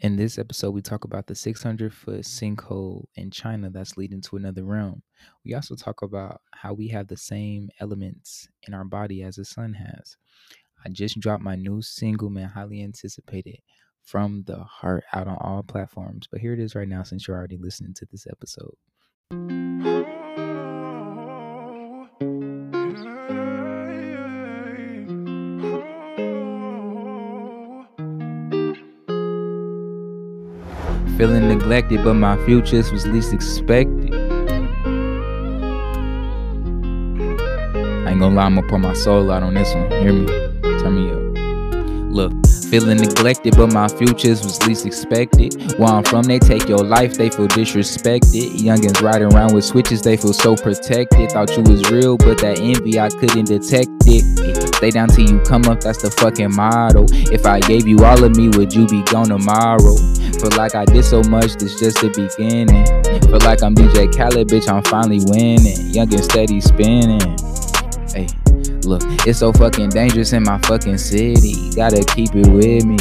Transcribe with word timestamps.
In 0.00 0.16
this 0.16 0.38
episode, 0.38 0.70
we 0.70 0.80
talk 0.80 1.04
about 1.04 1.26
the 1.26 1.34
600 1.34 1.92
foot 1.92 2.20
sinkhole 2.20 3.04
in 3.16 3.30
China 3.30 3.68
that's 3.68 3.98
leading 3.98 4.22
to 4.22 4.36
another 4.36 4.64
realm. 4.64 5.02
We 5.44 5.52
also 5.52 5.74
talk 5.74 6.00
about 6.00 6.40
how 6.52 6.72
we 6.72 6.88
have 6.88 7.06
the 7.06 7.18
same 7.18 7.68
elements 7.80 8.48
in 8.66 8.72
our 8.72 8.84
body 8.84 9.22
as 9.22 9.36
the 9.36 9.44
sun 9.44 9.74
has. 9.74 10.16
I 10.86 10.88
just 10.88 11.20
dropped 11.20 11.42
my 11.42 11.54
new 11.54 11.82
single, 11.82 12.30
man, 12.30 12.48
highly 12.48 12.82
anticipated 12.82 13.58
from 14.02 14.44
the 14.46 14.64
heart 14.64 15.04
out 15.12 15.28
on 15.28 15.36
all 15.38 15.62
platforms. 15.62 16.26
But 16.32 16.40
here 16.40 16.54
it 16.54 16.60
is 16.60 16.74
right 16.74 16.88
now 16.88 17.02
since 17.02 17.28
you're 17.28 17.36
already 17.36 17.58
listening 17.58 17.92
to 17.96 18.06
this 18.10 18.26
episode. 18.26 18.76
Feeling 31.20 31.48
neglected, 31.48 32.02
but 32.02 32.14
my 32.14 32.42
futures 32.46 32.90
was 32.90 33.06
least 33.06 33.34
expected. 33.34 34.14
I 34.14 34.16
ain't 38.08 38.20
gonna 38.20 38.34
lie, 38.34 38.44
I'm 38.44 38.54
gonna 38.54 38.66
pour 38.66 38.78
my 38.78 38.94
soul 38.94 39.30
out 39.30 39.42
on 39.42 39.52
this 39.52 39.74
one. 39.74 39.90
Hear 39.90 40.14
me? 40.14 40.26
Turn 40.80 40.94
me 40.96 41.10
up. 41.10 41.20
Look, 42.10 42.32
feeling 42.70 42.96
neglected, 42.96 43.54
but 43.54 43.70
my 43.70 43.88
futures 43.88 44.42
was 44.42 44.66
least 44.66 44.86
expected. 44.86 45.78
Where 45.78 45.90
I'm 45.90 46.04
from, 46.04 46.22
they 46.22 46.38
take 46.38 46.66
your 46.66 46.78
life, 46.78 47.18
they 47.18 47.28
feel 47.28 47.48
disrespected. 47.48 48.52
Youngins 48.58 49.02
riding 49.02 49.30
around 49.34 49.52
with 49.52 49.66
switches, 49.66 50.00
they 50.00 50.16
feel 50.16 50.32
so 50.32 50.56
protected. 50.56 51.32
Thought 51.32 51.54
you 51.54 51.62
was 51.64 51.90
real, 51.90 52.16
but 52.16 52.38
that 52.38 52.60
envy, 52.60 52.98
I 52.98 53.10
couldn't 53.10 53.44
detect 53.44 53.90
it. 54.06 54.74
Stay 54.74 54.90
down 54.90 55.08
till 55.08 55.28
you 55.28 55.38
come 55.40 55.66
up, 55.66 55.80
that's 55.80 56.00
the 56.00 56.10
fucking 56.10 56.56
motto. 56.56 57.04
If 57.30 57.44
I 57.44 57.60
gave 57.60 57.86
you 57.86 57.98
all 58.06 58.24
of 58.24 58.34
me, 58.34 58.48
would 58.48 58.72
you 58.72 58.86
be 58.86 59.02
gone 59.02 59.28
tomorrow? 59.28 59.96
Feel 60.40 60.56
like 60.56 60.74
I 60.74 60.86
did 60.86 61.04
so 61.04 61.22
much, 61.24 61.56
this 61.56 61.78
just 61.78 62.00
the 62.00 62.08
beginning. 62.08 62.86
Feel 63.28 63.40
like 63.44 63.62
I'm 63.62 63.74
DJ 63.74 64.08
Khaled, 64.08 64.48
bitch, 64.48 64.72
I'm 64.72 64.82
finally 64.84 65.20
winning. 65.28 65.92
Young 65.92 66.08
and 66.14 66.24
steady 66.24 66.62
spinning. 66.62 67.20
Hey, 68.08 68.26
look, 68.88 69.02
it's 69.28 69.40
so 69.40 69.52
fucking 69.52 69.90
dangerous 69.90 70.32
in 70.32 70.42
my 70.44 70.56
fucking 70.60 70.96
city. 70.96 71.68
Gotta 71.76 72.02
keep 72.16 72.30
it 72.32 72.48
with 72.48 72.88
me. 72.88 72.96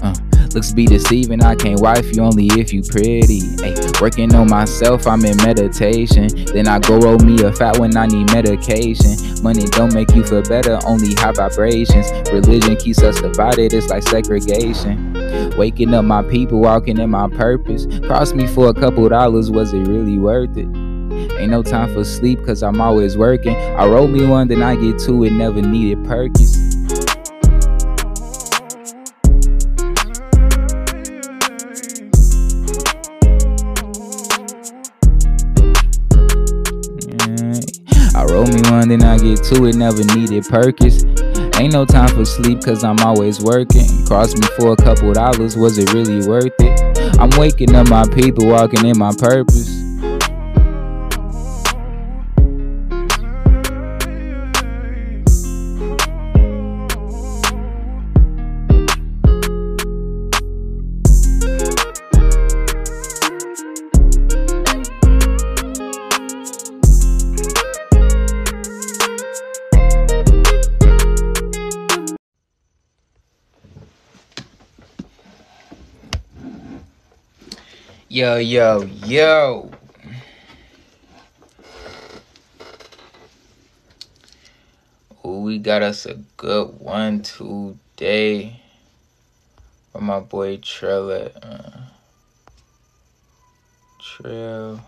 Uh, 0.00 0.16
looks 0.54 0.72
be 0.72 0.86
deceiving, 0.86 1.44
I 1.44 1.54
can't 1.54 1.80
wife 1.82 2.16
you 2.16 2.22
only 2.22 2.46
if 2.56 2.72
you 2.72 2.80
pretty. 2.80 3.44
Hey, 3.60 3.76
working 4.00 4.34
on 4.34 4.48
myself, 4.48 5.06
I'm 5.06 5.22
in 5.26 5.36
meditation. 5.44 6.28
Then 6.54 6.66
I 6.66 6.78
go 6.78 6.96
roll 6.96 7.18
me 7.18 7.44
a 7.44 7.52
fat 7.52 7.76
when 7.76 7.94
I 7.94 8.06
need 8.06 8.32
medication. 8.32 9.20
Money 9.42 9.66
don't 9.76 9.92
make 9.92 10.14
you 10.14 10.24
feel 10.24 10.40
better, 10.40 10.80
only 10.86 11.12
high 11.12 11.32
vibrations. 11.32 12.08
Religion 12.32 12.76
keeps 12.76 13.02
us 13.02 13.20
divided, 13.20 13.74
it's 13.74 13.88
like 13.88 14.02
segregation. 14.04 15.17
Waking 15.56 15.94
up 15.94 16.04
my 16.04 16.22
people, 16.22 16.60
walking 16.60 16.98
in 16.98 17.10
my 17.10 17.28
purpose. 17.28 17.86
Cost 18.06 18.34
me 18.34 18.46
for 18.46 18.68
a 18.68 18.74
couple 18.74 19.08
dollars, 19.08 19.50
was 19.50 19.72
it 19.72 19.86
really 19.86 20.18
worth 20.18 20.56
it? 20.56 20.68
Ain't 21.38 21.50
no 21.50 21.62
time 21.62 21.92
for 21.92 22.04
sleep, 22.04 22.44
cause 22.44 22.62
I'm 22.62 22.80
always 22.80 23.16
working. 23.16 23.56
I 23.56 23.86
roll 23.86 24.08
me 24.08 24.26
one, 24.26 24.48
then 24.48 24.62
I 24.62 24.76
get 24.76 24.98
two, 24.98 25.24
it 25.24 25.32
never 25.32 25.60
needed 25.62 26.04
Perkins. 26.04 26.56
I 38.14 38.24
roll 38.24 38.46
me 38.46 38.60
one, 38.70 38.88
then 38.88 39.02
I 39.02 39.18
get 39.18 39.42
two, 39.44 39.66
it 39.66 39.76
never 39.76 40.04
needed 40.04 40.44
Perkins. 40.48 41.04
Ain't 41.58 41.72
no 41.72 41.84
time 41.84 42.08
for 42.08 42.24
sleep, 42.24 42.62
cause 42.62 42.84
I'm 42.84 43.00
always 43.00 43.40
working. 43.42 44.06
Cost 44.06 44.38
me 44.38 44.46
for 44.56 44.72
a 44.72 44.76
couple 44.76 45.12
dollars, 45.12 45.56
was 45.56 45.76
it 45.76 45.92
really 45.92 46.24
worth 46.26 46.54
it? 46.60 47.18
I'm 47.18 47.30
waking 47.38 47.74
up 47.74 47.88
my 47.88 48.06
people, 48.14 48.46
walking 48.46 48.86
in 48.86 48.96
my 48.96 49.12
purpose. 49.18 49.77
Yo, 78.18 78.34
yo, 78.34 78.82
yo. 78.82 79.70
Ooh, 85.24 85.42
we 85.42 85.60
got 85.60 85.82
us 85.82 86.04
a 86.04 86.14
good 86.36 86.80
one 86.80 87.22
today 87.22 88.60
from 89.92 90.06
my 90.06 90.18
boy 90.18 90.56
Trell 90.56 91.30
uh, 91.40 91.80
Trail. 94.02 94.80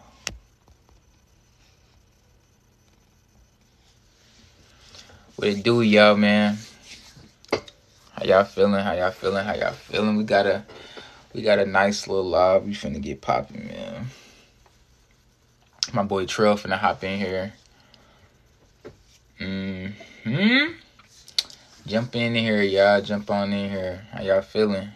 What 5.36 5.48
it 5.50 5.62
do, 5.62 5.82
y'all, 5.82 6.16
man? 6.16 6.58
How 8.10 8.24
y'all 8.24 8.42
feeling? 8.42 8.82
How 8.82 8.94
y'all 8.94 9.12
feeling? 9.12 9.44
How 9.44 9.54
y'all 9.54 9.70
feeling? 9.70 10.16
We 10.16 10.24
got 10.24 10.46
a 10.46 10.64
we 11.32 11.42
got 11.42 11.58
a 11.58 11.66
nice 11.66 12.08
little 12.08 12.24
live. 12.24 12.64
We 12.64 12.72
finna 12.72 13.00
get 13.00 13.20
popping, 13.20 13.68
man. 13.68 14.06
My 15.92 16.02
boy 16.02 16.26
Trail 16.26 16.56
finna 16.56 16.78
hop 16.78 17.02
in 17.04 17.18
here. 17.18 17.52
Mm-hmm. 19.40 20.72
Jump 21.86 22.14
in 22.14 22.34
here, 22.34 22.62
y'all. 22.62 23.00
Jump 23.00 23.30
on 23.30 23.52
in 23.52 23.70
here. 23.70 24.06
How 24.12 24.22
y'all 24.22 24.42
feeling? 24.42 24.88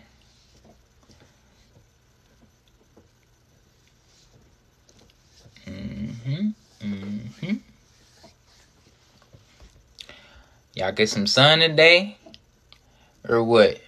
Mm-hmm. 5.67 6.49
Mm-hmm. 6.83 7.55
Y'all 10.75 10.93
get 10.93 11.09
some 11.09 11.27
sun 11.27 11.61
today? 11.61 12.19
Or 13.29 13.43
what? 13.43 13.81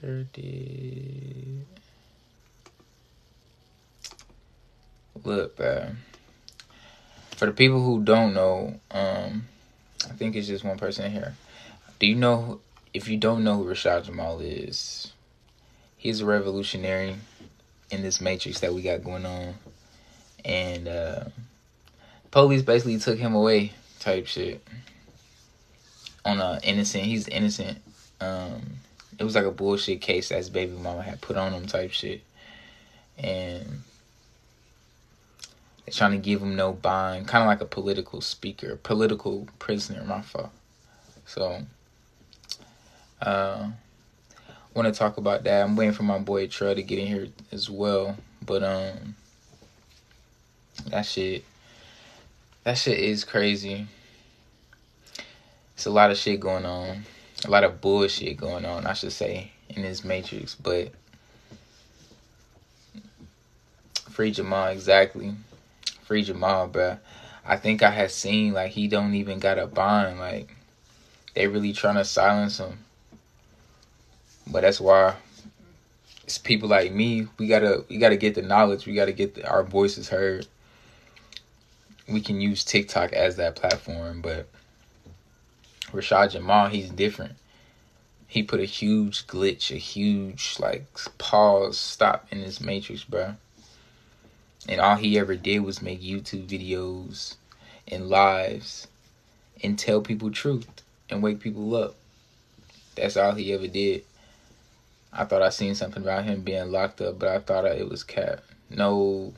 Where 0.00 0.24
did 0.32 1.64
look, 5.24 5.56
bro? 5.56 5.90
For 7.32 7.46
the 7.46 7.52
people 7.52 7.82
who 7.82 8.02
don't 8.02 8.34
know, 8.34 8.80
um, 8.90 9.46
I 10.04 10.12
think 10.14 10.36
it's 10.36 10.46
just 10.46 10.64
one 10.64 10.78
person 10.78 11.10
here. 11.10 11.34
Do 11.98 12.06
you 12.06 12.14
know? 12.14 12.60
If 12.94 13.08
you 13.08 13.16
don't 13.16 13.44
know 13.44 13.56
who 13.56 13.70
Rashad 13.70 14.04
Jamal 14.04 14.40
is, 14.40 15.12
he's 15.96 16.20
a 16.20 16.26
revolutionary 16.26 17.16
in 17.90 18.02
this 18.02 18.20
matrix 18.20 18.60
that 18.60 18.72
we 18.72 18.82
got 18.82 19.04
going 19.04 19.26
on, 19.26 19.54
and 20.44 20.88
uh, 20.88 21.24
police 22.30 22.62
basically 22.62 22.98
took 22.98 23.18
him 23.18 23.34
away, 23.34 23.72
type 24.00 24.26
shit. 24.26 24.66
On 26.24 26.40
a 26.40 26.60
innocent, 26.62 27.04
he's 27.04 27.28
innocent. 27.28 27.78
Um, 28.20 28.78
it 29.18 29.24
was 29.24 29.34
like 29.34 29.44
a 29.44 29.50
bullshit 29.50 30.00
case 30.00 30.28
that 30.28 30.36
his 30.36 30.50
baby 30.50 30.72
mama 30.72 31.02
had 31.02 31.20
put 31.20 31.36
on 31.36 31.52
him 31.52 31.66
type 31.66 31.90
shit. 31.90 32.22
And 33.18 33.82
they're 35.84 35.92
trying 35.92 36.12
to 36.12 36.18
give 36.18 36.40
him 36.40 36.54
no 36.54 36.72
bond, 36.72 37.26
kind 37.26 37.42
of 37.42 37.48
like 37.48 37.60
a 37.60 37.64
political 37.64 38.20
speaker, 38.20 38.76
political 38.76 39.48
prisoner, 39.58 40.04
my 40.04 40.22
fault. 40.22 40.50
So, 41.26 41.62
uh, 43.20 43.70
want 44.72 44.86
to 44.86 44.96
talk 44.96 45.16
about 45.16 45.42
that. 45.44 45.64
I'm 45.64 45.74
waiting 45.74 45.94
for 45.94 46.04
my 46.04 46.18
boy 46.18 46.46
Trey 46.46 46.74
to 46.74 46.82
get 46.82 47.00
in 47.00 47.06
here 47.08 47.28
as 47.50 47.68
well. 47.68 48.16
But, 48.46 48.62
um, 48.62 49.16
that 50.86 51.02
shit, 51.02 51.44
that 52.62 52.78
shit 52.78 53.00
is 53.00 53.24
crazy. 53.24 53.88
It's 55.74 55.86
a 55.86 55.90
lot 55.90 56.12
of 56.12 56.16
shit 56.16 56.38
going 56.38 56.64
on 56.64 57.04
a 57.44 57.50
lot 57.50 57.64
of 57.64 57.80
bullshit 57.80 58.36
going 58.36 58.64
on, 58.64 58.86
I 58.86 58.92
should 58.94 59.12
say, 59.12 59.52
in 59.68 59.82
this 59.82 60.04
matrix. 60.04 60.54
But 60.54 60.92
free 64.10 64.30
Jamal, 64.30 64.68
exactly. 64.68 65.34
Free 66.02 66.22
Jamal, 66.22 66.68
bruh. 66.68 66.98
I 67.44 67.56
think 67.56 67.82
I 67.82 67.90
had 67.90 68.10
seen 68.10 68.52
like 68.52 68.72
he 68.72 68.88
don't 68.88 69.14
even 69.14 69.38
got 69.38 69.58
a 69.58 69.66
bond. 69.66 70.18
Like 70.18 70.54
they 71.34 71.46
really 71.46 71.72
trying 71.72 71.94
to 71.94 72.04
silence 72.04 72.58
him. 72.58 72.84
But 74.46 74.62
that's 74.62 74.80
why 74.80 75.14
it's 76.24 76.38
people 76.38 76.68
like 76.68 76.92
me. 76.92 77.28
We 77.38 77.46
gotta 77.46 77.84
we 77.88 77.98
gotta 77.98 78.16
get 78.16 78.34
the 78.34 78.42
knowledge. 78.42 78.86
We 78.86 78.94
gotta 78.94 79.12
get 79.12 79.34
the, 79.34 79.48
our 79.48 79.62
voices 79.62 80.08
heard. 80.08 80.46
we 82.08 82.20
can 82.20 82.40
use 82.40 82.64
TikTok 82.64 83.12
as 83.12 83.36
that 83.36 83.56
platform, 83.56 84.20
but 84.20 84.48
Rashad 85.92 86.32
Jamal, 86.32 86.68
he's 86.68 86.90
different. 86.90 87.36
He 88.26 88.42
put 88.42 88.60
a 88.60 88.64
huge 88.64 89.26
glitch, 89.26 89.70
a 89.70 89.78
huge 89.78 90.56
like 90.58 90.84
pause, 91.16 91.78
stop 91.78 92.26
in 92.30 92.42
this 92.42 92.60
matrix, 92.60 93.04
bro. 93.04 93.34
And 94.68 94.80
all 94.80 94.96
he 94.96 95.18
ever 95.18 95.34
did 95.34 95.60
was 95.60 95.80
make 95.80 96.02
YouTube 96.02 96.46
videos 96.46 97.36
and 97.86 98.08
lives 98.08 98.86
and 99.62 99.78
tell 99.78 100.02
people 100.02 100.30
truth 100.30 100.68
and 101.08 101.22
wake 101.22 101.40
people 101.40 101.74
up. 101.74 101.94
That's 102.96 103.16
all 103.16 103.32
he 103.32 103.52
ever 103.52 103.66
did. 103.66 104.04
I 105.12 105.24
thought 105.24 105.42
I 105.42 105.48
seen 105.48 105.74
something 105.74 106.02
about 106.02 106.24
him 106.24 106.42
being 106.42 106.70
locked 106.70 107.00
up, 107.00 107.18
but 107.18 107.28
I 107.28 107.38
thought 107.38 107.64
it 107.64 107.88
was 107.88 108.04
cap. 108.04 108.40
No, 108.68 109.32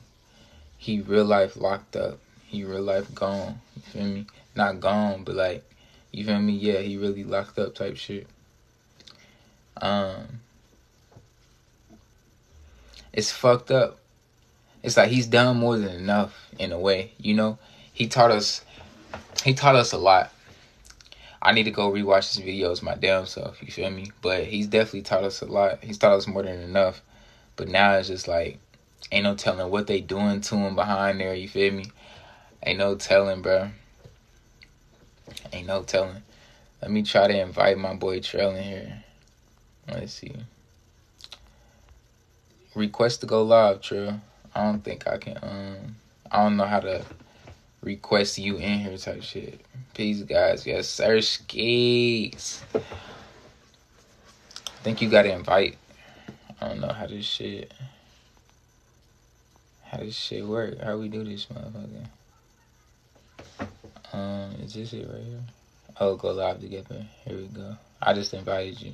he 0.77 0.99
real 0.99 1.23
life 1.23 1.55
locked 1.55 1.95
up. 1.95 2.19
He 2.45 2.65
real 2.65 2.81
life 2.81 3.13
gone. 3.15 3.61
You 3.75 3.81
feel 3.83 4.05
me? 4.05 4.25
Not 4.53 4.81
gone, 4.81 5.23
but 5.23 5.35
like, 5.35 5.63
you 6.11 6.25
feel 6.25 6.39
me? 6.39 6.53
Yeah, 6.53 6.79
he 6.79 6.97
really 6.97 7.23
locked 7.23 7.57
up 7.57 7.75
type 7.75 7.97
shit. 7.97 8.27
Um, 9.81 10.41
it's 13.13 13.31
fucked 13.31 13.71
up. 13.71 13.97
It's 14.83 14.97
like 14.97 15.09
he's 15.09 15.27
done 15.27 15.57
more 15.57 15.77
than 15.77 15.95
enough 15.95 16.49
in 16.59 16.71
a 16.71 16.79
way, 16.79 17.13
you 17.17 17.33
know. 17.33 17.57
He 17.93 18.07
taught 18.07 18.31
us. 18.31 18.63
He 19.43 19.53
taught 19.53 19.75
us 19.75 19.91
a 19.91 19.97
lot. 19.97 20.31
I 21.41 21.53
need 21.53 21.63
to 21.63 21.71
go 21.71 21.91
rewatch 21.91 22.35
his 22.35 22.45
videos 22.45 22.83
my 22.83 22.95
damn 22.95 23.25
self. 23.25 23.61
You 23.61 23.71
feel 23.71 23.89
me? 23.89 24.11
But 24.21 24.45
he's 24.45 24.67
definitely 24.67 25.01
taught 25.01 25.23
us 25.23 25.41
a 25.41 25.45
lot. 25.45 25.83
He's 25.83 25.97
taught 25.97 26.13
us 26.13 26.27
more 26.27 26.43
than 26.43 26.59
enough. 26.61 27.01
But 27.55 27.67
now 27.67 27.95
it's 27.95 28.07
just 28.07 28.27
like 28.27 28.59
ain't 29.11 29.23
no 29.23 29.35
telling 29.35 29.69
what 29.71 29.87
they 29.87 30.01
doing 30.01 30.41
to 30.41 30.55
him 30.55 30.75
behind 30.75 31.19
there. 31.19 31.33
You 31.33 31.47
feel 31.47 31.73
me? 31.73 31.85
Ain't 32.63 32.79
no 32.79 32.95
telling, 32.95 33.41
bro. 33.41 33.71
Ain't 35.53 35.67
no 35.67 35.83
telling. 35.83 36.21
Let 36.81 36.91
me 36.91 37.03
try 37.03 37.27
to 37.27 37.39
invite 37.39 37.77
my 37.77 37.93
boy 37.93 38.21
Trail 38.21 38.55
in 38.55 38.63
here. 38.63 39.03
Let's 39.87 40.13
see. 40.13 40.33
Request 42.73 43.21
to 43.21 43.27
go 43.27 43.43
live, 43.43 43.81
Trail. 43.81 44.19
I 44.55 44.63
don't 44.63 44.83
think 44.83 45.07
I 45.07 45.17
can. 45.17 45.37
Um, 45.41 45.95
I 46.31 46.43
don't 46.43 46.57
know 46.57 46.65
how 46.65 46.79
to 46.79 47.05
request 47.81 48.37
you 48.37 48.57
in 48.57 48.79
here 48.79 48.97
type 48.97 49.23
shit. 49.23 49.59
Peace, 49.93 50.21
guys. 50.23 50.65
Yes, 50.65 50.87
sir. 50.87 51.21
Skates. 51.21 52.63
I 52.73 52.79
think 54.83 55.01
you 55.01 55.09
gotta 55.09 55.31
invite. 55.31 55.77
I 56.59 56.69
don't 56.69 56.79
know 56.79 56.93
how 56.93 57.05
this 57.07 57.25
shit. 57.25 57.73
How 59.83 59.97
this 59.97 60.15
shit 60.15 60.45
work? 60.45 60.79
How 60.81 60.97
we 60.97 61.09
do 61.09 61.23
this, 61.23 61.45
motherfucker? 61.47 62.07
Um, 64.13 64.51
is 64.61 64.73
this 64.73 64.93
it 64.93 65.07
right 65.09 65.23
here? 65.23 65.43
Oh, 65.99 66.15
go 66.15 66.31
live 66.31 66.59
together. 66.59 67.05
Here 67.25 67.37
we 67.37 67.47
go. 67.47 67.75
I 68.01 68.13
just 68.13 68.33
invited 68.33 68.81
you. 68.81 68.93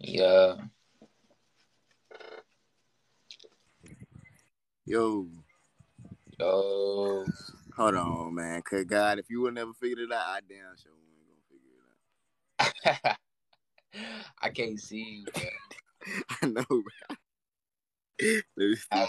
Yeah. 0.00 0.56
Yo. 4.86 5.28
Yo. 6.38 7.24
Hold 7.76 7.94
on, 7.94 8.34
man. 8.34 8.62
Cause 8.62 8.84
God, 8.84 9.18
if 9.18 9.30
you 9.30 9.42
would 9.42 9.54
never 9.54 9.72
figured 9.74 10.00
it 10.00 10.12
out, 10.12 10.26
I 10.26 10.40
damn 10.48 10.76
sure 10.82 10.92
ain't 10.98 11.26
gonna 11.26 11.40
figure 11.50 12.98
it 13.04 13.04
out. 13.04 13.16
I 14.42 14.48
can't 14.50 14.80
see 14.80 15.24
you, 15.26 15.32
bro. 15.32 15.42
I 16.42 16.46
know. 16.46 16.82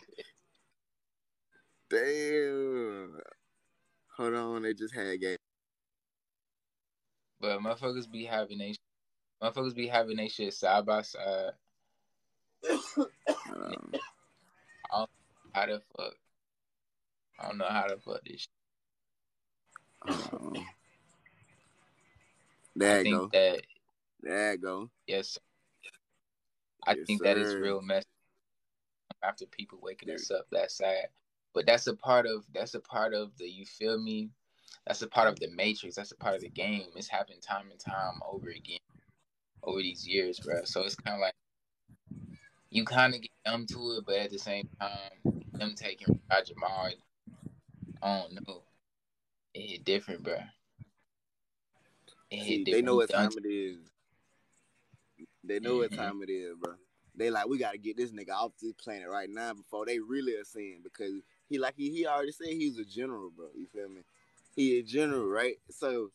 Damn. 1.89 3.19
Hold 4.19 4.33
on, 4.33 4.63
they 4.63 4.73
just 4.73 4.93
had 4.93 5.17
game. 5.21 5.37
But 7.39 7.59
motherfuckers 7.61 8.11
be 8.11 8.25
having 8.25 8.57
they 8.57 8.75
motherfuckers 9.41 9.73
be 9.73 9.87
having 9.87 10.17
they 10.17 10.27
shit 10.27 10.53
side 10.53 10.85
by 10.85 11.01
side. 11.03 11.51
Um, 13.51 13.95
I 14.91 14.97
don't 14.97 15.09
know 15.09 15.51
how 15.53 15.65
the 15.65 15.81
fuck. 15.95 16.13
I 17.39 17.47
don't 17.47 17.57
know 17.57 17.65
how 17.69 17.83
to 17.83 17.97
fuck 17.97 18.21
this. 18.25 18.47
Um, 20.07 20.53
there 22.75 23.05
you 23.05 23.17
go. 23.17 23.29
That, 23.31 23.61
there 24.21 24.57
go. 24.57 24.89
Yes. 25.07 25.29
Sir. 25.29 25.39
I 26.85 26.91
yes, 26.91 27.05
think 27.07 27.19
sir. 27.19 27.23
that 27.25 27.37
is 27.37 27.55
real 27.55 27.81
mess. 27.81 28.03
After 29.23 29.45
people 29.45 29.79
waking 29.81 30.11
us 30.11 30.29
up 30.31 30.45
that 30.51 30.71
sad, 30.71 31.07
but 31.53 31.65
that's 31.65 31.87
a 31.87 31.95
part 31.95 32.25
of 32.25 32.45
that's 32.53 32.75
a 32.75 32.79
part 32.79 33.13
of 33.13 33.35
the 33.37 33.49
you 33.49 33.65
feel 33.65 33.99
me? 33.99 34.29
That's 34.87 35.01
a 35.01 35.07
part 35.07 35.27
of 35.27 35.39
the 35.39 35.49
matrix. 35.49 35.95
That's 35.95 36.11
a 36.11 36.17
part 36.17 36.35
of 36.35 36.41
the 36.41 36.49
game. 36.49 36.87
It's 36.95 37.07
happened 37.07 37.41
time 37.41 37.69
and 37.71 37.79
time 37.79 38.19
over 38.27 38.49
again 38.49 38.79
over 39.63 39.79
these 39.79 40.07
years 40.07 40.39
bro. 40.39 40.63
So 40.63 40.83
it's 40.83 40.95
kind 40.95 41.15
of 41.15 41.21
like 41.21 41.35
you 42.69 42.85
kind 42.85 43.13
of 43.13 43.21
get 43.21 43.31
numb 43.45 43.65
to 43.67 43.97
it 43.97 44.03
but 44.05 44.15
at 44.15 44.31
the 44.31 44.39
same 44.39 44.69
time 44.79 45.41
them 45.53 45.73
taking 45.75 46.19
Rashad 46.31 46.47
Jamal 46.47 46.91
I 48.01 48.19
don't 48.19 48.47
know. 48.47 48.63
It 49.53 49.69
hit 49.69 49.83
different 49.83 50.23
bro. 50.23 50.37
It 52.31 52.43
See, 52.43 52.63
they 52.63 52.81
know 52.81 52.95
what 52.95 53.09
time 53.09 53.31
it 53.43 53.47
is. 53.47 53.77
They 55.43 55.59
know 55.59 55.71
mm-hmm. 55.71 55.79
what 55.79 55.93
time 55.93 56.21
it 56.21 56.31
is 56.31 56.55
bro. 56.61 56.73
They 57.15 57.29
like 57.29 57.47
we 57.47 57.57
got 57.57 57.71
to 57.71 57.77
get 57.77 57.97
this 57.97 58.11
nigga 58.11 58.31
off 58.31 58.53
this 58.61 58.73
planet 58.73 59.09
right 59.09 59.29
now 59.29 59.53
before 59.53 59.85
they 59.85 59.99
really 59.99 60.35
are 60.35 60.45
seeing 60.45 60.79
because 60.83 61.21
he 61.49 61.57
like 61.57 61.73
he, 61.75 61.89
he 61.91 62.05
already 62.05 62.31
said 62.31 62.47
he's 62.47 62.77
a 62.77 62.85
general, 62.85 63.31
bro. 63.35 63.47
You 63.55 63.67
feel 63.73 63.89
me? 63.89 64.01
He 64.55 64.79
a 64.79 64.83
general, 64.83 65.27
right? 65.27 65.55
So 65.69 66.09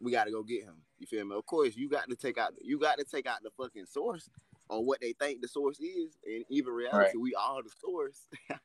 we 0.00 0.12
got 0.12 0.24
to 0.24 0.30
go 0.30 0.42
get 0.42 0.64
him. 0.64 0.76
You 0.98 1.06
feel 1.06 1.24
me? 1.24 1.36
Of 1.36 1.46
course, 1.46 1.76
you 1.76 1.88
got 1.88 2.08
to 2.08 2.16
take 2.16 2.38
out 2.38 2.52
you 2.62 2.78
got 2.78 2.98
to 2.98 3.04
take 3.04 3.26
out 3.26 3.42
the 3.42 3.50
fucking 3.56 3.86
source 3.86 4.30
on 4.68 4.86
what 4.86 5.00
they 5.00 5.12
think 5.12 5.40
the 5.40 5.48
source 5.48 5.78
is, 5.80 6.16
and 6.24 6.44
even 6.48 6.72
reality, 6.72 6.96
right. 6.96 7.20
we 7.20 7.34
all 7.34 7.62
the 7.62 7.70
source. 7.80 8.26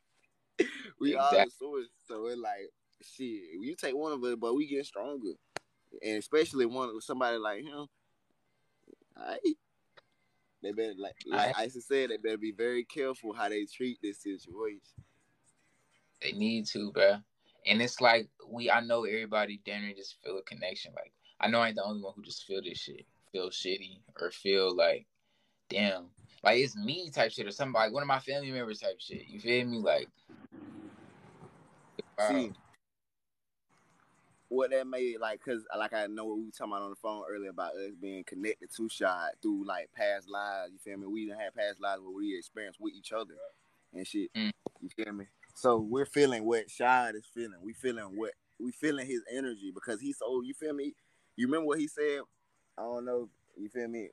we 1.00 1.14
exactly. 1.14 1.38
all 1.40 1.46
the 1.46 1.52
source. 1.52 1.88
So 2.08 2.28
it's 2.28 2.40
like 2.40 2.70
shit. 3.02 3.42
You 3.60 3.76
take 3.76 3.96
one 3.96 4.14
of 4.14 4.24
it, 4.24 4.40
but 4.40 4.56
we 4.56 4.68
get 4.68 4.86
stronger, 4.86 5.34
and 6.04 6.18
especially 6.18 6.66
one 6.66 7.00
somebody 7.02 7.38
like 7.38 7.64
him. 7.64 7.88
I 9.18 9.38
they 10.62 10.72
better 10.72 10.94
like 10.98 11.16
like 11.26 11.58
I, 11.58 11.66
Isa 11.66 11.82
said, 11.82 12.10
they 12.10 12.18
better 12.18 12.38
be 12.38 12.52
very 12.52 12.84
careful 12.84 13.34
how 13.34 13.50
they 13.50 13.66
treat 13.66 13.98
this 14.02 14.22
situation. 14.22 14.82
They 16.22 16.32
need 16.34 16.68
to, 16.68 16.92
bro. 16.92 17.18
And 17.66 17.82
it's 17.82 18.02
like 18.02 18.28
we, 18.48 18.70
I 18.72 18.82
know 18.82 19.06
everybody 19.06 19.62
down 19.66 19.84
there 19.84 19.94
just 19.94 20.18
feel 20.24 20.38
a 20.38 20.44
connection. 20.44 20.94
Like 20.96 21.14
I 21.40 21.48
know 21.48 21.60
I 21.60 21.68
ain't 21.68 21.76
the 21.76 21.84
only 21.84 22.02
one 22.02 22.14
who 22.16 22.24
just 22.24 22.46
feel 22.46 22.62
this 22.62 22.80
shit, 22.80 23.06
feel 23.32 23.50
shitty, 23.50 24.00
or 24.20 24.32
feel 24.32 24.76
like, 24.76 25.06
damn, 25.70 26.06
like 26.44 26.60
it's 26.60 26.76
me 26.76 27.10
type 27.10 27.32
shit, 27.32 27.48
or 27.48 27.52
somebody, 27.52 27.88
like 27.88 27.94
one 27.94 28.04
of 28.04 28.08
my 28.08 28.20
family 28.20 28.52
members 28.52 28.80
type 28.80 29.00
shit. 29.00 29.28
You 29.28 29.40
feel 29.40 29.66
me? 29.66 29.80
Like, 29.80 30.08
wow. 32.18 32.30
see, 32.30 32.54
what 34.50 34.72
that 34.72 34.86
made 34.86 35.18
like, 35.20 35.44
cause 35.44 35.64
like 35.78 35.94
I 35.94 36.08
know 36.08 36.26
what 36.26 36.38
we 36.38 36.46
were 36.46 36.52
talking 36.52 36.74
about 36.74 36.84
on 36.84 36.90
the 36.90 36.96
phone 36.98 37.24
earlier 37.30 37.52
about 37.52 37.74
us 37.76 37.94
being 38.00 38.24
connected 38.26 38.70
to 38.76 38.90
Shad 38.90 39.32
through 39.42 39.66
like 39.66 39.90
past 39.96 40.30
lives. 40.30 40.74
You 40.74 40.80
feel 40.80 40.98
me? 40.98 41.08
We 41.08 41.26
didn't 41.26 41.40
have 41.40 41.56
past 41.56 41.80
lives 41.80 42.02
where 42.02 42.14
we 42.14 42.38
experienced 42.38 42.80
with 42.82 42.94
each 42.94 43.14
other 43.14 43.36
and 43.94 44.06
shit. 44.06 44.30
Mm. 44.36 44.52
You 44.82 44.90
feel 44.90 45.14
me? 45.14 45.26
So 45.56 45.78
we're 45.78 46.06
feeling 46.06 46.46
what 46.46 46.70
Shad 46.70 47.16
is 47.16 47.26
feeling. 47.34 47.60
We 47.62 47.74
feeling 47.74 48.16
what 48.16 48.32
we 48.60 48.72
feeling 48.72 49.08
his 49.08 49.22
energy 49.32 49.72
because 49.74 50.00
he's 50.00 50.18
so 50.18 50.42
you 50.42 50.54
feel 50.54 50.74
me? 50.74 50.94
You 51.36 51.48
remember 51.48 51.68
what 51.68 51.80
he 51.80 51.88
said? 51.88 52.22
I 52.78 52.84
don't 52.84 53.06
know, 53.06 53.30
you 53.58 53.70
feel 53.70 53.88
me? 53.88 54.10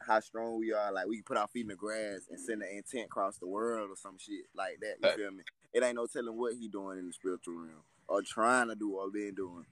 How 0.00 0.20
strong 0.20 0.58
we 0.58 0.72
are, 0.72 0.92
like 0.92 1.08
we 1.08 1.22
put 1.22 1.36
our 1.36 1.48
feet 1.48 1.62
in 1.62 1.68
the 1.68 1.74
grass 1.74 2.28
and 2.30 2.38
send 2.38 2.62
the 2.62 2.70
intent 2.70 3.06
across 3.06 3.38
the 3.38 3.48
world 3.48 3.90
or 3.90 3.96
some 3.96 4.16
shit 4.16 4.44
like 4.54 4.78
that. 4.80 4.94
You 5.02 5.16
feel 5.16 5.30
me? 5.32 5.42
It 5.72 5.82
ain't 5.82 5.96
no 5.96 6.06
telling 6.06 6.36
what 6.36 6.54
he 6.54 6.68
doing 6.68 6.98
in 6.98 7.06
the 7.08 7.12
spiritual 7.12 7.54
realm 7.54 7.82
or 8.06 8.22
trying 8.22 8.68
to 8.68 8.74
do 8.76 8.94
or 8.94 9.10
been 9.10 9.34
doing. 9.34 9.66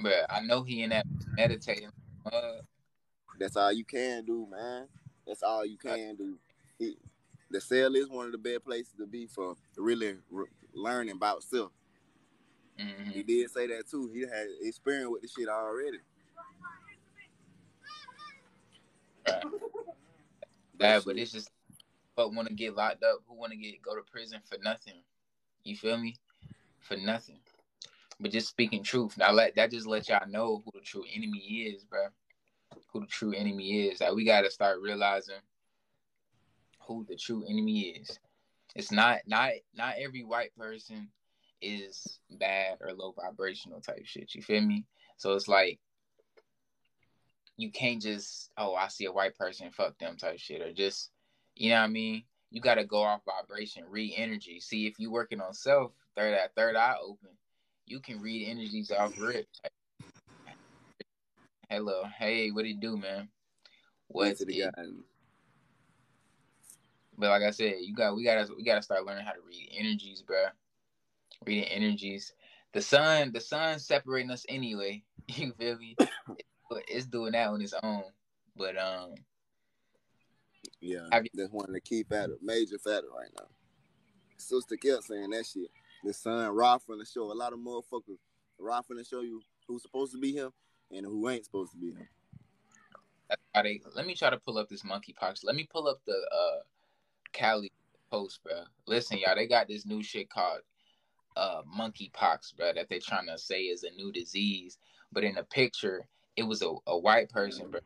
But 0.00 0.26
I 0.28 0.40
know 0.40 0.64
he 0.64 0.82
in 0.82 0.90
that 0.90 1.06
meditating. 1.36 1.92
Uh, 2.30 2.62
That's 3.38 3.56
all 3.56 3.72
you 3.72 3.84
can 3.84 4.24
do, 4.24 4.46
man. 4.50 4.88
That's 5.26 5.42
all 5.42 5.64
you 5.64 5.78
can 5.78 6.16
do. 6.16 6.36
He, 6.78 6.96
the 7.52 7.60
cell 7.60 7.94
is 7.94 8.08
one 8.08 8.26
of 8.26 8.32
the 8.32 8.38
best 8.38 8.64
places 8.64 8.92
to 8.98 9.06
be 9.06 9.26
for 9.26 9.54
really 9.76 10.16
re- 10.30 10.46
learning 10.74 11.14
about 11.14 11.42
self. 11.42 11.70
Mm-hmm. 12.80 13.10
He 13.10 13.22
did 13.22 13.50
say 13.50 13.66
that 13.68 13.88
too. 13.88 14.10
He 14.12 14.22
had 14.22 14.46
experience 14.62 15.10
with 15.10 15.22
the 15.22 15.28
shit 15.28 15.48
already. 15.48 15.98
Right. 19.28 19.42
Yeah, 20.80 21.00
but 21.04 21.16
it's 21.16 21.32
just 21.32 21.50
but 22.16 22.34
want 22.34 22.48
to 22.48 22.54
get 22.54 22.74
locked 22.74 23.04
up, 23.04 23.20
who 23.26 23.34
want 23.34 23.52
to 23.52 23.58
get 23.58 23.80
go 23.82 23.94
to 23.94 24.02
prison 24.02 24.40
for 24.44 24.58
nothing. 24.62 25.02
You 25.64 25.76
feel 25.76 25.96
me? 25.96 26.16
For 26.80 26.96
nothing. 26.96 27.38
But 28.18 28.32
just 28.32 28.48
speaking 28.48 28.82
truth. 28.82 29.16
Now 29.16 29.32
let 29.32 29.54
that 29.56 29.70
just 29.70 29.86
let 29.86 30.08
y'all 30.08 30.28
know 30.28 30.62
who 30.64 30.70
the 30.74 30.84
true 30.84 31.04
enemy 31.14 31.38
is, 31.38 31.84
bro. 31.84 32.06
Who 32.92 33.00
the 33.00 33.06
true 33.06 33.32
enemy 33.32 33.88
is. 33.88 34.00
Like 34.00 34.14
we 34.14 34.24
gotta 34.24 34.50
start 34.50 34.80
realizing 34.80 35.36
who 36.86 37.04
the 37.08 37.16
true 37.16 37.44
enemy 37.48 37.80
is. 37.80 38.18
It's 38.74 38.92
not 38.92 39.20
not 39.26 39.52
not 39.74 39.94
every 39.98 40.24
white 40.24 40.54
person 40.56 41.08
is 41.60 42.18
bad 42.30 42.78
or 42.80 42.92
low 42.92 43.12
vibrational 43.12 43.80
type 43.80 44.04
shit. 44.04 44.34
You 44.34 44.42
feel 44.42 44.62
me? 44.62 44.84
So 45.16 45.34
it's 45.34 45.48
like 45.48 45.78
you 47.56 47.70
can't 47.70 48.00
just 48.00 48.50
oh 48.56 48.74
I 48.74 48.88
see 48.88 49.04
a 49.04 49.12
white 49.12 49.36
person 49.36 49.70
fuck 49.70 49.98
them 49.98 50.16
type 50.16 50.38
shit 50.38 50.62
or 50.62 50.72
just 50.72 51.10
you 51.54 51.70
know 51.70 51.76
what 51.76 51.84
I 51.84 51.88
mean. 51.88 52.24
You 52.50 52.60
got 52.60 52.74
to 52.74 52.84
go 52.84 53.02
off 53.02 53.22
vibration, 53.24 53.84
read 53.88 54.14
energy. 54.16 54.60
See 54.60 54.86
if 54.86 54.98
you 54.98 55.10
working 55.10 55.40
on 55.40 55.54
self, 55.54 55.92
third 56.16 56.34
that 56.34 56.54
third 56.54 56.76
eye 56.76 56.96
open, 57.02 57.30
you 57.86 58.00
can 58.00 58.20
read 58.20 58.48
energies 58.48 58.90
off 58.90 59.18
rip. 59.18 59.46
Hello, 61.70 62.04
hey, 62.18 62.50
what 62.50 62.62
do 62.62 62.68
you 62.68 62.78
do, 62.78 62.98
man? 62.98 63.28
What's 64.08 64.42
it? 64.42 64.74
But 67.18 67.30
like 67.30 67.42
I 67.42 67.50
said, 67.50 67.76
you 67.80 67.94
got 67.94 68.16
we 68.16 68.24
gotta 68.24 68.52
we 68.56 68.64
gotta 68.64 68.82
start 68.82 69.04
learning 69.04 69.24
how 69.24 69.32
to 69.32 69.40
read 69.46 69.70
energies, 69.76 70.22
bro. 70.22 70.44
Reading 71.46 71.64
energies. 71.64 72.32
The 72.72 72.80
sun, 72.80 73.32
the 73.32 73.40
sun 73.40 73.78
separating 73.78 74.30
us 74.30 74.46
anyway. 74.48 75.02
You 75.28 75.52
feel 75.52 75.78
me? 75.78 75.96
it's 76.88 77.06
doing 77.06 77.32
that 77.32 77.48
on 77.48 77.62
its 77.62 77.74
own. 77.82 78.02
But 78.56 78.76
um, 78.76 79.14
yeah, 80.80 81.06
that's 81.10 81.52
one 81.52 81.66
of 81.66 81.72
the 81.72 81.80
key 81.80 82.02
factor, 82.02 82.36
major 82.42 82.78
factor 82.78 83.08
right 83.16 83.30
now. 83.38 83.46
Sister 84.36 84.76
kept 84.76 85.04
saying 85.04 85.30
that 85.30 85.46
shit. 85.46 85.70
The 86.04 86.12
sun, 86.12 86.48
raw 86.54 86.78
from 86.78 86.98
the 86.98 87.04
show. 87.04 87.30
A 87.30 87.32
lot 87.32 87.52
of 87.52 87.60
motherfuckers 87.60 88.18
raw 88.58 88.82
from 88.82 88.96
the 88.96 89.04
show 89.04 89.20
you 89.20 89.40
who's 89.68 89.82
supposed 89.82 90.12
to 90.12 90.18
be 90.18 90.32
him 90.32 90.50
and 90.90 91.06
who 91.06 91.28
ain't 91.28 91.44
supposed 91.44 91.72
to 91.72 91.78
be 91.78 91.92
him. 91.92 92.08
They, 93.54 93.80
let 93.94 94.06
me 94.06 94.14
try 94.14 94.30
to 94.30 94.38
pull 94.38 94.58
up 94.58 94.68
this 94.68 94.84
monkey 94.84 95.14
monkeypox. 95.14 95.44
Let 95.44 95.54
me 95.54 95.66
pull 95.70 95.88
up 95.88 96.00
the 96.06 96.12
uh 96.12 96.60
Cali 97.32 97.70
post, 98.10 98.40
bro. 98.44 98.62
Listen, 98.86 99.18
y'all, 99.18 99.34
they 99.34 99.46
got 99.46 99.68
this 99.68 99.86
new 99.86 100.02
shit 100.02 100.30
called 100.30 100.60
uh 101.36 101.62
monkeypox, 101.78 102.56
bro, 102.56 102.72
that 102.74 102.88
they're 102.88 103.00
trying 103.00 103.26
to 103.26 103.38
say 103.38 103.62
is 103.62 103.84
a 103.84 103.90
new 103.92 104.12
disease. 104.12 104.78
But 105.12 105.24
in 105.24 105.34
the 105.34 105.44
picture, 105.44 106.06
it 106.36 106.42
was 106.42 106.62
a, 106.62 106.72
a 106.86 106.96
white 106.98 107.30
person, 107.30 107.70
bro, 107.70 107.80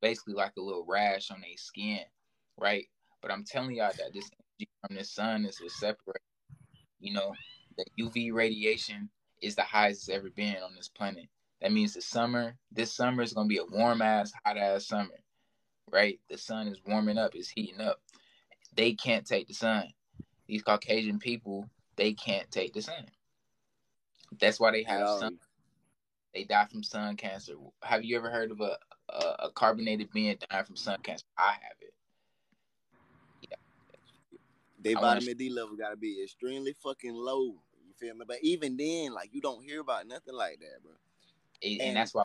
basically 0.00 0.34
like 0.34 0.52
a 0.56 0.60
little 0.60 0.84
rash 0.86 1.30
on 1.30 1.40
their 1.40 1.56
skin, 1.56 2.00
right? 2.56 2.86
But 3.20 3.30
I'm 3.32 3.44
telling 3.44 3.76
y'all 3.76 3.92
that 3.98 4.12
this 4.12 4.30
from 4.86 4.96
the 4.96 5.04
sun 5.04 5.44
is 5.44 5.60
a 5.60 5.68
separate. 5.68 6.22
You 7.00 7.14
know, 7.14 7.32
the 7.76 8.04
UV 8.04 8.32
radiation 8.32 9.08
is 9.40 9.54
the 9.54 9.62
highest 9.62 10.08
it's 10.08 10.16
ever 10.16 10.30
been 10.30 10.56
on 10.62 10.74
this 10.76 10.88
planet. 10.88 11.26
That 11.60 11.72
means 11.72 11.94
the 11.94 12.02
summer, 12.02 12.56
this 12.72 12.92
summer 12.92 13.22
is 13.22 13.32
gonna 13.32 13.48
be 13.48 13.58
a 13.58 13.64
warm 13.64 14.02
ass, 14.02 14.32
hot 14.44 14.56
ass 14.56 14.86
summer, 14.86 15.18
right? 15.90 16.20
The 16.30 16.38
sun 16.38 16.68
is 16.68 16.80
warming 16.86 17.18
up, 17.18 17.34
it's 17.34 17.48
heating 17.48 17.80
up. 17.80 18.00
They 18.74 18.92
can't 18.92 19.26
take 19.26 19.48
the 19.48 19.54
sun. 19.54 19.88
These 20.46 20.62
Caucasian 20.62 21.18
people, 21.18 21.68
they 21.96 22.12
can't 22.12 22.50
take 22.50 22.72
the 22.72 22.82
sun. 22.82 23.06
That's 24.40 24.60
why 24.60 24.72
they 24.72 24.82
have 24.84 25.08
sun. 25.08 25.38
They 26.34 26.44
die 26.44 26.66
from 26.66 26.82
sun 26.82 27.16
cancer. 27.16 27.54
Have 27.82 28.04
you 28.04 28.16
ever 28.16 28.30
heard 28.30 28.50
of 28.50 28.60
a 28.60 28.76
a, 29.08 29.46
a 29.46 29.50
carbonated 29.50 30.10
being 30.12 30.36
dying 30.50 30.64
from 30.64 30.76
sun 30.76 30.98
cancer? 31.02 31.24
I 31.36 31.52
have 31.52 31.76
it. 31.80 31.94
Yeah. 33.42 33.56
They 34.82 34.94
vitamin 34.94 35.36
D 35.36 35.50
level 35.50 35.76
got 35.76 35.90
to 35.90 35.96
be 35.96 36.22
extremely 36.22 36.74
fucking 36.82 37.14
low. 37.14 37.56
You 37.86 37.94
feel 37.98 38.14
me? 38.14 38.24
But 38.26 38.38
even 38.42 38.76
then, 38.76 39.12
like 39.12 39.30
you 39.32 39.40
don't 39.40 39.64
hear 39.64 39.80
about 39.80 40.06
nothing 40.06 40.34
like 40.34 40.60
that, 40.60 40.82
bro. 40.82 40.92
and, 41.62 41.80
and 41.80 41.96
that's 41.96 42.14
why. 42.14 42.24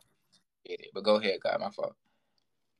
But 0.93 1.03
go 1.03 1.15
ahead, 1.15 1.39
God. 1.41 1.59
My 1.59 1.69
fault. 1.69 1.95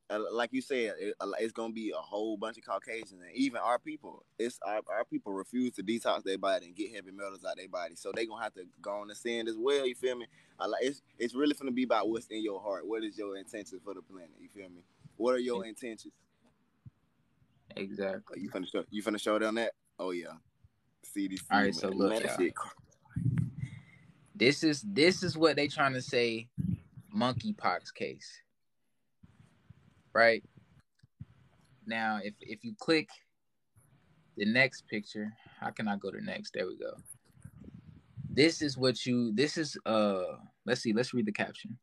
Uh, 0.10 0.20
like 0.32 0.52
you 0.52 0.62
said, 0.62 0.94
it, 1.00 1.16
it's 1.40 1.54
gonna 1.54 1.74
be 1.74 1.92
a 1.92 2.02
whole 2.02 2.36
bunch 2.36 2.58
of 2.58 2.66
Caucasians, 2.66 3.14
and 3.14 3.32
even 3.34 3.58
our 3.58 3.80
people. 3.80 4.26
It's 4.38 4.60
our, 4.66 4.82
our 4.92 5.06
people 5.06 5.34
refuse 5.34 5.74
to 5.76 5.84
detox 5.84 6.24
their 6.24 6.38
body 6.38 6.68
and 6.68 6.76
get 6.76 6.94
heavy 6.94 7.12
metals 7.12 7.46
out 7.46 7.54
of 7.54 7.58
their 7.58 7.70
body, 7.70 7.96
so 7.96 8.12
they 8.14 8.26
gonna 8.26 8.44
have 8.44 8.54
to 8.56 8.66
go 8.82 8.92
on 8.92 9.08
the 9.08 9.16
sand 9.16 9.48
as 9.48 9.56
well. 9.58 9.88
You 9.88 9.96
feel 9.96 10.18
me? 10.18 10.26
I 10.60 10.68
like 10.68 10.84
it's 10.84 11.02
it's 11.18 11.34
really 11.34 11.56
gonna 11.56 11.72
be 11.72 11.84
about 11.84 12.10
what's 12.10 12.28
in 12.28 12.44
your 12.44 12.62
heart. 12.62 12.86
What 12.86 13.04
is 13.04 13.18
your 13.18 13.38
intention 13.38 13.80
for 13.84 13.94
the 13.94 14.02
planet? 14.02 14.32
You 14.40 14.50
feel 14.50 14.70
me? 14.70 14.82
What 15.16 15.36
are 15.36 15.40
your 15.40 15.66
intentions? 15.66 16.14
Exactly. 17.76 18.42
You 18.42 18.50
finna 18.50 18.70
show 18.70 18.84
you 18.90 19.02
finna 19.02 19.22
show 19.22 19.40
down 19.40 19.56
that? 19.56 19.72
Oh 20.00 20.12
yeah. 20.12 20.34
CDC. 21.16 21.42
All 21.52 21.62
right, 21.62 21.76
so 21.76 21.90
look, 21.90 22.24
this 24.36 24.64
is 24.64 24.82
this 24.82 25.24
is 25.24 25.38
what 25.38 25.56
they 25.56 25.68
trying 25.68 25.94
to 25.94 26.02
say. 26.02 26.50
Monkeypox 27.16 27.94
case 27.94 28.42
right? 30.14 30.44
Now, 31.86 32.20
if 32.24 32.34
if 32.40 32.64
you 32.64 32.74
click 32.80 33.10
the 34.38 34.46
next 34.46 34.88
picture, 34.88 35.34
how 35.60 35.70
can 35.70 35.88
I 35.88 35.98
go 35.98 36.12
to 36.12 36.24
next? 36.24 36.54
There 36.54 36.68
we 36.68 36.78
go. 36.78 36.94
This 38.30 38.62
is 38.62 38.78
what 38.78 39.06
you 39.06 39.34
this 39.34 39.58
is 39.58 39.78
uh 39.86 40.24
let's 40.66 40.82
see, 40.82 40.94
let's 40.94 41.14
read 41.14 41.26
the 41.26 41.32
caption. 41.32 41.78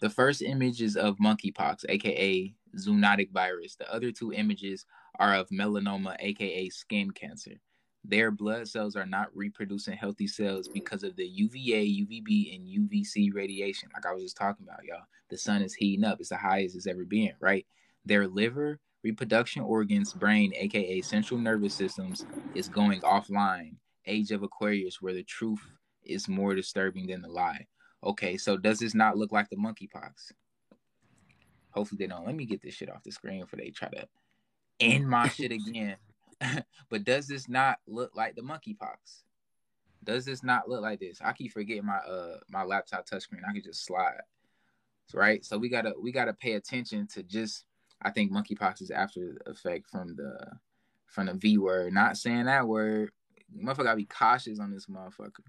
The 0.00 0.10
first 0.10 0.42
image 0.42 0.82
is 0.82 0.96
of 0.96 1.16
monkeypox, 1.18 1.84
aka 1.88 2.54
zoonotic 2.76 3.30
virus. 3.30 3.76
The 3.76 3.92
other 3.92 4.10
two 4.10 4.32
images 4.32 4.86
are 5.18 5.34
of 5.34 5.48
melanoma, 5.50 6.16
aka 6.18 6.68
skin 6.70 7.10
cancer. 7.10 7.60
Their 8.04 8.30
blood 8.30 8.68
cells 8.68 8.96
are 8.96 9.06
not 9.06 9.34
reproducing 9.34 9.96
healthy 9.96 10.26
cells 10.26 10.68
mm. 10.68 10.74
because 10.74 11.02
of 11.02 11.16
the 11.16 11.26
UVA, 11.26 11.86
UVB, 11.86 12.54
and 12.54 12.66
UVC 12.66 13.34
radiation. 13.34 13.88
Like 13.94 14.06
I 14.06 14.12
was 14.12 14.22
just 14.22 14.36
talking 14.36 14.66
about, 14.66 14.84
y'all. 14.84 15.06
The 15.30 15.38
sun 15.38 15.62
is 15.62 15.74
heating 15.74 16.04
up. 16.04 16.20
It's 16.20 16.28
the 16.28 16.36
highest 16.36 16.76
it's 16.76 16.86
ever 16.86 17.04
been, 17.04 17.32
right? 17.40 17.66
Their 18.04 18.28
liver, 18.28 18.78
reproduction 19.02 19.62
organs, 19.62 20.12
brain, 20.12 20.52
aka 20.54 21.00
central 21.00 21.40
nervous 21.40 21.74
systems, 21.74 22.26
is 22.54 22.68
going 22.68 23.00
offline. 23.00 23.76
Age 24.06 24.32
of 24.32 24.42
Aquarius, 24.42 25.00
where 25.00 25.14
the 25.14 25.22
truth 25.22 25.60
is 26.02 26.28
more 26.28 26.54
disturbing 26.54 27.06
than 27.06 27.22
the 27.22 27.28
lie. 27.28 27.66
Okay, 28.04 28.36
so 28.36 28.58
does 28.58 28.78
this 28.78 28.94
not 28.94 29.16
look 29.16 29.32
like 29.32 29.48
the 29.48 29.56
monkeypox? 29.56 30.32
Hopefully 31.70 31.96
they 31.98 32.06
don't. 32.06 32.26
Let 32.26 32.34
me 32.34 32.44
get 32.44 32.60
this 32.60 32.74
shit 32.74 32.90
off 32.90 33.02
the 33.02 33.10
screen 33.10 33.40
before 33.40 33.56
they 33.56 33.70
try 33.70 33.88
to 33.88 34.06
end 34.78 35.08
my 35.08 35.28
shit 35.28 35.52
again. 35.68 35.96
but 36.90 37.04
does 37.04 37.26
this 37.26 37.48
not 37.48 37.78
look 37.86 38.14
like 38.14 38.34
the 38.34 38.42
monkeypox? 38.42 39.22
Does 40.02 40.24
this 40.24 40.42
not 40.42 40.68
look 40.68 40.82
like 40.82 41.00
this? 41.00 41.20
I 41.24 41.32
keep 41.32 41.52
forgetting 41.52 41.86
my 41.86 41.96
uh 41.96 42.38
my 42.48 42.62
laptop 42.62 43.08
touchscreen. 43.08 43.40
I 43.48 43.52
can 43.52 43.62
just 43.62 43.84
slide. 43.84 44.20
Right? 45.12 45.44
So 45.44 45.58
we 45.58 45.68
gotta 45.68 45.94
we 46.00 46.12
gotta 46.12 46.32
pay 46.32 46.54
attention 46.54 47.06
to 47.08 47.22
just 47.22 47.64
I 48.02 48.10
think 48.10 48.32
monkeypox 48.32 48.82
is 48.82 48.90
after 48.90 49.40
effect 49.46 49.88
from 49.90 50.16
the 50.16 50.38
from 51.06 51.26
the 51.26 51.34
V 51.34 51.58
word. 51.58 51.92
Not 51.92 52.16
saying 52.16 52.46
that 52.46 52.66
word. 52.66 53.10
Motherfucker 53.56 53.84
gotta 53.84 53.96
be 53.96 54.06
cautious 54.06 54.60
on 54.60 54.72
this 54.72 54.86
motherfucker. 54.86 55.44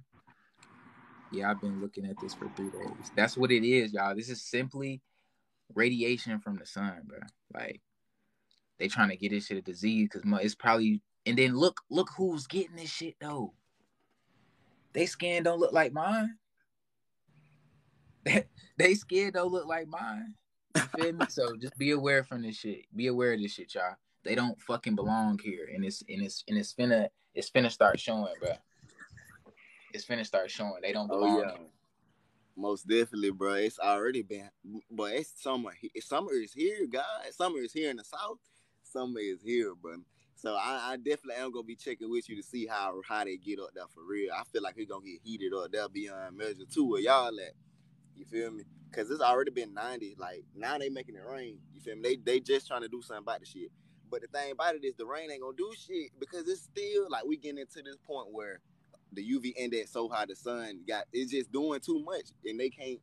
Yeah, 1.31 1.51
I've 1.51 1.59
been 1.59 1.81
looking 1.81 2.05
at 2.05 2.15
this 2.21 2.33
for 2.33 2.49
three 2.55 2.69
days. 2.69 3.11
That's 3.15 3.35
what 3.35 3.51
it 3.51 3.67
is, 3.67 3.93
y'all. 3.93 4.15
This 4.15 4.29
is 4.29 4.41
simply 4.41 5.01
radiation 5.73 6.39
from 6.39 6.57
the 6.57 6.65
sun, 6.65 7.01
bro. 7.05 7.19
Like 7.53 7.81
they 8.77 8.87
trying 8.87 9.09
to 9.09 9.17
get 9.17 9.31
this 9.31 9.47
shit 9.47 9.57
a 9.57 9.61
disease 9.61 10.09
because 10.11 10.29
it's 10.43 10.55
probably. 10.55 11.01
And 11.25 11.37
then 11.37 11.55
look, 11.55 11.81
look 11.89 12.09
who's 12.15 12.45
getting 12.45 12.75
this 12.75 12.89
shit 12.89 13.15
though. 13.19 13.53
They 14.93 15.05
skin 15.05 15.43
don't 15.43 15.59
look 15.59 15.73
like 15.73 15.91
mine. 15.91 16.35
they 18.77 18.93
skin 18.93 19.31
don't 19.33 19.51
look 19.51 19.67
like 19.67 19.87
mine. 19.87 20.35
You 20.75 20.81
feel 20.81 21.13
me? 21.13 21.25
So 21.29 21.55
just 21.57 21.77
be 21.77 21.91
aware 21.91 22.23
from 22.23 22.43
this 22.43 22.57
shit. 22.57 22.85
Be 22.95 23.07
aware 23.07 23.33
of 23.33 23.41
this 23.41 23.53
shit, 23.53 23.73
y'all. 23.75 23.95
They 24.23 24.35
don't 24.35 24.59
fucking 24.61 24.95
belong 24.95 25.39
here, 25.43 25.69
and 25.73 25.85
it's 25.85 26.03
and 26.09 26.21
it's 26.23 26.43
and 26.47 26.57
it's 26.57 26.73
finna 26.73 27.09
it's 27.33 27.49
finna 27.49 27.71
start 27.71 27.99
showing, 27.99 28.33
bro. 28.39 28.51
It's 29.93 30.05
finna 30.05 30.25
start 30.25 30.49
showing. 30.51 30.81
They 30.81 30.93
don't 30.93 31.09
oh, 31.11 31.19
belong. 31.19 31.35
Oh, 31.35 31.41
yeah. 31.41 31.57
Here. 31.57 31.67
Most 32.57 32.87
definitely, 32.87 33.31
bro. 33.31 33.53
It's 33.55 33.79
already 33.79 34.21
been, 34.21 34.49
but 34.89 35.11
it's 35.13 35.31
summer. 35.41 35.71
Summer 35.99 36.33
is 36.33 36.53
here, 36.53 36.87
guys. 36.89 37.35
Summer 37.35 37.59
is 37.59 37.73
here 37.73 37.89
in 37.89 37.97
the 37.97 38.03
south 38.03 38.39
summer 38.95 39.19
is 39.19 39.41
here, 39.43 39.73
bro. 39.75 39.97
So 40.35 40.55
I, 40.55 40.91
I, 40.91 40.97
definitely 40.97 41.35
am 41.35 41.51
gonna 41.51 41.63
be 41.63 41.75
checking 41.75 42.09
with 42.09 42.29
you 42.29 42.35
to 42.37 42.43
see 42.43 42.65
how 42.65 43.01
how 43.07 43.23
they 43.23 43.37
get 43.37 43.59
up 43.59 43.69
there 43.73 43.85
for 43.93 44.03
real. 44.07 44.31
I 44.33 44.43
feel 44.43 44.61
like 44.61 44.75
it's 44.77 44.89
gonna 44.89 45.05
get 45.05 45.19
heated 45.23 45.53
up 45.53 45.71
there 45.71 45.89
beyond 45.89 46.37
measure 46.37 46.65
too. 46.71 46.89
Where 46.89 47.01
y'all 47.01 47.27
at? 47.39 47.53
You 48.15 48.25
feel 48.25 48.51
me? 48.51 48.63
Cause 48.91 49.09
it's 49.09 49.21
already 49.21 49.51
been 49.51 49.73
90. 49.73 50.15
Like 50.17 50.43
now 50.55 50.77
they 50.77 50.89
making 50.89 51.15
it 51.15 51.23
rain. 51.29 51.57
You 51.73 51.81
feel 51.81 51.95
me? 51.95 52.01
They 52.03 52.15
they 52.17 52.39
just 52.39 52.67
trying 52.67 52.81
to 52.81 52.87
do 52.87 53.01
something 53.01 53.23
about 53.23 53.39
the 53.41 53.45
shit. 53.45 53.71
But 54.09 54.21
the 54.21 54.27
thing 54.27 54.51
about 54.51 54.75
it 54.75 54.85
is 54.85 54.95
the 54.95 55.05
rain 55.05 55.31
ain't 55.31 55.41
gonna 55.41 55.57
do 55.57 55.71
shit 55.77 56.11
because 56.19 56.47
it's 56.47 56.61
still 56.61 57.07
like 57.09 57.25
we 57.25 57.37
getting 57.37 57.59
into 57.59 57.81
this 57.81 57.97
point 58.05 58.27
where 58.31 58.59
the 59.13 59.21
UV 59.21 59.53
index 59.57 59.91
so 59.91 60.07
high 60.09 60.25
the 60.25 60.35
sun 60.35 60.81
got 60.87 61.05
it's 61.13 61.31
just 61.31 61.51
doing 61.51 61.79
too 61.79 62.03
much 62.03 62.25
and 62.45 62.59
they 62.59 62.69
can't 62.69 62.99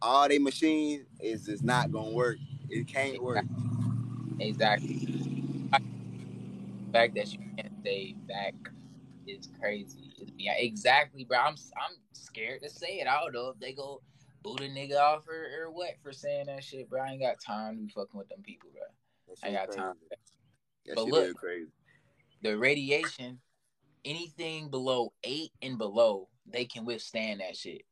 all 0.00 0.28
they 0.28 0.38
machines 0.38 1.06
is 1.20 1.46
just 1.46 1.62
not 1.62 1.90
gonna 1.90 2.12
work. 2.12 2.38
It 2.70 2.86
can't 2.86 3.22
work. 3.22 3.44
Exactly. 4.40 4.94
The 5.72 6.92
fact 6.92 7.14
that 7.14 7.32
you 7.32 7.38
can't 7.56 7.72
say 7.84 8.14
back 8.28 8.54
is 9.26 9.48
crazy. 9.60 10.12
Yeah, 10.36 10.54
exactly, 10.56 11.24
bro. 11.24 11.38
I'm 11.38 11.56
I'm 11.76 11.96
scared 12.12 12.62
to 12.62 12.70
say 12.70 12.98
it. 13.00 13.08
I 13.08 13.20
don't 13.20 13.32
know 13.32 13.48
if 13.48 13.58
they 13.58 13.72
go 13.72 14.02
boot 14.42 14.60
a 14.60 14.64
nigga 14.64 14.98
off 14.98 15.26
or, 15.28 15.64
or 15.64 15.70
what 15.70 15.94
for 16.02 16.12
saying 16.12 16.46
that 16.46 16.62
shit, 16.62 16.88
bro. 16.90 17.00
I 17.00 17.12
ain't 17.12 17.22
got 17.22 17.40
time 17.40 17.76
to 17.76 17.82
be 17.82 17.88
fucking 17.88 18.18
with 18.18 18.28
them 18.28 18.42
people, 18.42 18.70
bro. 18.72 18.82
I 19.42 19.52
got 19.52 19.68
crazy. 19.68 19.80
time. 19.80 19.94
That 20.86 20.96
but 20.96 21.06
look, 21.08 21.36
crazy. 21.36 21.70
the 22.42 22.58
radiation 22.58 23.40
anything 24.04 24.68
below 24.68 25.12
eight 25.24 25.50
and 25.62 25.78
below, 25.78 26.28
they 26.46 26.64
can 26.64 26.84
withstand 26.84 27.40
that 27.40 27.56
shit. 27.56 27.82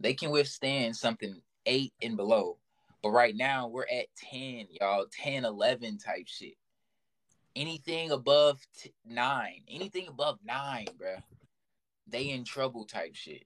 They 0.00 0.14
can 0.14 0.30
withstand 0.30 0.96
something 0.96 1.40
eight 1.66 1.92
and 2.02 2.16
below. 2.16 2.58
But 3.06 3.12
right 3.12 3.36
now 3.36 3.68
we're 3.68 3.84
at 3.84 4.06
10, 4.32 4.66
y'all, 4.80 5.06
10, 5.22 5.44
11 5.44 5.98
type 5.98 6.26
shit. 6.26 6.54
Anything 7.54 8.10
above 8.10 8.60
t- 8.76 8.92
nine, 9.04 9.60
anything 9.68 10.08
above 10.08 10.40
nine, 10.44 10.88
bruh, 11.00 11.22
they 12.08 12.30
in 12.30 12.42
trouble 12.42 12.84
type 12.84 13.14
shit. 13.14 13.44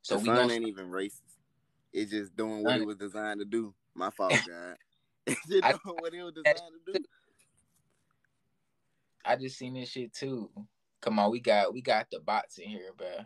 So 0.00 0.14
the 0.14 0.22
we 0.22 0.28
sun 0.28 0.50
ain't 0.50 0.66
even 0.66 0.90
racist. 0.90 1.20
It's 1.92 2.12
just 2.12 2.34
doing 2.34 2.64
what 2.64 2.76
it 2.76 2.86
was 2.86 2.96
designed 2.96 3.40
to 3.40 3.44
do. 3.44 3.74
My 3.94 4.08
fault, 4.16 4.40
God. 4.48 4.78
it's 5.26 5.46
just 5.48 5.62
doing 5.84 5.96
what 6.00 6.14
it 6.14 6.22
was 6.22 6.32
designed 6.32 6.72
to 6.86 6.92
do. 6.94 7.04
I 9.22 9.36
just 9.36 9.58
seen 9.58 9.74
this 9.74 9.90
shit 9.90 10.14
too. 10.14 10.48
Come 11.02 11.18
on, 11.18 11.30
we 11.30 11.40
got 11.40 11.74
we 11.74 11.82
got 11.82 12.06
the 12.10 12.20
bots 12.20 12.56
in 12.56 12.70
here, 12.70 12.92
bro. 12.96 13.18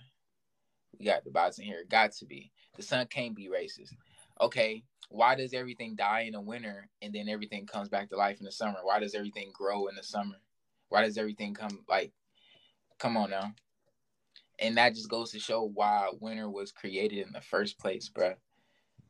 We 0.98 1.06
got 1.06 1.22
the 1.22 1.30
bots 1.30 1.60
in 1.60 1.66
here. 1.66 1.84
Got 1.88 2.14
to 2.14 2.26
be. 2.26 2.50
The 2.76 2.82
sun 2.82 3.06
can't 3.06 3.36
be 3.36 3.48
racist. 3.48 3.94
Okay, 4.40 4.82
why 5.10 5.34
does 5.34 5.54
everything 5.54 5.94
die 5.96 6.22
in 6.22 6.32
the 6.32 6.40
winter 6.40 6.88
and 7.00 7.14
then 7.14 7.28
everything 7.28 7.66
comes 7.66 7.88
back 7.88 8.08
to 8.10 8.16
life 8.16 8.38
in 8.38 8.44
the 8.44 8.52
summer? 8.52 8.78
Why 8.82 8.98
does 8.98 9.14
everything 9.14 9.50
grow 9.52 9.86
in 9.86 9.94
the 9.94 10.02
summer? 10.02 10.36
Why 10.88 11.02
does 11.02 11.18
everything 11.18 11.54
come 11.54 11.84
like 11.88 12.12
come 12.98 13.16
on 13.16 13.30
now? 13.30 13.52
And 14.58 14.76
that 14.76 14.94
just 14.94 15.08
goes 15.08 15.30
to 15.32 15.38
show 15.38 15.62
why 15.62 16.08
winter 16.20 16.50
was 16.50 16.72
created 16.72 17.18
in 17.26 17.32
the 17.32 17.40
first 17.40 17.78
place, 17.78 18.08
bro. 18.08 18.34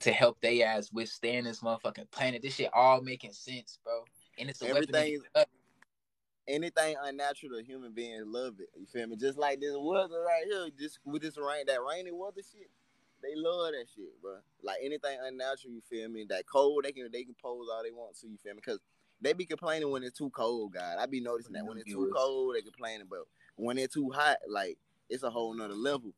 To 0.00 0.12
help 0.12 0.40
they 0.40 0.62
ass 0.62 0.90
withstand 0.92 1.46
this 1.46 1.60
motherfucking 1.60 2.10
planet. 2.10 2.42
This 2.42 2.54
shit 2.54 2.70
all 2.72 3.00
making 3.00 3.32
sense, 3.32 3.78
bro. 3.82 4.04
And 4.38 4.48
it's 4.50 4.62
a 4.62 4.68
everything 4.68 5.20
anything 6.48 6.96
unnatural 7.02 7.58
to 7.58 7.64
human 7.64 7.92
beings 7.92 8.24
love 8.26 8.54
it. 8.58 8.68
You 8.76 8.86
feel 8.86 9.06
me? 9.06 9.16
Just 9.16 9.38
like 9.38 9.60
this 9.60 9.74
weather 9.78 10.20
right 10.20 10.44
here, 10.44 10.68
just 10.78 10.98
with 11.04 11.22
this 11.22 11.36
rain, 11.36 11.64
that 11.66 11.80
rainy 11.82 12.10
weather 12.10 12.40
shit, 12.40 12.70
they 13.22 13.34
love 13.34 13.72
that 13.72 13.86
shit, 13.94 14.20
bro. 14.22 14.36
Like 14.62 14.78
anything 14.82 15.18
unnatural, 15.22 15.74
you 15.74 15.82
feel 15.88 16.08
me? 16.08 16.26
That 16.28 16.44
cold, 16.46 16.84
they 16.84 16.92
can 16.92 17.08
they 17.12 17.24
can 17.24 17.34
pose 17.42 17.66
all 17.72 17.82
they 17.82 17.90
want 17.90 18.16
to, 18.18 18.28
you 18.28 18.38
feel 18.42 18.54
me? 18.54 18.60
Because 18.64 18.80
they 19.20 19.32
be 19.32 19.44
complaining 19.44 19.90
when 19.90 20.02
it's 20.02 20.16
too 20.16 20.30
cold, 20.30 20.74
God. 20.74 20.98
I 20.98 21.06
be 21.06 21.20
noticing 21.20 21.52
that 21.54 21.64
when 21.64 21.78
it's 21.78 21.92
too 21.92 22.12
cold, 22.14 22.54
they 22.54 22.62
complaining, 22.62 23.06
but 23.08 23.20
when 23.56 23.78
it's 23.78 23.94
too 23.94 24.10
hot, 24.10 24.36
like 24.48 24.78
it's 25.08 25.22
a 25.22 25.30
whole 25.30 25.54
nother 25.54 25.74
level. 25.74 26.12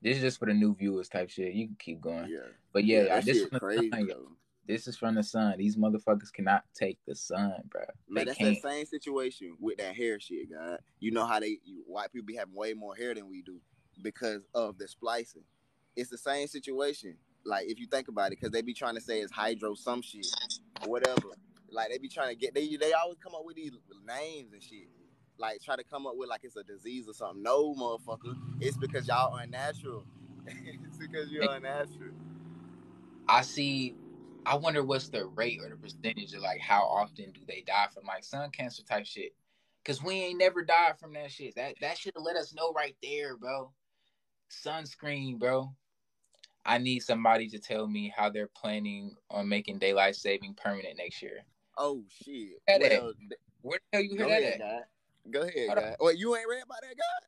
This 0.00 0.16
is 0.16 0.22
just 0.22 0.38
for 0.38 0.46
the 0.46 0.54
new 0.54 0.74
viewers 0.74 1.08
type 1.08 1.30
shit. 1.30 1.54
You 1.54 1.66
can 1.66 1.76
keep 1.78 2.00
going. 2.00 2.28
Yeah. 2.28 2.50
But 2.72 2.84
yeah, 2.84 3.04
yeah 3.04 3.20
this 3.20 3.38
is 3.38 3.48
crazy. 3.48 3.90
This 4.66 4.86
is 4.88 4.96
from 4.96 5.14
the 5.14 5.22
sun. 5.22 5.56
These 5.58 5.76
motherfuckers 5.76 6.32
cannot 6.32 6.64
take 6.74 6.98
the 7.06 7.14
sun, 7.14 7.54
bro. 7.68 7.82
Man, 8.08 8.26
that's 8.26 8.38
can't. 8.38 8.54
the 8.54 8.68
same 8.68 8.86
situation 8.86 9.56
with 9.60 9.76
that 9.76 9.94
hair 9.94 10.18
shit, 10.18 10.50
God. 10.50 10.78
You 11.00 11.10
know 11.10 11.26
how 11.26 11.40
they 11.40 11.58
you, 11.64 11.82
white 11.86 12.12
people 12.12 12.26
be 12.26 12.36
having 12.36 12.54
way 12.54 12.72
more 12.72 12.94
hair 12.94 13.14
than 13.14 13.28
we 13.28 13.42
do 13.42 13.60
because 14.02 14.42
of 14.54 14.78
the 14.78 14.88
splicing. 14.88 15.44
It's 15.96 16.10
the 16.10 16.18
same 16.18 16.46
situation. 16.48 17.16
Like 17.44 17.66
if 17.68 17.78
you 17.78 17.86
think 17.86 18.08
about 18.08 18.28
it, 18.28 18.40
because 18.40 18.50
they 18.50 18.62
be 18.62 18.74
trying 18.74 18.94
to 18.94 19.00
say 19.00 19.20
it's 19.20 19.32
hydro 19.32 19.74
some 19.74 20.02
shit, 20.02 20.26
whatever. 20.86 21.28
Like 21.70 21.90
they 21.90 21.98
be 21.98 22.08
trying 22.08 22.30
to 22.30 22.34
get 22.34 22.54
they 22.54 22.76
they 22.76 22.92
always 22.92 23.18
come 23.22 23.34
up 23.34 23.44
with 23.44 23.56
these 23.56 23.72
names 24.06 24.52
and 24.52 24.62
shit. 24.62 24.88
Like 25.38 25.60
try 25.62 25.76
to 25.76 25.84
come 25.84 26.06
up 26.06 26.14
with 26.16 26.28
like 26.28 26.40
it's 26.44 26.56
a 26.56 26.64
disease 26.64 27.08
or 27.08 27.14
something. 27.14 27.42
No, 27.42 27.74
motherfucker. 27.74 28.36
It's 28.60 28.76
because 28.76 29.06
y'all 29.08 29.34
unnatural. 29.36 30.04
it's 30.46 30.98
because 30.98 31.30
you're 31.30 31.50
unnatural. 31.50 32.12
I 33.28 33.42
see 33.42 33.94
I 34.46 34.56
wonder 34.56 34.84
what's 34.84 35.08
the 35.08 35.24
rate 35.24 35.60
or 35.62 35.70
the 35.70 35.76
percentage 35.76 36.34
of 36.34 36.42
like 36.42 36.60
how 36.60 36.82
often 36.82 37.32
do 37.32 37.40
they 37.46 37.62
die 37.66 37.86
from 37.92 38.04
like 38.06 38.24
sun 38.24 38.50
cancer 38.50 38.82
type 38.82 39.06
shit? 39.06 39.32
Cause 39.84 40.02
we 40.02 40.14
ain't 40.14 40.38
never 40.38 40.62
died 40.62 40.98
from 40.98 41.12
that 41.14 41.30
shit. 41.30 41.54
That 41.56 41.74
that 41.80 41.98
should 41.98 42.14
have 42.16 42.24
let 42.24 42.36
us 42.36 42.54
know 42.54 42.72
right 42.72 42.96
there, 43.02 43.36
bro. 43.36 43.72
Sunscreen, 44.50 45.38
bro. 45.38 45.74
I 46.66 46.78
need 46.78 47.00
somebody 47.00 47.48
to 47.50 47.58
tell 47.58 47.86
me 47.86 48.12
how 48.16 48.30
they're 48.30 48.50
planning 48.54 49.16
on 49.30 49.48
making 49.48 49.78
daylight 49.78 50.16
saving 50.16 50.54
permanent 50.54 50.96
next 50.96 51.22
year. 51.22 51.44
Oh 51.76 52.02
shit! 52.08 52.60
Well, 52.68 53.12
Where 53.62 53.78
the 53.92 53.98
hell 53.98 54.02
you 54.02 54.16
hear 54.16 54.28
that 54.28 54.42
ahead, 54.42 54.60
at? 54.60 54.88
Go 55.30 55.42
ahead, 55.42 55.76
guy. 55.76 55.96
Wait, 56.00 56.18
you 56.18 56.34
ain't 56.36 56.48
read 56.48 56.62
about 56.62 56.80
that 56.82 56.96
guy? 56.96 57.26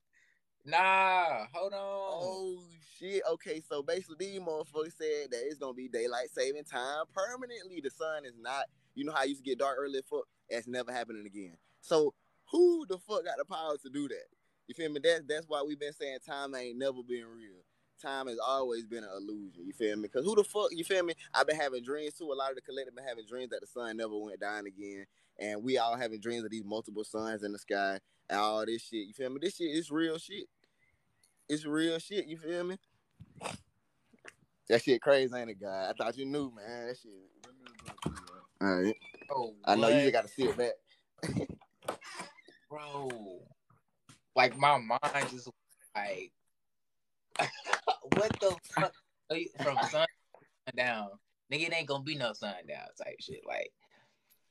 Nah, 0.66 1.46
hold 1.52 1.72
on. 1.72 1.78
Oh 1.80 2.58
shit. 2.98 3.22
Okay, 3.30 3.62
so 3.66 3.82
basically 3.82 4.16
these 4.18 4.40
motherfuckers 4.40 4.96
said 4.96 5.30
that 5.30 5.46
it's 5.46 5.58
gonna 5.58 5.74
be 5.74 5.88
daylight 5.88 6.28
saving 6.32 6.64
time 6.64 7.04
permanently. 7.14 7.80
The 7.80 7.90
sun 7.90 8.24
is 8.24 8.34
not, 8.40 8.64
you 8.94 9.04
know 9.04 9.12
how 9.12 9.20
I 9.20 9.24
used 9.24 9.44
to 9.44 9.48
get 9.48 9.58
dark 9.58 9.76
early 9.78 10.00
fuck? 10.08 10.26
That's 10.50 10.66
never 10.66 10.92
happening 10.92 11.26
again. 11.26 11.56
So 11.80 12.14
who 12.50 12.84
the 12.86 12.98
fuck 12.98 13.24
got 13.24 13.38
the 13.38 13.44
power 13.44 13.76
to 13.82 13.90
do 13.90 14.08
that? 14.08 14.26
You 14.68 14.74
feel 14.74 14.90
me? 14.90 15.00
That's 15.02 15.22
that's 15.28 15.46
why 15.48 15.62
we've 15.66 15.78
been 15.78 15.92
saying 15.92 16.18
time 16.26 16.54
ain't 16.54 16.78
never 16.78 17.02
been 17.06 17.24
real. 17.26 17.62
Time 18.00 18.26
has 18.26 18.38
always 18.46 18.84
been 18.84 19.04
an 19.04 19.10
illusion. 19.16 19.64
You 19.64 19.72
feel 19.72 19.96
me? 19.96 20.02
Because 20.02 20.26
who 20.26 20.34
the 20.34 20.44
fuck? 20.44 20.68
You 20.72 20.84
feel 20.84 21.02
me? 21.02 21.14
I've 21.32 21.46
been 21.46 21.56
having 21.56 21.82
dreams 21.82 22.14
too. 22.14 22.30
A 22.30 22.34
lot 22.34 22.50
of 22.50 22.56
the 22.56 22.62
collective 22.62 22.94
been 22.94 23.06
having 23.06 23.24
dreams 23.26 23.50
that 23.50 23.60
the 23.60 23.66
sun 23.66 23.96
never 23.96 24.16
went 24.18 24.40
down 24.40 24.66
again, 24.66 25.06
and 25.38 25.62
we 25.62 25.78
all 25.78 25.96
having 25.96 26.20
dreams 26.20 26.44
of 26.44 26.50
these 26.50 26.64
multiple 26.64 27.04
suns 27.04 27.42
in 27.42 27.52
the 27.52 27.58
sky 27.58 27.98
and 28.28 28.38
all 28.38 28.66
this 28.66 28.82
shit. 28.82 29.06
You 29.06 29.14
feel 29.14 29.30
me? 29.30 29.38
This 29.40 29.56
shit 29.56 29.70
is 29.70 29.90
real 29.90 30.18
shit 30.18 30.46
it's 31.48 31.64
real 31.64 31.98
shit. 31.98 32.26
You 32.26 32.36
feel 32.36 32.64
me? 32.64 32.78
That 34.68 34.82
shit 34.82 35.00
crazy, 35.00 35.34
ain't 35.36 35.50
it, 35.50 35.60
guy? 35.60 35.90
I 35.90 35.92
thought 35.96 36.16
you 36.16 36.26
knew, 36.26 36.52
man. 36.54 36.88
That 36.88 36.96
shit. 36.98 38.12
All 38.60 38.82
right. 38.82 38.96
Oh, 39.30 39.54
I 39.64 39.76
know 39.76 39.88
you 39.88 40.10
got 40.10 40.22
to 40.22 40.28
see 40.28 40.44
it 40.44 40.56
back, 40.56 40.72
bro. 42.70 43.08
Like 44.36 44.56
my 44.58 44.78
mind 44.78 45.32
is 45.32 45.48
like, 45.96 46.30
what 48.16 48.38
the 48.38 48.54
fuck? 48.62 48.92
From 49.62 49.78
sun 49.88 50.06
down, 50.76 51.08
nigga, 51.50 51.68
it 51.68 51.74
ain't 51.74 51.88
gonna 51.88 52.04
be 52.04 52.14
no 52.14 52.34
sun 52.34 52.54
down 52.68 52.86
type 53.02 53.16
shit. 53.18 53.40
Like, 53.46 53.72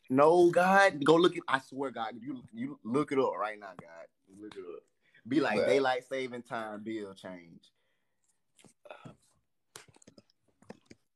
no, 0.09 0.49
God, 0.49 1.05
go 1.05 1.15
look 1.15 1.37
at. 1.37 1.43
I 1.47 1.59
swear, 1.59 1.91
God, 1.91 2.15
you 2.19 2.41
you 2.51 2.79
look 2.83 3.11
it 3.11 3.19
up 3.19 3.37
right 3.39 3.59
now, 3.59 3.73
God. 3.79 4.41
Look 4.41 4.55
it 4.55 4.59
up. 4.59 4.81
Be 5.27 5.39
like 5.39 5.65
daylight 5.65 6.03
saving 6.09 6.41
time 6.41 6.81
bill 6.83 7.13
change. 7.13 7.71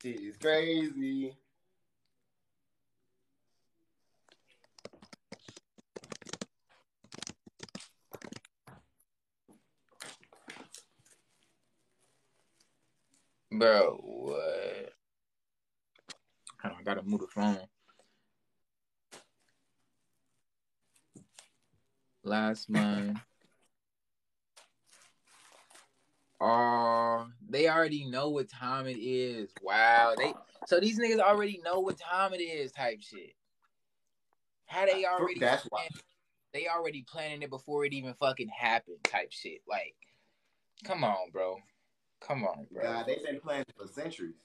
Shit 0.02 0.22
is 0.22 0.38
crazy. 0.38 1.36
Bro, 13.60 14.00
what? 14.02 14.94
I 16.64 16.72
gotta 16.86 17.04
move 17.04 17.20
the 17.20 17.28
phone. 17.28 17.60
Last 22.24 22.70
month. 22.70 23.20
Oh, 26.42 27.28
they 27.50 27.68
already 27.68 28.06
know 28.06 28.30
what 28.30 28.50
time 28.50 28.88
it 28.88 28.96
is. 28.98 29.50
Wow. 29.62 30.14
They 30.18 30.34
so 30.68 30.80
these 30.80 30.98
niggas 30.98 31.20
already 31.20 31.60
know 31.66 31.82
what 31.82 32.00
time 32.00 32.34
it 32.34 32.40
is 32.40 32.72
type 32.72 33.02
shit. 33.02 33.34
How 34.68 34.86
they 34.86 35.04
already 35.04 35.38
That's 35.38 35.66
why. 35.70 35.90
they 36.54 36.68
already 36.70 37.04
planning 37.06 37.42
it 37.42 37.50
before 37.50 37.84
it 37.84 37.92
even 37.92 38.14
fucking 38.14 38.48
happened 38.58 39.04
type 39.04 39.34
shit. 39.34 39.60
Like, 39.68 39.96
come 40.86 41.04
on, 41.04 41.30
bro. 41.34 41.58
Come 42.22 42.44
on, 42.44 42.68
bro. 42.72 42.84
God, 42.84 43.06
they've 43.08 43.24
been 43.24 43.40
planning 43.40 43.66
for 43.78 43.88
centuries. 43.88 44.36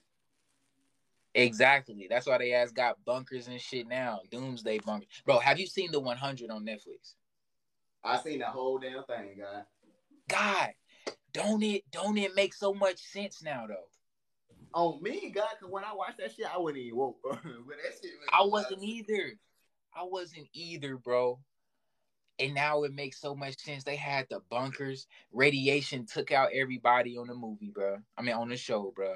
Exactly. 1.33 2.07
That's 2.09 2.25
why 2.25 2.37
they 2.37 2.53
ass 2.53 2.71
got 2.71 3.03
bunkers 3.03 3.47
and 3.47 3.59
shit 3.59 3.87
now. 3.87 4.21
Doomsday 4.31 4.79
bunkers. 4.79 5.09
Bro, 5.25 5.39
have 5.39 5.59
you 5.59 5.67
seen 5.67 5.91
the 5.91 5.99
100 5.99 6.49
on 6.49 6.65
Netflix? 6.65 7.15
I 8.03 8.17
seen 8.19 8.39
the 8.39 8.45
whole 8.45 8.77
damn 8.77 9.03
thing, 9.03 9.37
God. 9.39 9.65
God, 10.29 10.69
don't 11.33 11.61
it 11.61 11.83
don't 11.91 12.17
it 12.17 12.35
make 12.35 12.53
so 12.53 12.73
much 12.73 12.99
sense 12.99 13.43
now 13.43 13.65
though? 13.67 13.89
On 14.73 15.01
me, 15.01 15.31
God, 15.33 15.49
because 15.59 15.71
when 15.71 15.83
I 15.83 15.93
watched 15.93 16.17
that 16.19 16.33
shit, 16.33 16.45
I 16.53 16.57
wasn't 16.57 16.79
even 16.79 16.97
woke. 16.97 17.17
but 17.23 17.33
that 17.41 17.93
shit 18.01 18.11
I 18.31 18.43
wasn't 18.43 18.83
either. 18.83 19.33
I 19.93 20.03
wasn't 20.03 20.47
either, 20.53 20.97
bro. 20.97 21.39
And 22.39 22.53
now 22.53 22.83
it 22.83 22.93
makes 22.93 23.19
so 23.19 23.33
much 23.33 23.57
sense. 23.57 23.83
They 23.83 23.95
had 23.95 24.27
the 24.29 24.41
bunkers. 24.49 25.07
Radiation 25.31 26.05
took 26.05 26.31
out 26.31 26.49
everybody 26.53 27.17
on 27.17 27.27
the 27.27 27.35
movie, 27.35 27.71
bro. 27.73 27.97
I 28.17 28.21
mean, 28.21 28.35
on 28.35 28.49
the 28.49 28.57
show, 28.57 28.91
bro. 28.95 29.15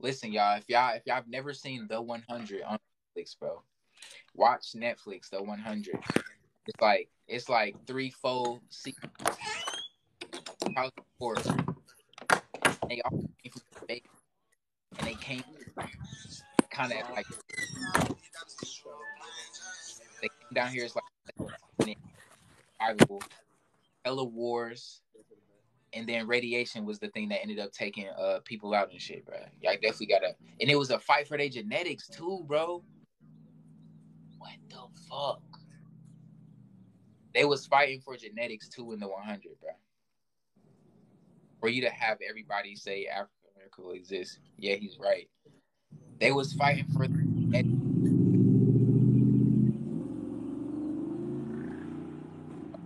Listen, 0.00 0.32
y'all. 0.32 0.58
If 0.58 0.68
y'all 0.68 0.94
if 0.94 1.02
y'all 1.06 1.16
have 1.16 1.28
never 1.28 1.54
seen 1.54 1.86
the 1.88 2.00
100 2.00 2.62
on 2.62 2.78
Netflix, 3.16 3.38
bro, 3.38 3.62
watch 4.34 4.72
Netflix. 4.76 5.30
The 5.30 5.42
100. 5.42 5.98
It's 6.66 6.80
like 6.80 7.08
it's 7.26 7.48
like 7.48 7.76
three, 7.86 8.10
four 8.10 8.60
house 10.76 10.90
before. 10.96 11.36
They 12.88 13.00
all 13.02 13.24
came 13.42 13.52
from 13.52 13.62
the 13.88 14.02
and 14.98 15.06
they 15.06 15.14
came 15.14 15.42
kind 16.70 16.92
of 16.92 16.98
like 17.14 17.26
they 20.20 20.28
came 20.28 20.54
down 20.54 20.68
here 20.70 20.84
as 20.84 20.94
like 20.94 21.04
survival 22.80 23.22
hella 24.04 24.24
wars, 24.24 25.00
and 25.92 26.08
then 26.08 26.26
radiation 26.26 26.84
was 26.84 26.98
the 26.98 27.08
thing 27.08 27.28
that 27.28 27.42
ended 27.42 27.58
up 27.58 27.72
taking 27.72 28.08
uh 28.18 28.40
people 28.44 28.74
out 28.74 28.90
and 28.90 29.00
shit, 29.00 29.24
bro. 29.24 29.36
Y'all 29.60 29.74
definitely 29.74 30.06
gotta, 30.06 30.34
and 30.60 30.70
it 30.70 30.78
was 30.78 30.90
a 30.90 30.98
fight 30.98 31.26
for 31.26 31.36
their 31.36 31.48
genetics 31.48 32.08
too, 32.08 32.44
bro. 32.46 32.82
What 34.38 34.52
the 34.68 34.82
fuck? 35.08 35.42
They 37.34 37.44
was 37.44 37.66
fighting 37.66 38.00
for 38.00 38.16
genetics 38.16 38.68
too 38.68 38.92
in 38.92 39.00
the 39.00 39.08
100, 39.08 39.42
bro. 39.60 39.70
For 41.60 41.68
you 41.68 41.82
to 41.82 41.90
have 41.90 42.18
everybody 42.26 42.76
say 42.76 43.06
Africa 43.06 43.32
America 43.56 43.82
will 43.82 43.92
exist, 43.92 44.38
yeah, 44.58 44.76
he's 44.76 44.98
right. 44.98 45.28
They 46.20 46.32
was 46.32 46.52
fighting 46.52 46.86
for. 46.94 47.04
I'm 47.04 47.72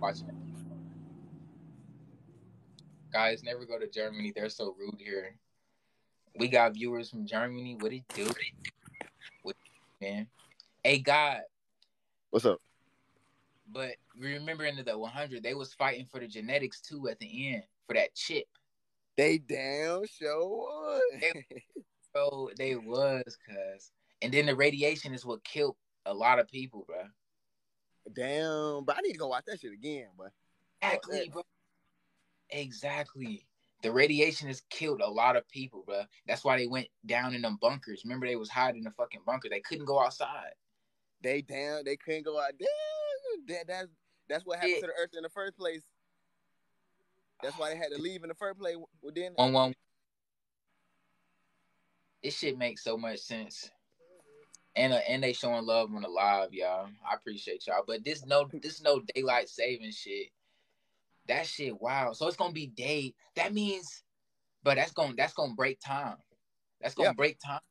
watching 0.01 0.27
it. 0.27 0.35
Guys, 3.13 3.43
never 3.43 3.65
go 3.65 3.77
to 3.77 3.87
Germany. 3.87 4.33
They're 4.35 4.49
so 4.49 4.75
rude 4.77 4.95
here. 4.97 5.35
We 6.37 6.47
got 6.47 6.73
viewers 6.73 7.09
from 7.09 7.25
Germany. 7.25 7.77
What 7.79 7.93
it 7.93 8.03
do? 8.13 8.27
What, 9.43 9.55
man? 10.01 10.27
Hey, 10.83 10.99
God. 10.99 11.41
What's 12.31 12.45
up? 12.45 12.59
But 13.71 13.91
remember 14.17 14.65
in 14.65 14.81
the 14.83 14.97
100, 14.97 15.43
they 15.43 15.53
was 15.53 15.73
fighting 15.73 16.07
for 16.11 16.19
the 16.19 16.27
genetics 16.27 16.81
too 16.81 17.07
at 17.09 17.19
the 17.19 17.53
end 17.53 17.63
for 17.87 17.93
that 17.93 18.15
chip. 18.15 18.45
They 19.17 19.37
damn 19.37 20.05
sure 20.07 21.01
they, 21.19 21.45
bro, 22.13 22.49
they 22.57 22.75
was, 22.75 23.37
cuz. 23.45 23.91
And 24.21 24.33
then 24.33 24.45
the 24.45 24.55
radiation 24.55 25.13
is 25.13 25.25
what 25.25 25.43
killed 25.43 25.75
a 26.05 26.13
lot 26.13 26.39
of 26.39 26.47
people, 26.47 26.85
bro. 26.87 27.03
Damn, 28.13 28.83
but 28.85 28.97
I 28.97 29.01
need 29.01 29.13
to 29.13 29.19
go 29.19 29.27
watch 29.27 29.45
that 29.47 29.59
shit 29.59 29.73
again, 29.73 30.07
bro. 30.17 30.27
Exactly, 30.81 31.29
bro. 31.31 31.43
Exactly. 32.49 33.45
The 33.83 33.91
radiation 33.91 34.47
has 34.47 34.61
killed 34.69 35.01
a 35.01 35.09
lot 35.09 35.35
of 35.35 35.47
people, 35.49 35.83
bro. 35.85 36.03
That's 36.27 36.43
why 36.43 36.57
they 36.57 36.67
went 36.67 36.87
down 37.05 37.33
in 37.33 37.41
them 37.41 37.57
bunkers. 37.61 38.01
Remember, 38.03 38.27
they 38.27 38.35
was 38.35 38.49
hiding 38.49 38.79
in 38.79 38.83
the 38.83 38.91
fucking 38.91 39.21
bunker. 39.25 39.49
They 39.49 39.61
couldn't 39.61 39.85
go 39.85 39.99
outside. 39.99 40.53
They 41.21 41.41
down. 41.41 41.83
They 41.85 41.97
couldn't 41.97 42.25
go 42.25 42.39
out. 42.39 42.51
Damn. 42.59 43.47
That, 43.47 43.67
that's 43.67 43.87
that's 44.29 44.45
what 44.45 44.57
happened 44.57 44.75
yeah. 44.75 44.81
to 44.81 44.87
the 44.87 45.01
Earth 45.01 45.09
in 45.15 45.23
the 45.23 45.29
first 45.29 45.57
place. 45.57 45.83
That's 47.41 47.57
why 47.57 47.69
they 47.69 47.77
had 47.77 47.91
to 47.95 47.97
leave 48.01 48.23
in 48.23 48.29
the 48.29 48.35
first 48.35 48.59
place. 48.59 48.75
Within 49.01 49.33
one 49.35 49.53
one. 49.53 49.73
This 52.23 52.37
shit 52.37 52.57
makes 52.57 52.83
so 52.83 52.97
much 52.97 53.19
sense. 53.19 53.71
And 54.75 54.93
uh, 54.93 54.99
and 55.07 55.21
they 55.21 55.33
showing 55.33 55.65
love 55.65 55.93
on 55.93 56.01
the 56.01 56.07
live, 56.07 56.53
y'all. 56.53 56.87
I 57.09 57.15
appreciate 57.15 57.67
y'all. 57.67 57.83
But 57.85 58.05
this 58.05 58.25
no 58.25 58.49
this 58.61 58.81
no 58.81 59.01
daylight 59.13 59.49
saving 59.49 59.91
shit 59.91 60.27
that 61.27 61.47
shit 61.47 61.79
wow. 61.81 62.13
So 62.13 62.27
it's 62.27 62.37
gonna 62.37 62.53
be 62.53 62.67
day. 62.67 63.13
That 63.35 63.53
means, 63.53 64.03
but 64.63 64.75
that's 64.75 64.91
gonna 64.91 65.13
that's 65.15 65.33
gonna 65.33 65.53
break 65.53 65.79
time. 65.79 66.17
That's 66.81 66.95
gonna 66.95 67.09
yeah. 67.09 67.13
break 67.13 67.39
time. 67.39 67.61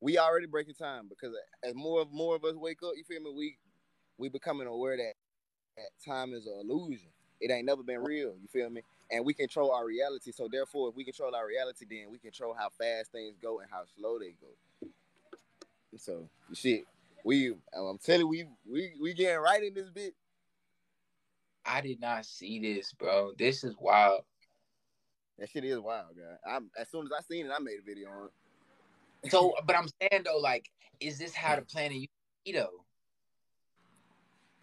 We 0.00 0.18
already 0.18 0.46
breaking 0.46 0.74
time 0.74 1.08
because 1.08 1.34
as 1.64 1.74
more 1.74 2.02
of 2.02 2.12
more 2.12 2.36
of 2.36 2.44
us 2.44 2.54
wake 2.54 2.78
up, 2.84 2.92
you 2.96 3.04
feel 3.04 3.22
me? 3.22 3.32
We 3.36 3.58
we 4.18 4.28
becoming 4.28 4.66
aware 4.66 4.96
that, 4.96 5.14
that 5.76 5.90
time 6.04 6.32
is 6.32 6.46
an 6.46 6.54
illusion. 6.60 7.08
It 7.40 7.50
ain't 7.50 7.66
never 7.66 7.82
been 7.82 8.02
real. 8.02 8.34
You 8.40 8.48
feel 8.50 8.70
me? 8.70 8.82
And 9.10 9.24
we 9.24 9.34
control 9.34 9.70
our 9.72 9.84
reality. 9.84 10.32
So 10.32 10.48
therefore, 10.50 10.88
if 10.88 10.96
we 10.96 11.04
control 11.04 11.34
our 11.34 11.46
reality, 11.46 11.84
then 11.88 12.10
we 12.10 12.18
control 12.18 12.54
how 12.58 12.70
fast 12.70 13.12
things 13.12 13.36
go 13.42 13.60
and 13.60 13.68
how 13.70 13.82
slow 13.98 14.18
they 14.18 14.34
go. 14.40 14.48
So 15.98 16.28
shit, 16.54 16.84
we 17.24 17.54
I'm 17.76 17.98
telling 17.98 18.20
you, 18.20 18.28
we 18.28 18.46
we 18.70 18.92
we 19.00 19.14
getting 19.14 19.40
right 19.40 19.62
in 19.62 19.74
this 19.74 19.90
bit. 19.90 20.14
I 21.64 21.80
did 21.80 22.00
not 22.00 22.24
see 22.24 22.60
this, 22.60 22.92
bro. 22.92 23.32
This 23.36 23.64
is 23.64 23.74
wild. 23.78 24.22
That 25.38 25.50
shit 25.50 25.64
is 25.64 25.78
wild, 25.78 26.16
guy. 26.16 26.50
I'm 26.50 26.70
as 26.78 26.88
soon 26.88 27.06
as 27.06 27.12
I 27.12 27.22
seen 27.22 27.46
it, 27.46 27.52
I 27.54 27.58
made 27.58 27.78
a 27.80 27.84
video 27.84 28.08
on 28.08 28.28
it. 29.22 29.30
so, 29.30 29.54
but 29.66 29.76
I'm 29.76 29.88
saying 30.00 30.22
though, 30.24 30.38
like, 30.38 30.70
is 31.00 31.18
this 31.18 31.34
how 31.34 31.56
the 31.56 31.62
planet 31.62 31.96
used 31.96 32.08
to 32.08 32.52
be 32.52 32.58
though? 32.58 32.84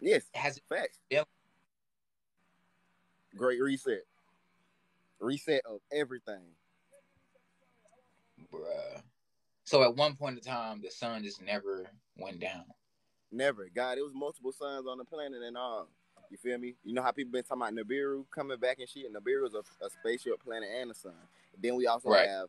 Yes. 0.00 0.24
Has 0.34 0.56
it 0.56 0.62
facts. 0.68 0.98
Been- 1.10 1.24
Great 3.36 3.60
reset. 3.60 4.02
Reset 5.20 5.62
of 5.66 5.80
everything. 5.92 6.42
Bruh. 8.52 9.02
So 9.64 9.82
at 9.82 9.96
one 9.96 10.14
point 10.14 10.36
in 10.36 10.42
time, 10.42 10.80
the 10.82 10.90
sun 10.90 11.24
just 11.24 11.42
never 11.42 11.86
went 12.18 12.38
down. 12.38 12.64
Never. 13.32 13.68
God, 13.74 13.98
it 13.98 14.02
was 14.02 14.12
multiple 14.14 14.52
suns 14.52 14.86
on 14.86 14.98
the 14.98 15.04
planet 15.04 15.42
and 15.42 15.56
all. 15.56 15.88
You 16.30 16.36
feel 16.36 16.58
me? 16.58 16.74
You 16.84 16.94
know 16.94 17.02
how 17.02 17.12
people 17.12 17.32
been 17.32 17.44
talking 17.44 17.62
about 17.62 17.74
Nibiru 17.74 18.24
coming 18.30 18.58
back 18.58 18.78
and 18.78 18.88
shit. 18.88 19.12
Nibiru 19.12 19.46
is 19.46 19.54
a, 19.54 19.84
a 19.84 19.90
spaceship 19.90 20.42
planet 20.44 20.68
and 20.80 20.90
a 20.90 20.94
sun. 20.94 21.12
Then 21.60 21.76
we 21.76 21.86
also 21.86 22.10
right. 22.10 22.28
have 22.28 22.48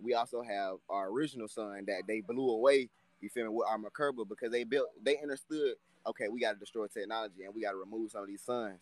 we 0.00 0.14
also 0.14 0.42
have 0.42 0.76
our 0.88 1.08
original 1.08 1.48
sun 1.48 1.84
that 1.86 2.02
they 2.06 2.20
blew 2.20 2.50
away. 2.50 2.88
You 3.20 3.28
feel 3.28 3.44
me 3.44 3.50
with 3.50 3.68
our 3.68 3.78
Merkaba 3.78 4.28
because 4.28 4.50
they 4.50 4.64
built 4.64 4.88
they 5.02 5.18
understood. 5.18 5.74
Okay, 6.06 6.28
we 6.28 6.40
got 6.40 6.52
to 6.52 6.58
destroy 6.58 6.86
technology 6.86 7.44
and 7.44 7.54
we 7.54 7.62
got 7.62 7.70
to 7.72 7.78
remove 7.78 8.10
some 8.10 8.22
of 8.22 8.28
these 8.28 8.42
suns 8.42 8.78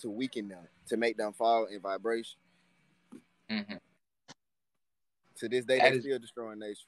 to 0.00 0.10
weaken 0.10 0.48
them 0.48 0.66
to 0.88 0.96
make 0.96 1.16
them 1.16 1.32
fall 1.32 1.66
in 1.66 1.80
vibration. 1.80 2.36
Mm-hmm. 3.50 3.76
To 5.36 5.48
this 5.48 5.64
day, 5.64 5.78
they're 5.78 6.00
still 6.00 6.18
destroying 6.18 6.58
nature. 6.58 6.86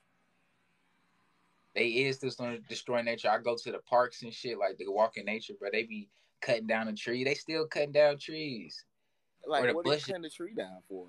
They 1.76 1.88
is 1.88 2.16
still 2.16 2.56
destroy 2.70 3.02
nature. 3.02 3.28
I 3.28 3.38
go 3.38 3.54
to 3.54 3.70
the 3.70 3.80
parks 3.80 4.22
and 4.22 4.32
shit 4.32 4.58
like 4.58 4.78
the 4.78 4.90
walk 4.90 5.18
in 5.18 5.26
nature, 5.26 5.52
but 5.60 5.72
they 5.72 5.82
be 5.82 6.08
cutting 6.40 6.66
down 6.66 6.88
a 6.88 6.94
tree. 6.94 7.22
They 7.22 7.34
still 7.34 7.66
cutting 7.66 7.92
down 7.92 8.16
trees. 8.16 8.82
Like 9.46 9.64
or 9.64 9.66
the 9.66 9.72
what 9.74 9.84
bush. 9.84 10.06
cutting 10.06 10.22
the 10.22 10.30
tree 10.30 10.54
down 10.54 10.78
for? 10.88 11.06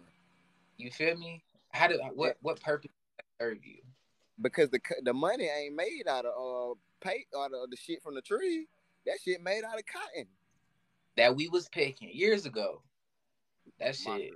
You 0.76 0.92
feel 0.92 1.16
me? 1.16 1.42
How 1.72 1.88
do 1.88 1.98
what 2.14 2.36
what 2.42 2.60
purpose 2.60 2.92
serve 3.40 3.64
you? 3.64 3.78
Because 4.42 4.70
the 4.70 4.82
the 5.04 5.14
money 5.14 5.46
ain't 5.46 5.74
made 5.74 6.04
out 6.06 6.26
of 6.26 6.34
uh 6.34 6.76
pay 7.00 7.26
out 7.36 7.52
of 7.54 7.70
the 7.70 7.78
shit 7.78 8.04
from 8.04 8.16
the 8.16 8.22
tree. 8.22 8.68
That 9.06 9.20
shit 9.24 9.42
made 9.42 9.64
out 9.64 9.80
of 9.80 9.86
cotton. 9.86 10.28
That 11.16 11.34
we 11.34 11.48
was 11.48 11.70
picking 11.70 12.10
years 12.12 12.46
ago. 12.46 12.82
That 13.80 13.96
shit. 13.96 14.34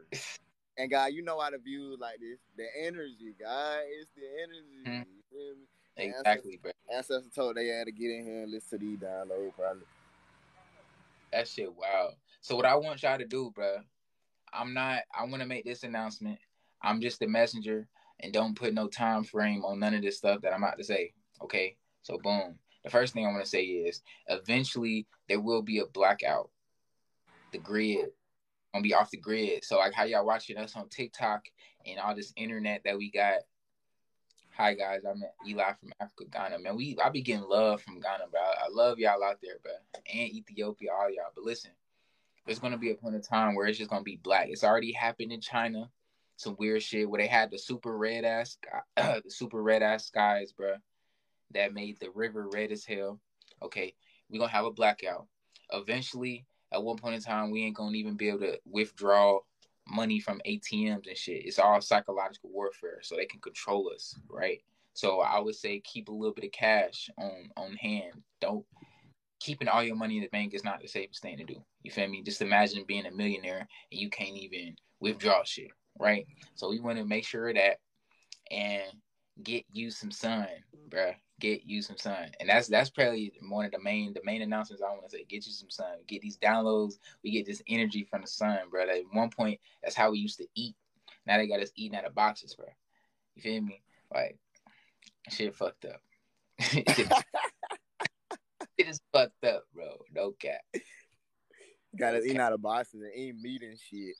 and 0.78 0.89
God, 0.89 1.08
you 1.12 1.24
know 1.24 1.41
how 1.41 1.50
to 1.50 1.58
view 1.58 1.98
like 2.00 2.20
this. 2.22 2.39
The 2.56 2.67
energy, 2.88 3.36
God, 3.38 3.80
it's 4.00 4.10
the 4.15 4.24
energy. 4.44 5.06
Hmm. 5.06 5.12
You 5.97 6.04
feel 6.04 6.12
me? 6.12 6.19
Exactly, 6.19 6.60
bro. 6.62 6.71
Ancestor 6.93 7.30
told 7.34 7.56
they 7.56 7.67
had 7.67 7.86
to 7.86 7.91
get 7.91 8.12
in 8.12 8.25
here 8.25 8.43
and 8.43 8.51
listen 8.51 8.80
to 8.80 8.86
these 8.86 8.99
downloads, 8.99 9.54
probably. 9.56 9.84
That 11.32 11.47
shit 11.47 11.73
wow. 11.73 12.12
So 12.41 12.56
what 12.56 12.65
I 12.65 12.75
want 12.75 13.04
y'all 13.04 13.17
to 13.17 13.25
do, 13.25 13.51
bro, 13.54 13.77
I'm 14.54 14.73
not. 14.73 15.04
I 15.17 15.23
want 15.25 15.41
to 15.41 15.47
make 15.47 15.65
this 15.65 15.84
announcement. 15.84 16.39
I'm 16.82 17.01
just 17.01 17.19
the 17.19 17.27
messenger, 17.27 17.88
and 18.19 18.34
don't 18.34 18.56
put 18.56 18.73
no 18.73 18.88
time 18.88 19.23
frame 19.23 19.63
on 19.63 19.80
none 19.80 19.93
of 19.93 20.01
this 20.01 20.17
stuff 20.17 20.41
that 20.41 20.54
I'm 20.54 20.63
about 20.63 20.77
to 20.77 20.84
say. 20.84 21.13
Okay. 21.41 21.77
So 22.04 22.17
boom. 22.17 22.56
The 22.84 22.89
first 22.89 23.13
thing 23.13 23.25
I 23.25 23.30
want 23.30 23.43
to 23.43 23.49
say 23.49 23.63
is, 23.63 24.01
eventually 24.27 25.06
there 25.30 25.39
will 25.39 25.62
be 25.62 25.80
a 25.80 25.86
blackout. 25.86 26.49
The 27.51 27.60
grid 27.60 28.08
gonna 28.73 28.84
be 28.84 28.93
off 28.93 29.12
the 29.12 29.17
grid. 29.17 29.63
So 29.63 29.77
like 29.77 29.93
how 29.93 30.04
y'all 30.04 30.25
watching 30.25 30.58
us 30.58 30.75
on 30.75 30.89
TikTok 30.89 31.45
and 31.86 31.99
all 31.99 32.15
this 32.15 32.34
internet 32.36 32.82
that 32.86 32.97
we 32.97 33.12
got 33.12 33.39
Hi 34.62 34.76
guys, 34.76 35.02
I'm 35.10 35.24
Eli 35.47 35.74
from 35.74 35.91
Africa, 36.00 36.26
Ghana. 36.32 36.60
Man, 36.60 36.76
we 36.76 36.95
I 37.04 37.10
be 37.10 37.24
getting 37.24 37.50
love 37.50 37.82
from 37.82 38.00
Ghana, 38.00 38.26
bro. 38.30 38.39
I 38.39 38.67
love 38.69 39.00
y'all 39.00 39.24
out 39.24 39.39
there, 39.41 39.56
bro, 39.63 39.71
and 39.95 40.30
Ethiopia, 40.30 40.91
all 40.93 41.10
y'all. 41.10 41.32
But 41.34 41.45
listen, 41.45 41.71
there's 42.45 42.60
gonna 42.60 42.78
be 42.78 42.91
a 42.91 42.95
point 42.95 43.15
of 43.15 43.28
time 43.28 43.56
where 43.56 43.65
it's 43.65 43.80
just 43.80 43.89
gonna 43.89 44.04
be 44.04 44.17
black. 44.17 44.50
It's 44.50 44.63
already 44.63 44.91
happened 44.91 45.32
in 45.32 45.41
China, 45.41 45.89
some 46.36 46.56
weird 46.60 46.84
shit 46.84 47.10
where 47.10 47.19
they 47.19 47.26
had 47.26 47.50
the 47.50 47.58
super 47.58 47.97
red 47.97 48.24
ass, 48.24 48.60
the 48.97 49.24
super 49.30 49.63
red 49.63 49.82
ass 49.82 50.06
skies, 50.06 50.52
bro, 50.52 50.76
that 51.56 51.74
made 51.74 52.00
the 52.00 52.12
river 52.12 52.47
red 52.54 52.71
as 52.71 52.86
hell. 52.86 53.19
Okay, 53.63 53.95
we're 54.30 54.38
gonna 54.38 54.52
have 54.52 54.65
a 54.65 54.71
blackout. 54.71 55.26
Eventually, 55.74 56.45
at 56.71 56.84
one 56.84 56.97
point 56.97 57.15
in 57.15 57.21
time, 57.21 57.50
we 57.50 57.63
ain't 57.63 57.76
gonna 57.76 57.97
even 57.97 58.13
be 58.13 58.30
able 58.30 58.41
to 58.41 58.60
withdraw 58.69 59.39
money 59.91 60.19
from 60.19 60.41
ATMs 60.47 61.08
and 61.08 61.17
shit. 61.17 61.45
It's 61.45 61.60
all 61.60 61.82
psychological 61.82 62.49
warfare, 62.51 62.99
so 63.01 63.15
they 63.15 63.25
can 63.25 63.41
control 63.41 63.91
us, 63.93 64.15
right? 64.30 64.62
So 64.93 65.21
I 65.21 65.39
would 65.39 65.56
say 65.56 65.80
keep 65.80 66.10
a 66.10 66.12
little 66.12 66.34
bit 66.34 66.45
of 66.45 66.51
cash 66.51 67.10
on 67.17 67.49
on 67.58 67.73
hand. 67.73 68.13
Don't 68.39 68.65
keeping 69.39 69.67
all 69.67 69.84
your 69.84 69.95
money 69.95 70.17
in 70.17 70.23
the 70.23 70.30
bank 70.30 70.54
is 70.54 70.63
not 70.63 70.82
the 70.82 70.88
safest 70.88 71.21
thing 71.21 71.38
to 71.38 71.43
do. 71.43 71.56
You 71.84 71.91
feel 71.91 72.08
me? 72.08 72.21
Just 72.21 72.41
imagine 72.41 72.86
being 72.88 73.08
a 73.08 73.12
millionaire 73.12 73.67
and 73.91 73.99
you 73.99 74.10
can't 74.10 74.38
even 74.38 74.75
withdraw 74.99 75.43
shit, 75.43 75.71
right? 75.99 76.27
So 76.56 76.69
we 76.69 76.80
want 76.80 76.99
to 76.99 77.06
make 77.06 77.25
sure 77.25 77.51
that 77.51 77.77
and 78.51 78.84
get 79.41 79.65
you 79.71 79.89
some 79.89 80.12
sun, 80.12 80.47
bruh 80.91 81.15
get 81.41 81.65
you 81.65 81.82
some 81.82 81.97
sun. 81.97 82.32
And 82.39 82.47
that's 82.47 82.67
that's 82.67 82.89
probably 82.89 83.34
one 83.49 83.65
of 83.65 83.71
the 83.71 83.80
main 83.80 84.13
the 84.13 84.21
main 84.23 84.41
announcements 84.41 84.82
I 84.82 84.91
want 84.91 85.04
to 85.04 85.10
say. 85.10 85.25
Get 85.27 85.45
you 85.45 85.51
some 85.51 85.69
sun. 85.69 85.97
Get 86.08 86.21
these 86.21 86.38
downloads. 86.38 86.99
We 87.23 87.32
get 87.32 87.45
this 87.45 87.62
energy 87.67 88.08
from 88.10 88.21
the 88.21 88.27
sun, 88.27 88.60
bro. 88.69 88.84
At 88.84 89.01
one 89.12 89.30
point, 89.30 89.60
that's 89.84 89.95
how 89.95 90.12
we 90.12 90.19
used 90.19 90.38
to 90.38 90.47
eat. 90.56 90.75
Now 91.25 91.38
they 91.38 91.47
got 91.47 91.60
us 91.60 91.71
eating 91.75 91.97
out 91.97 92.06
of 92.06 92.15
boxes, 92.15 92.56
bro. 92.56 92.67
You 93.36 93.41
feel 93.41 93.62
me? 93.62 93.82
Like 94.13 94.38
shit 95.30 95.56
fucked 95.56 95.86
up. 95.86 96.01
it 96.60 97.27
is 98.77 99.01
fucked 99.12 99.43
up, 99.43 99.63
bro. 99.73 99.97
No 100.13 100.32
cap. 100.32 100.62
Got 101.97 102.12
to 102.12 102.23
eat 102.23 102.39
out 102.39 102.54
of 102.54 102.62
boxes 102.62 103.01
and 103.01 103.12
ain't 103.13 103.41
meat 103.41 103.63
and 103.63 103.77
shit. 103.77 104.15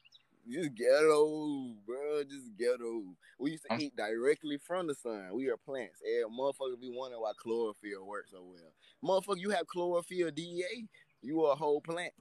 Just 0.50 0.76
ghetto, 0.76 1.76
bro. 1.86 2.24
Just 2.24 2.58
ghetto. 2.58 3.04
We 3.40 3.52
used 3.52 3.66
to 3.70 3.78
eat 3.78 3.96
directly 3.96 4.58
from 4.58 4.88
the 4.88 4.96
sun. 4.96 5.30
We 5.34 5.48
are 5.50 5.58
plants. 5.58 6.02
Yeah, 6.04 6.24
motherfucker 6.26 6.80
be 6.80 6.92
wondering 6.94 7.22
why 7.22 7.32
chlorophyll 7.38 8.06
works 8.06 8.32
so 8.32 8.44
well. 8.44 8.74
Motherfucker, 9.04 9.40
you 9.40 9.52
have 9.52 9.68
chlorophyll 9.68 10.32
DEA. 10.32 10.88
You 11.22 11.46
are 11.46 11.54
a 11.54 11.56
whole 11.56 11.82
plant. 11.82 12.14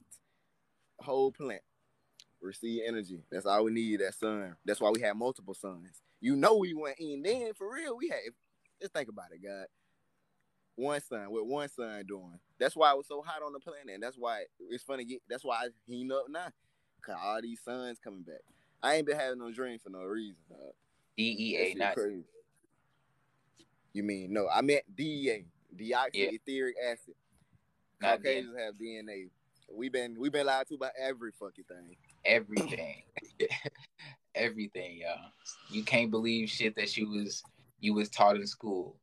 Whole 1.00 1.32
plant. 1.32 1.62
Receive 2.40 2.82
energy. 2.86 3.22
That's 3.30 3.46
all 3.46 3.64
we 3.64 3.72
need. 3.72 4.00
That 4.00 4.14
sun. 4.14 4.56
That's 4.64 4.80
why 4.80 4.90
we 4.90 5.00
have 5.00 5.16
multiple 5.16 5.54
suns. 5.54 6.02
You 6.20 6.36
know 6.36 6.56
we 6.56 6.74
went 6.74 6.98
in 6.98 7.22
then 7.22 7.52
for 7.54 7.72
real. 7.72 7.96
We 7.96 8.08
had. 8.08 8.20
Just 8.80 8.92
think 8.92 9.08
about 9.08 9.32
it, 9.32 9.42
God. 9.42 9.66
One 10.76 11.00
sun. 11.00 11.30
with 11.30 11.44
one 11.44 11.68
sun 11.68 12.04
doing? 12.06 12.38
That's 12.58 12.76
why 12.76 12.92
it 12.92 12.96
was 12.96 13.06
so 13.06 13.22
hot 13.22 13.42
on 13.42 13.52
the 13.52 13.60
planet. 13.60 13.94
And 13.94 14.02
that's 14.02 14.16
why 14.16 14.44
it's 14.70 14.84
funny. 14.84 15.04
Get, 15.04 15.20
that's 15.28 15.44
why 15.44 15.56
I 15.56 15.68
heat 15.86 16.10
up 16.10 16.26
now. 16.30 16.48
Cause 17.04 17.16
all 17.22 17.40
these 17.42 17.60
sons 17.64 17.98
coming 18.02 18.22
back. 18.22 18.40
I 18.82 18.96
ain't 18.96 19.06
been 19.06 19.18
having 19.18 19.38
no 19.38 19.52
dream 19.52 19.78
for 19.78 19.90
no 19.90 20.02
reason. 20.02 20.36
Dog. 20.48 20.72
DEA, 21.16 21.74
not 21.76 21.94
crazy. 21.94 22.24
You 23.92 24.02
mean 24.02 24.32
no? 24.32 24.48
I 24.48 24.62
meant 24.62 24.84
DEA, 24.94 25.44
deoxyetheric 25.76 26.72
yeah. 26.80 26.92
acid. 26.92 27.14
Not 28.00 28.18
Caucasians 28.18 28.56
have 28.58 28.74
DNA. 28.74 29.28
We've 29.72 29.92
been 29.92 30.16
we've 30.18 30.32
been 30.32 30.46
lied 30.46 30.66
to 30.68 30.74
about 30.74 30.92
every 30.98 31.32
fucking 31.32 31.64
thing. 31.64 31.96
Everything, 32.24 33.02
everything, 34.34 34.98
y'all. 34.98 35.30
You 35.70 35.84
can't 35.84 36.10
believe 36.10 36.48
shit 36.48 36.74
that 36.76 36.96
you 36.96 37.08
was 37.08 37.42
you 37.80 37.94
was 37.94 38.08
taught 38.08 38.36
in 38.36 38.46
school. 38.46 38.96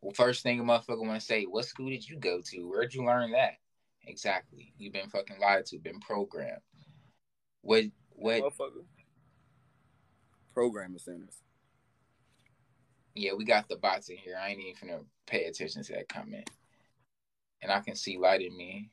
Well, 0.00 0.12
first 0.14 0.42
thing 0.42 0.60
a 0.60 0.62
motherfucker 0.62 1.06
want 1.06 1.20
to 1.20 1.26
say, 1.26 1.44
what 1.44 1.64
school 1.64 1.88
did 1.88 2.08
you 2.08 2.18
go 2.18 2.40
to? 2.44 2.68
Where'd 2.68 2.92
you 2.92 3.04
learn 3.04 3.32
that? 3.32 3.54
Exactly. 4.06 4.74
You've 4.78 4.92
been 4.92 5.08
fucking 5.08 5.40
lied 5.40 5.64
to, 5.66 5.78
been 5.78 6.00
programmed. 6.00 6.60
What 7.64 7.84
what 8.10 8.52
programming 10.52 10.98
centers. 10.98 11.40
Yeah, 13.14 13.32
we 13.32 13.44
got 13.46 13.68
the 13.68 13.76
bots 13.76 14.10
in 14.10 14.18
here. 14.18 14.36
I 14.40 14.50
ain't 14.50 14.60
even 14.60 14.88
gonna 14.88 15.02
pay 15.26 15.44
attention 15.44 15.82
to 15.82 15.92
that 15.94 16.08
comment. 16.08 16.48
And 17.62 17.72
I 17.72 17.80
can 17.80 17.96
see 17.96 18.18
light 18.18 18.42
in 18.42 18.54
me. 18.54 18.90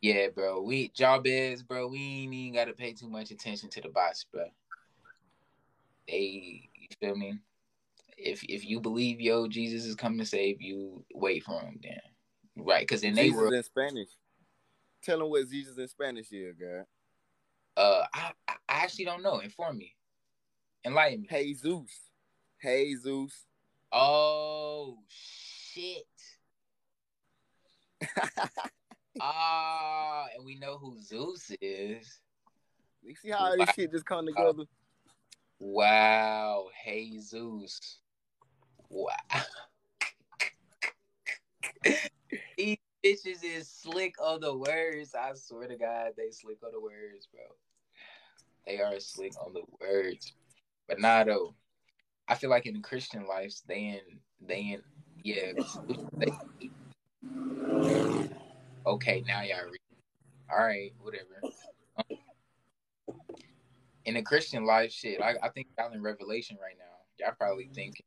Yeah, 0.00 0.28
bro. 0.34 0.62
We 0.62 0.88
job 0.88 1.26
is, 1.26 1.62
bro. 1.62 1.88
We 1.88 1.98
ain't 1.98 2.32
even 2.32 2.54
gotta 2.54 2.72
pay 2.72 2.94
too 2.94 3.08
much 3.08 3.30
attention 3.30 3.68
to 3.70 3.82
the 3.82 3.90
bots, 3.90 4.24
bro. 4.32 4.46
They 6.08 6.70
you 6.74 6.88
feel 7.00 7.16
me? 7.16 7.38
If 8.16 8.42
if 8.44 8.64
you 8.64 8.80
believe 8.80 9.20
yo 9.20 9.46
Jesus 9.46 9.84
is 9.84 9.94
coming 9.94 10.18
to 10.20 10.26
save 10.26 10.62
you, 10.62 11.04
wait 11.14 11.44
for 11.44 11.60
him 11.60 11.78
then. 11.82 12.00
Right, 12.56 12.82
because 12.82 13.02
then 13.02 13.14
they 13.14 13.30
were 13.30 13.54
in 13.54 13.62
Spanish. 13.62 14.08
Tell 15.02 15.18
them 15.18 15.30
what 15.30 15.48
Jesus 15.50 15.76
in 15.78 15.88
Spanish 15.88 16.30
is, 16.32 16.56
God. 16.56 16.84
Uh, 17.76 18.04
I, 18.14 18.32
I 18.48 18.54
actually 18.68 19.06
don't 19.06 19.22
know. 19.22 19.38
Inform 19.40 19.78
me. 19.78 19.94
Enlighten 20.84 21.22
me. 21.22 21.28
Jesus. 21.30 22.10
Jesus. 22.62 23.46
Oh 23.90 24.98
shit. 25.08 26.06
Ah, 29.20 30.24
and 30.34 30.44
we 30.44 30.58
know 30.58 30.78
who 30.78 30.98
Zeus 30.98 31.52
is. 31.60 32.20
You 33.02 33.14
see 33.14 33.28
how 33.28 33.50
wow. 33.50 33.56
this 33.56 33.74
shit 33.74 33.92
just 33.92 34.06
come 34.06 34.24
together? 34.26 34.64
Wow, 35.58 36.68
Jesus. 36.84 37.98
Wow. 38.88 39.12
bitches 43.04 43.44
is 43.44 43.68
slick 43.68 44.14
on 44.20 44.40
the 44.40 44.56
words. 44.56 45.14
I 45.14 45.32
swear 45.34 45.68
to 45.68 45.76
God, 45.76 46.12
they 46.16 46.30
slick 46.30 46.58
on 46.64 46.72
the 46.72 46.80
words, 46.80 47.28
bro. 47.32 47.42
They 48.66 48.80
are 48.80 48.98
slick 49.00 49.32
on 49.44 49.52
the 49.52 49.62
words. 49.80 50.32
But 50.88 51.00
nah, 51.00 51.24
though. 51.24 51.54
I 52.28 52.34
feel 52.34 52.50
like 52.50 52.66
in 52.66 52.74
the 52.74 52.80
Christian 52.80 53.26
lives, 53.26 53.62
they 53.66 53.80
in 53.88 54.18
they 54.46 54.60
in 54.60 54.82
yeah. 55.22 55.52
They, 56.16 56.32
okay, 58.86 59.24
now 59.26 59.42
y'all 59.42 59.64
read. 59.70 59.80
All 60.50 60.64
right, 60.64 60.92
whatever. 61.00 61.42
Um, 61.96 62.18
in 64.04 64.14
the 64.14 64.22
Christian 64.22 64.64
life, 64.64 64.92
shit, 64.92 65.20
I, 65.20 65.34
I 65.42 65.48
think 65.48 65.66
y'all 65.76 65.92
in 65.92 66.02
Revelation 66.02 66.56
right 66.62 66.76
now. 66.78 67.24
Y'all 67.24 67.34
probably 67.36 67.68
think 67.74 68.02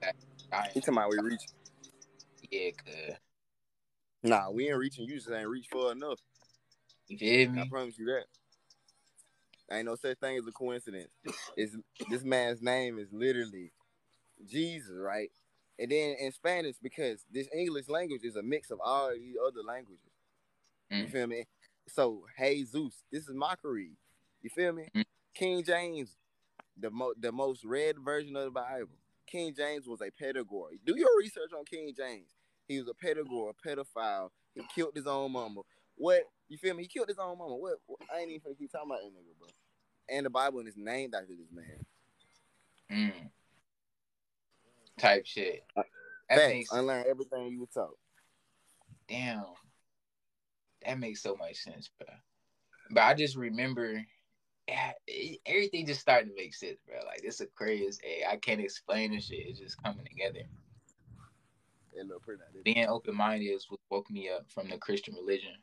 that. 0.00 0.14
Talking 0.74 0.94
about 0.94 1.10
we 1.10 1.18
reach? 1.18 1.42
Yeah, 2.50 2.70
good. 2.84 3.16
Nah, 4.22 4.50
we 4.50 4.68
ain't 4.68 4.78
reaching. 4.78 5.06
You 5.06 5.16
just 5.16 5.30
ain't 5.30 5.48
reach 5.48 5.66
far 5.72 5.92
enough. 5.92 6.18
You 7.08 7.18
feel 7.18 7.50
me? 7.50 7.60
I 7.60 7.68
promise 7.68 7.98
you 7.98 8.06
that. 8.06 8.24
Ain't 9.72 9.86
no 9.86 9.94
such 9.94 10.18
thing 10.18 10.36
as 10.36 10.46
a 10.46 10.52
coincidence. 10.52 11.10
Is 11.56 11.76
this 12.08 12.24
man's 12.24 12.60
name 12.60 12.98
is 12.98 13.08
literally 13.12 13.72
Jesus, 14.48 14.96
right? 14.98 15.30
And 15.78 15.90
then 15.90 16.16
in 16.20 16.32
Spanish, 16.32 16.76
because 16.82 17.24
this 17.32 17.48
English 17.54 17.88
language 17.88 18.24
is 18.24 18.36
a 18.36 18.42
mix 18.42 18.70
of 18.70 18.80
all 18.84 19.12
these 19.14 19.36
other 19.46 19.62
languages. 19.62 20.10
Mm. 20.92 21.02
You 21.02 21.08
feel 21.08 21.26
me? 21.26 21.44
So 21.88 22.24
hey 22.36 22.64
Zeus, 22.64 23.04
this 23.10 23.28
is 23.28 23.34
mockery. 23.34 23.92
You 24.42 24.50
feel 24.50 24.72
me? 24.72 24.88
Mm. 24.94 25.04
King 25.34 25.64
James, 25.64 26.16
the 26.76 26.90
mo- 26.90 27.14
the 27.18 27.32
most 27.32 27.64
read 27.64 27.96
version 28.04 28.36
of 28.36 28.44
the 28.44 28.50
Bible. 28.50 28.88
King 29.26 29.54
James 29.56 29.86
was 29.86 30.00
a 30.02 30.10
pedagogue. 30.10 30.72
Do 30.84 30.98
your 30.98 31.16
research 31.18 31.50
on 31.56 31.64
King 31.64 31.94
James. 31.96 32.28
He 32.70 32.78
was 32.78 32.86
a 32.86 32.94
pedagogue, 32.94 33.56
a 33.64 33.68
pedophile. 33.68 34.28
He 34.54 34.62
killed 34.72 34.92
his 34.94 35.08
own 35.08 35.32
mama. 35.32 35.62
What 35.96 36.22
you 36.48 36.56
feel 36.56 36.72
me? 36.72 36.84
He 36.84 36.88
killed 36.88 37.08
his 37.08 37.18
own 37.18 37.36
mama. 37.36 37.56
What? 37.56 37.80
what 37.86 37.98
I 38.14 38.20
ain't 38.20 38.30
even 38.30 38.42
gonna 38.44 38.54
keep 38.54 38.70
talking 38.70 38.88
about 38.88 39.00
that 39.00 39.08
nigga, 39.08 39.36
bro. 39.40 39.48
And 40.08 40.24
the 40.24 40.30
Bible 40.30 40.60
is 40.60 40.76
named 40.76 41.12
after 41.16 41.34
this 41.34 41.50
man. 41.52 41.84
Mm. 42.92 43.30
Type 45.00 45.26
shit. 45.26 45.64
Uh, 45.76 45.82
Facts. 46.32 46.68
Unlearn 46.70 47.06
everything 47.10 47.48
you 47.48 47.58
were 47.58 47.66
taught. 47.74 47.98
Damn. 49.08 49.46
That 50.86 51.00
makes 51.00 51.22
so 51.22 51.34
much 51.34 51.56
sense, 51.56 51.90
bro. 51.98 52.06
But 52.92 53.02
I 53.02 53.14
just 53.14 53.34
remember 53.34 54.00
everything 55.44 55.86
just 55.86 56.02
starting 56.02 56.28
to 56.28 56.36
make 56.36 56.54
sense, 56.54 56.78
bro. 56.86 56.98
Like 57.04 57.22
this 57.22 57.40
is 57.40 57.48
crazy. 57.56 58.00
Hey, 58.00 58.24
I 58.30 58.36
can't 58.36 58.60
explain 58.60 59.12
this 59.12 59.26
shit. 59.26 59.48
It's 59.48 59.58
just 59.58 59.82
coming 59.82 60.06
together 60.06 60.46
being 62.64 62.86
open 62.88 63.14
minded 63.14 63.46
is 63.46 63.66
what 63.68 63.80
woke 63.90 64.10
me 64.10 64.28
up 64.30 64.50
from 64.50 64.68
the 64.68 64.78
Christian 64.78 65.14
religion, 65.14 65.54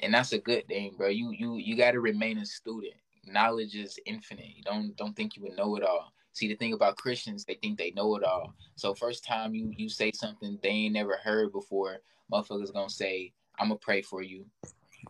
and 0.00 0.14
that's 0.14 0.32
a 0.32 0.38
good 0.38 0.66
thing, 0.68 0.94
bro. 0.96 1.08
You 1.08 1.30
you 1.30 1.56
you 1.56 1.76
got 1.76 1.92
to 1.92 2.00
remain 2.00 2.38
a 2.38 2.46
student. 2.46 2.94
Knowledge 3.24 3.74
is 3.74 3.98
infinite. 4.06 4.56
You 4.56 4.62
don't 4.62 4.96
don't 4.96 5.14
think 5.16 5.36
you 5.36 5.42
would 5.42 5.56
know 5.56 5.76
it 5.76 5.82
all. 5.82 6.12
See, 6.32 6.48
the 6.48 6.56
thing 6.56 6.74
about 6.74 6.96
Christians, 6.96 7.44
they 7.44 7.54
think 7.54 7.78
they 7.78 7.92
know 7.92 8.14
it 8.16 8.22
all. 8.22 8.54
So 8.76 8.94
first 8.94 9.24
time 9.24 9.54
you 9.54 9.72
you 9.76 9.88
say 9.88 10.12
something 10.12 10.58
they 10.62 10.68
ain't 10.68 10.94
never 10.94 11.16
heard 11.16 11.52
before, 11.52 11.98
motherfuckers 12.32 12.72
gonna 12.72 12.90
say, 12.90 13.32
"I'm 13.58 13.68
gonna 13.68 13.78
pray 13.78 14.02
for 14.02 14.22
you." 14.22 14.46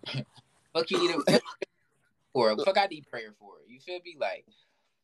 fuck 0.72 0.90
you 0.90 1.03
either 1.03 1.40
or 2.33 2.57
fuck 2.64 2.79
I 2.79 2.87
need 2.87 3.07
prayer 3.09 3.35
for. 3.38 3.55
It. 3.61 3.70
You 3.70 3.81
feel 3.81 4.01
me? 4.05 4.16
Like 4.18 4.46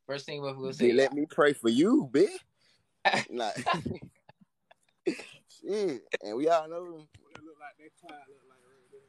first 0.06 0.26
thing 0.26 0.40
motherfuckers 0.40 0.76
say, 0.76 0.92
"Let 0.92 1.12
me 1.12 1.26
pray 1.28 1.52
for 1.52 1.68
you, 1.68 2.08
bitch." 2.12 3.26
like. 3.30 3.66
Shit, 5.06 6.02
and 6.22 6.36
we 6.36 6.48
all 6.48 6.68
know 6.68 6.82
what 6.82 7.34
it 7.34 7.42
look 7.44 7.56
like. 7.60 7.76
That 7.78 7.92
cloud 8.00 8.20
look 8.28 8.42
like 8.48 8.58
right 8.68 8.86
there. 8.90 9.00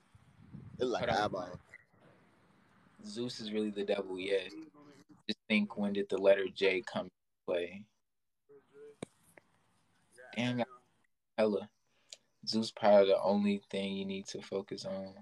It's 0.80 0.92
like 0.92 1.10
eyeball. 1.10 1.60
Zeus 3.06 3.40
is 3.40 3.52
really 3.52 3.70
the 3.70 3.84
devil, 3.84 4.20
yeah. 4.20 4.48
Just 5.28 5.40
think 5.48 5.78
when 5.78 5.94
did 5.94 6.10
the 6.10 6.18
letter 6.18 6.46
J 6.54 6.82
come 6.82 7.06
into 7.06 7.12
play? 7.46 7.84
Damn, 10.36 10.64
hella. 11.38 11.70
Zeus 12.48 12.72
probably 12.72 13.10
the 13.10 13.22
only 13.22 13.62
thing 13.70 13.96
you 13.96 14.06
need 14.06 14.26
to 14.28 14.42
focus 14.42 14.86
on. 14.86 15.14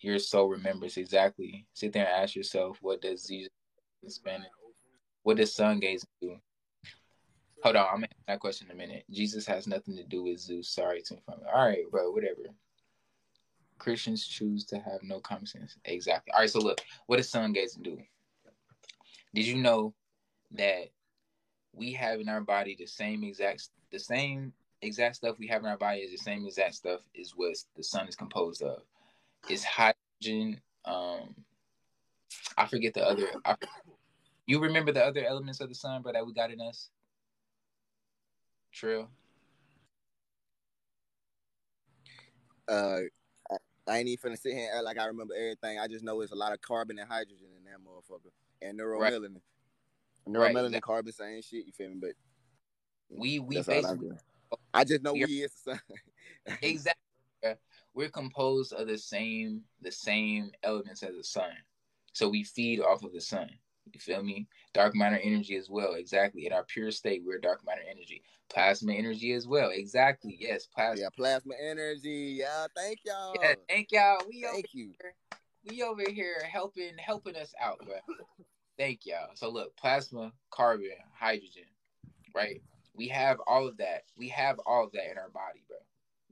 Your 0.00 0.18
soul 0.18 0.48
remembers 0.48 0.98
exactly. 0.98 1.66
Sit 1.72 1.92
there 1.92 2.06
and 2.06 2.22
ask 2.22 2.36
yourself, 2.36 2.78
what 2.82 3.00
does 3.00 3.24
Zeus 3.24 3.48
in 4.02 4.10
Spanish? 4.10 4.48
What 5.22 5.38
does 5.38 5.54
sun 5.54 5.80
gaze 5.80 6.04
do? 6.20 6.36
Hold 7.66 7.74
on, 7.74 7.86
I'm 7.86 7.94
gonna 7.96 8.08
that 8.28 8.38
question 8.38 8.68
in 8.70 8.76
a 8.76 8.78
minute. 8.78 9.02
Jesus 9.10 9.44
has 9.46 9.66
nothing 9.66 9.96
to 9.96 10.04
do 10.04 10.22
with 10.22 10.38
Zeus. 10.38 10.68
Sorry 10.68 11.02
to 11.02 11.14
inform 11.14 11.40
you. 11.40 11.48
All 11.52 11.66
right, 11.66 11.82
bro, 11.90 12.12
whatever. 12.12 12.42
Christians 13.78 14.24
choose 14.24 14.64
to 14.66 14.78
have 14.78 15.02
no 15.02 15.18
common 15.18 15.46
sense. 15.46 15.76
Exactly. 15.84 16.32
All 16.32 16.42
right, 16.42 16.48
so 16.48 16.60
look, 16.60 16.80
what 17.06 17.16
does 17.16 17.28
sun 17.28 17.52
gazing 17.52 17.82
do? 17.82 17.98
Did 19.34 19.46
you 19.46 19.56
know 19.56 19.94
that 20.52 20.90
we 21.72 21.92
have 21.94 22.20
in 22.20 22.28
our 22.28 22.40
body 22.40 22.76
the 22.78 22.86
same 22.86 23.24
exact 23.24 23.70
the 23.90 23.98
same 23.98 24.52
exact 24.80 25.16
stuff 25.16 25.36
we 25.36 25.48
have 25.48 25.64
in 25.64 25.68
our 25.68 25.76
body 25.76 26.02
is 26.02 26.12
the 26.12 26.18
same 26.18 26.46
exact 26.46 26.76
stuff 26.76 27.00
is 27.16 27.32
what 27.34 27.56
the 27.76 27.82
sun 27.82 28.06
is 28.06 28.14
composed 28.14 28.62
of. 28.62 28.82
It's 29.48 29.64
hydrogen. 29.64 30.60
Um, 30.84 31.34
I 32.56 32.66
forget 32.66 32.94
the 32.94 33.04
other. 33.04 33.26
I, 33.44 33.56
you 34.46 34.60
remember 34.60 34.92
the 34.92 35.04
other 35.04 35.24
elements 35.24 35.60
of 35.60 35.68
the 35.68 35.74
sun, 35.74 36.02
bro, 36.02 36.12
that 36.12 36.24
we 36.24 36.32
got 36.32 36.52
in 36.52 36.60
us? 36.60 36.90
True. 38.76 39.08
Uh, 42.68 42.98
I, 43.50 43.56
I 43.88 43.98
ain't 43.98 44.08
even 44.08 44.32
finna 44.32 44.38
sit 44.38 44.52
here 44.52 44.68
like 44.84 44.98
I 44.98 45.06
remember 45.06 45.34
everything. 45.34 45.78
I 45.78 45.88
just 45.88 46.04
know 46.04 46.20
it's 46.20 46.32
a 46.32 46.36
lot 46.36 46.52
of 46.52 46.60
carbon 46.60 46.98
and 46.98 47.08
hydrogen 47.08 47.46
in 47.56 47.64
that 47.64 47.78
motherfucker, 47.78 48.30
and 48.60 48.78
neuromelanin. 48.78 49.40
Right. 50.26 50.54
Neuromelanin 50.54 50.64
right, 50.64 50.74
and 50.74 50.82
carbon, 50.82 51.10
same 51.12 51.40
shit. 51.40 51.64
You 51.64 51.72
feel 51.72 51.88
me? 51.88 51.96
But 51.98 52.10
we 53.08 53.38
we 53.38 53.62
basically. 53.62 54.10
I 54.74 54.84
just 54.84 55.02
know 55.02 55.14
we 55.14 55.22
is 55.22 55.52
the 55.64 55.72
sun. 55.72 56.58
exactly. 56.62 57.54
We're 57.94 58.10
composed 58.10 58.74
of 58.74 58.88
the 58.88 58.98
same 58.98 59.62
the 59.80 59.92
same 59.92 60.50
elements 60.62 61.02
as 61.02 61.16
the 61.16 61.24
sun, 61.24 61.52
so 62.12 62.28
we 62.28 62.44
feed 62.44 62.80
off 62.80 63.02
of 63.04 63.14
the 63.14 63.22
sun. 63.22 63.48
You 63.96 64.14
feel 64.14 64.22
me? 64.22 64.46
Dark 64.74 64.94
matter 64.94 65.18
energy 65.22 65.56
as 65.56 65.70
well. 65.70 65.94
Exactly. 65.94 66.46
In 66.46 66.52
our 66.52 66.64
pure 66.64 66.90
state, 66.90 67.22
we're 67.24 67.38
dark 67.38 67.64
matter 67.64 67.80
energy. 67.90 68.22
Plasma 68.50 68.92
energy 68.92 69.32
as 69.32 69.46
well. 69.46 69.70
Exactly. 69.70 70.36
Yes. 70.38 70.66
Plasma. 70.66 71.00
Yeah. 71.00 71.08
Plasma 71.16 71.54
energy. 71.58 72.36
Yeah. 72.38 72.66
Thank 72.76 72.98
y'all. 73.06 73.34
Yeah. 73.40 73.54
Thank 73.70 73.92
y'all. 73.92 74.18
We 74.28 74.42
thank 74.42 74.66
you. 74.74 74.92
Here, 75.00 75.14
we 75.64 75.82
over 75.82 76.02
here 76.10 76.42
helping 76.46 76.92
helping 76.98 77.36
us 77.36 77.54
out, 77.58 77.78
bro. 77.86 77.94
thank 78.78 79.06
y'all. 79.06 79.30
So 79.34 79.48
look, 79.48 79.74
plasma, 79.76 80.30
carbon, 80.50 80.90
hydrogen, 81.18 81.64
right? 82.34 82.60
We 82.94 83.08
have 83.08 83.38
all 83.46 83.66
of 83.66 83.78
that. 83.78 84.02
We 84.14 84.28
have 84.28 84.58
all 84.66 84.84
of 84.84 84.92
that 84.92 85.10
in 85.10 85.16
our 85.16 85.30
body, 85.30 85.64
bro. 85.66 85.78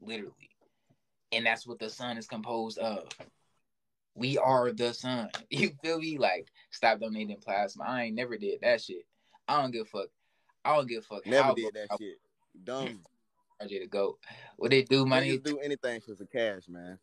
Literally. 0.03 0.50
And 1.33 1.46
that's 1.46 1.66
what 1.66 1.79
the 1.79 1.88
sun 1.88 2.18
is 2.18 2.27
composed 2.27 2.77
of. 2.77 3.09
We 4.14 4.38
are 4.38 4.72
the 4.72 4.94
sun. 4.94 5.31
You 5.50 5.70
feel 5.83 5.98
me? 5.98 6.18
Like, 6.18 6.48
stop 6.70 7.00
donating 7.00 7.37
plasma. 7.40 7.85
I 7.85 8.05
ain't 8.05 8.16
never 8.16 8.37
did 8.37 8.61
that 8.62 8.81
shit. 8.81 9.07
I 9.48 9.61
don't 9.61 9.70
give 9.70 9.83
a 9.83 9.85
fuck. 9.85 10.09
I 10.64 10.77
don't 10.77 10.88
give 10.88 11.05
a 11.05 11.14
fuck. 11.14 11.27
Never 11.27 11.55
did 11.55 11.74
that 11.74 11.88
shit. 11.98 12.18
Dumb. 12.62 13.00
RJ 13.62 13.81
to 13.81 13.87
go. 13.87 14.18
What 14.57 14.70
they 14.70 14.83
do, 14.83 15.07
money? 15.07 15.38
do 15.38 15.59
anything 15.59 16.00
for 16.00 16.14
the 16.14 16.27
cash, 16.27 16.68
man. 16.68 16.98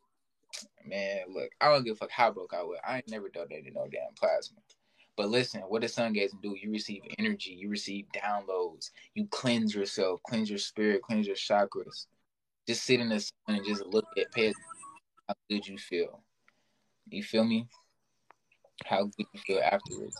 Man, 0.85 1.21
look, 1.29 1.49
I 1.61 1.69
don't 1.69 1.83
give 1.83 1.93
a 1.93 1.95
fuck 1.95 2.11
how 2.11 2.31
broke 2.31 2.53
I 2.53 2.61
was. 2.61 2.79
I 2.85 2.97
ain't 2.97 3.09
never 3.09 3.29
donated 3.29 3.73
no 3.73 3.87
damn 3.91 4.13
plasma. 4.17 4.57
But 5.17 5.29
listen, 5.29 5.61
what 5.61 5.81
does 5.81 5.93
sun 5.93 6.13
gazing 6.13 6.39
do? 6.41 6.55
You 6.59 6.71
receive 6.71 7.03
energy, 7.19 7.51
you 7.51 7.69
receive 7.69 8.05
downloads, 8.15 8.91
you 9.13 9.27
cleanse 9.27 9.75
yourself, 9.75 10.21
cleanse 10.23 10.49
your 10.49 10.59
spirit, 10.59 11.01
cleanse 11.03 11.27
your 11.27 11.35
chakras. 11.35 12.07
Just 12.67 12.83
sit 12.83 12.99
in 12.99 13.09
the 13.09 13.19
sun 13.19 13.31
and 13.47 13.65
just 13.65 13.85
look 13.85 14.05
at 14.17 14.31
pay 14.31 14.53
how 15.27 15.35
good 15.49 15.67
you 15.67 15.77
feel. 15.77 16.23
You 17.11 17.23
feel 17.23 17.43
me? 17.43 17.67
How 18.85 19.03
good 19.03 19.25
you 19.33 19.39
feel 19.45 19.59
afterwards. 19.61 20.15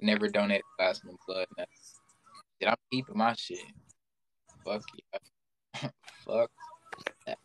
Never 0.00 0.28
donate 0.28 0.62
plasma 0.78 1.12
blood. 1.28 1.46
Did 2.58 2.68
I'm 2.68 2.76
keeping 2.90 3.18
my 3.18 3.34
shit. 3.34 3.58
Fuck 4.64 4.82
yeah. 5.12 5.90
Fuck 6.24 6.50
that. 7.26 7.38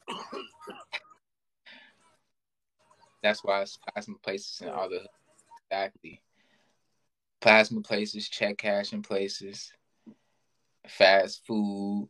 That's 3.21 3.43
why 3.43 3.61
it's 3.61 3.77
plasma 3.77 4.15
places 4.23 4.61
in 4.61 4.69
all 4.69 4.89
the 4.89 5.05
exactly. 5.69 6.21
Plasma 7.41 7.81
places, 7.81 8.29
check 8.29 8.57
cashing 8.57 9.03
places, 9.03 9.73
fast 10.87 11.45
food, 11.45 12.09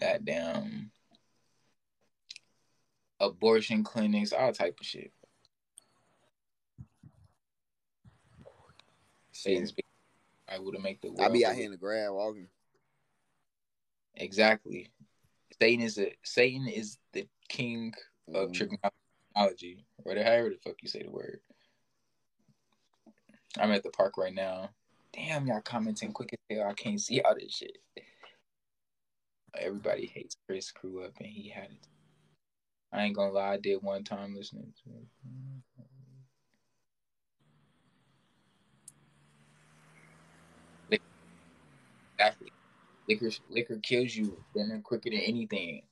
goddamn 0.00 0.90
abortion 3.20 3.84
clinics, 3.84 4.32
all 4.32 4.52
type 4.52 4.78
of 4.80 4.86
shit. 4.86 5.12
Satan's 9.32 9.72
I 10.48 10.58
would 10.58 10.74
have 10.74 10.82
make 10.82 11.00
the 11.00 11.08
world. 11.08 11.20
I 11.20 11.28
be 11.28 11.46
out 11.46 11.54
here 11.54 11.66
in 11.66 11.70
the 11.70 11.76
grass 11.76 12.08
walking. 12.10 12.48
Exactly. 14.16 14.90
Satan 15.60 15.84
is 15.84 15.98
a 15.98 16.12
Satan 16.24 16.66
is 16.66 16.98
the 17.12 17.26
king 17.48 17.94
of 18.34 18.50
mm. 18.50 18.54
trigonometry, 18.54 19.84
or 20.04 20.14
however 20.14 20.50
the 20.50 20.58
fuck 20.62 20.76
you 20.82 20.88
say 20.88 21.02
the 21.02 21.10
word. 21.10 21.40
I'm 23.58 23.72
at 23.72 23.82
the 23.82 23.90
park 23.90 24.16
right 24.16 24.34
now. 24.34 24.70
Damn, 25.12 25.46
y'all 25.46 25.60
commenting 25.60 26.12
quick 26.12 26.32
as 26.32 26.56
hell. 26.56 26.68
I 26.68 26.72
can't 26.74 27.00
see 27.00 27.20
all 27.20 27.34
this 27.34 27.52
shit. 27.52 27.78
Everybody 29.58 30.06
hates 30.06 30.36
Chris 30.46 30.66
screw 30.66 31.04
up, 31.04 31.12
and 31.18 31.26
he 31.26 31.48
had 31.48 31.64
it. 31.64 31.86
I 32.92 33.04
ain't 33.04 33.16
gonna 33.16 33.32
lie, 33.32 33.54
I 33.54 33.56
did 33.58 33.82
one 33.82 34.04
time 34.04 34.34
listening 34.34 34.72
to 34.84 34.90
it. 34.90 35.06
Exactly. 42.18 42.52
Liquor, 43.08 43.30
liquor 43.48 43.78
kills 43.82 44.14
you 44.14 44.42
then 44.54 44.80
quicker 44.82 45.10
than 45.10 45.20
anything. 45.20 45.82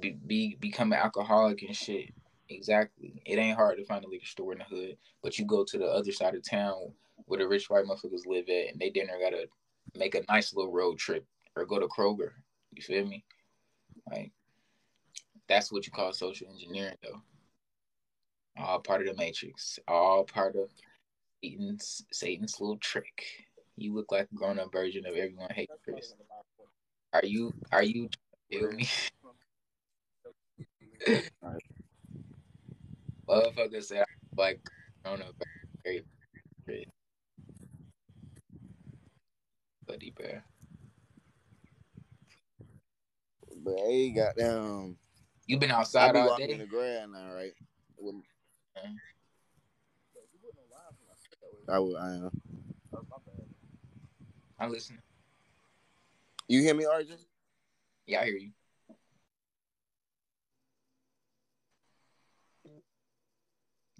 Be, 0.00 0.16
be 0.26 0.56
become 0.60 0.92
an 0.92 0.98
alcoholic 0.98 1.62
and 1.62 1.76
shit. 1.76 2.10
Exactly. 2.48 3.22
It 3.26 3.38
ain't 3.38 3.56
hard 3.56 3.78
to 3.78 3.84
find 3.84 4.04
a 4.04 4.08
liquor 4.08 4.26
store 4.26 4.52
in 4.52 4.58
the 4.58 4.64
hood, 4.64 4.96
but 5.22 5.38
you 5.38 5.44
go 5.44 5.64
to 5.64 5.78
the 5.78 5.86
other 5.86 6.12
side 6.12 6.34
of 6.34 6.48
town 6.48 6.92
where 7.26 7.38
the 7.38 7.48
rich 7.48 7.70
white 7.70 7.84
motherfuckers 7.84 8.26
live 8.26 8.48
at, 8.48 8.72
and 8.72 8.80
they 8.80 8.90
dinner 8.90 9.14
gotta 9.22 9.46
make 9.96 10.14
a 10.14 10.24
nice 10.28 10.52
little 10.54 10.72
road 10.72 10.98
trip 10.98 11.24
or 11.56 11.64
go 11.64 11.78
to 11.78 11.86
Kroger. 11.86 12.32
You 12.72 12.82
feel 12.82 13.06
me? 13.06 13.24
Like 14.10 14.32
that's 15.48 15.70
what 15.70 15.86
you 15.86 15.92
call 15.92 16.12
social 16.12 16.48
engineering, 16.50 16.96
though. 17.02 17.20
All 18.56 18.78
part 18.80 19.00
of 19.00 19.08
the 19.08 19.14
matrix. 19.14 19.78
All 19.88 20.24
part 20.24 20.56
of 20.56 20.70
Satan's 21.42 22.04
Satan's 22.12 22.60
little 22.60 22.78
trick. 22.78 23.24
You 23.76 23.94
look 23.94 24.12
like 24.12 24.28
a 24.30 24.34
grown 24.34 24.58
up 24.58 24.72
version 24.72 25.04
of 25.06 25.14
everyone 25.16 25.50
hates 25.50 25.72
Chris. 25.84 26.14
Are 27.12 27.24
you? 27.24 27.52
Are 27.72 27.82
you? 27.82 28.08
Feel 28.50 28.72
me? 28.72 28.88
Motherfucker 33.28 33.82
said 33.82 34.04
like 34.36 34.60
grown 35.04 35.22
up 35.22 35.34
very 35.84 36.04
Chris. 36.64 36.84
Buddy 39.86 40.14
bear. 40.16 40.44
But 43.62 43.78
hey, 43.78 44.10
goddamn. 44.10 44.96
You 45.46 45.58
been 45.58 45.70
outside 45.70 46.16
all 46.16 46.36
day. 46.36 46.50
in 46.50 46.58
the 46.58 46.66
grass 46.66 47.06
now, 47.12 47.34
right? 47.34 47.52
With, 47.98 48.14
I 51.68 51.78
will. 51.78 51.96
I 51.96 52.14
am. 52.14 52.30
I'm 54.58 54.70
listening. 54.70 55.00
You 56.48 56.60
hear 56.60 56.74
me, 56.74 56.84
Arjun? 56.84 57.16
Yeah, 58.06 58.20
I 58.20 58.24
hear 58.24 58.36
you. 58.36 58.50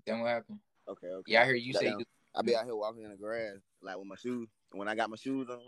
Then 0.07 0.21
what 0.21 0.29
happened? 0.29 0.59
Okay, 0.89 1.07
okay. 1.07 1.33
Yeah, 1.33 1.43
I 1.43 1.45
hear 1.47 1.55
you 1.55 1.73
say. 1.73 1.89
You... 1.89 2.05
I 2.35 2.43
be 2.43 2.57
out 2.57 2.65
here 2.65 2.77
walking 2.77 3.05
in 3.05 3.11
the 3.11 3.17
grass, 3.17 3.57
like 3.83 3.97
with 3.97 4.07
my 4.07 4.17
shoes. 4.17 4.49
When 4.73 4.89
I 4.89 4.95
got 4.95 5.09
my 5.09 5.17
shoes 5.17 5.49
on, 5.49 5.61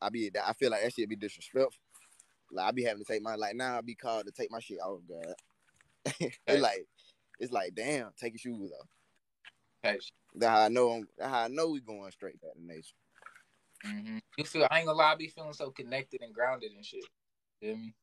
I 0.00 0.08
be. 0.08 0.30
I 0.44 0.52
feel 0.54 0.70
like 0.70 0.82
that 0.82 0.92
shit 0.92 1.08
be 1.08 1.16
disrespectful. 1.16 1.72
Like 2.52 2.68
I 2.68 2.70
be 2.72 2.84
having 2.84 3.04
to 3.04 3.12
take 3.12 3.22
my 3.22 3.34
like 3.34 3.54
now 3.54 3.78
I 3.78 3.80
be 3.80 3.94
called 3.94 4.26
to 4.26 4.32
take 4.32 4.50
my 4.50 4.60
shit 4.60 4.80
off, 4.80 5.00
God. 5.08 5.34
it's 6.46 6.62
like 6.62 6.86
it's 7.38 7.52
like 7.52 7.74
damn, 7.74 8.10
take 8.18 8.32
your 8.32 8.54
shoes 8.54 8.70
off. 8.80 8.88
Hey. 9.82 9.98
That's 10.34 10.50
how 10.50 10.60
I 10.62 10.68
know 10.68 10.90
I'm, 10.90 11.08
that's 11.16 11.30
how 11.30 11.42
I 11.44 11.48
know 11.48 11.70
we 11.70 11.80
going 11.80 12.10
straight 12.10 12.40
back 12.40 12.54
to 12.54 12.64
nature. 12.66 12.94
Mm-hmm. 13.86 14.18
You 14.36 14.44
feel 14.44 14.66
I 14.70 14.78
ain't 14.78 14.86
gonna 14.86 14.98
lie, 14.98 15.12
I 15.12 15.16
be 15.16 15.28
feeling 15.28 15.52
so 15.52 15.70
connected 15.70 16.22
and 16.22 16.34
grounded 16.34 16.72
and 16.74 16.84
shit. 16.84 17.04
You 17.60 17.68
feel 17.68 17.76
me? 17.76 17.94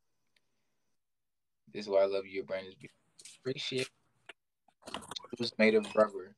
This 1.73 1.85
is 1.85 1.89
why 1.89 2.01
I 2.01 2.05
love 2.05 2.25
you. 2.25 2.33
Your 2.33 2.45
brain 2.45 2.65
is 2.65 2.75
beautiful. 2.75 2.97
Appreciate 3.41 3.89
it 5.31 5.39
was 5.39 5.51
made 5.57 5.75
of 5.75 5.85
rubber. 5.95 6.35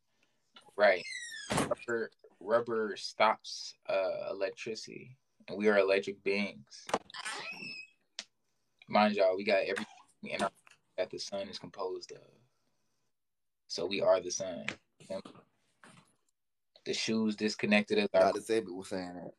Right. 0.76 1.04
Rubber 1.52 2.12
rubber 2.40 2.96
stops 2.96 3.74
uh 3.90 4.30
electricity 4.30 5.18
and 5.48 5.58
we 5.58 5.68
are 5.68 5.80
electric 5.80 6.24
beings 6.24 6.86
mind 8.88 9.16
y'all, 9.16 9.36
we 9.36 9.44
got 9.44 9.62
everything 9.64 9.86
in 10.24 10.42
our 10.42 10.52
that 10.98 11.10
the 11.12 11.20
sun 11.20 11.48
is 11.48 11.60
composed 11.60 12.12
of. 12.12 12.22
So 13.68 13.86
we 13.86 14.02
are 14.02 14.20
the 14.20 14.32
sun. 14.32 14.66
The 16.86 16.94
shoes 16.94 17.36
disconnected 17.36 18.00
us. 18.00 18.10
Dr. 18.14 18.40
Sebi 18.40 18.76
was 18.76 18.88
saying 18.88 19.14
that. 19.16 19.34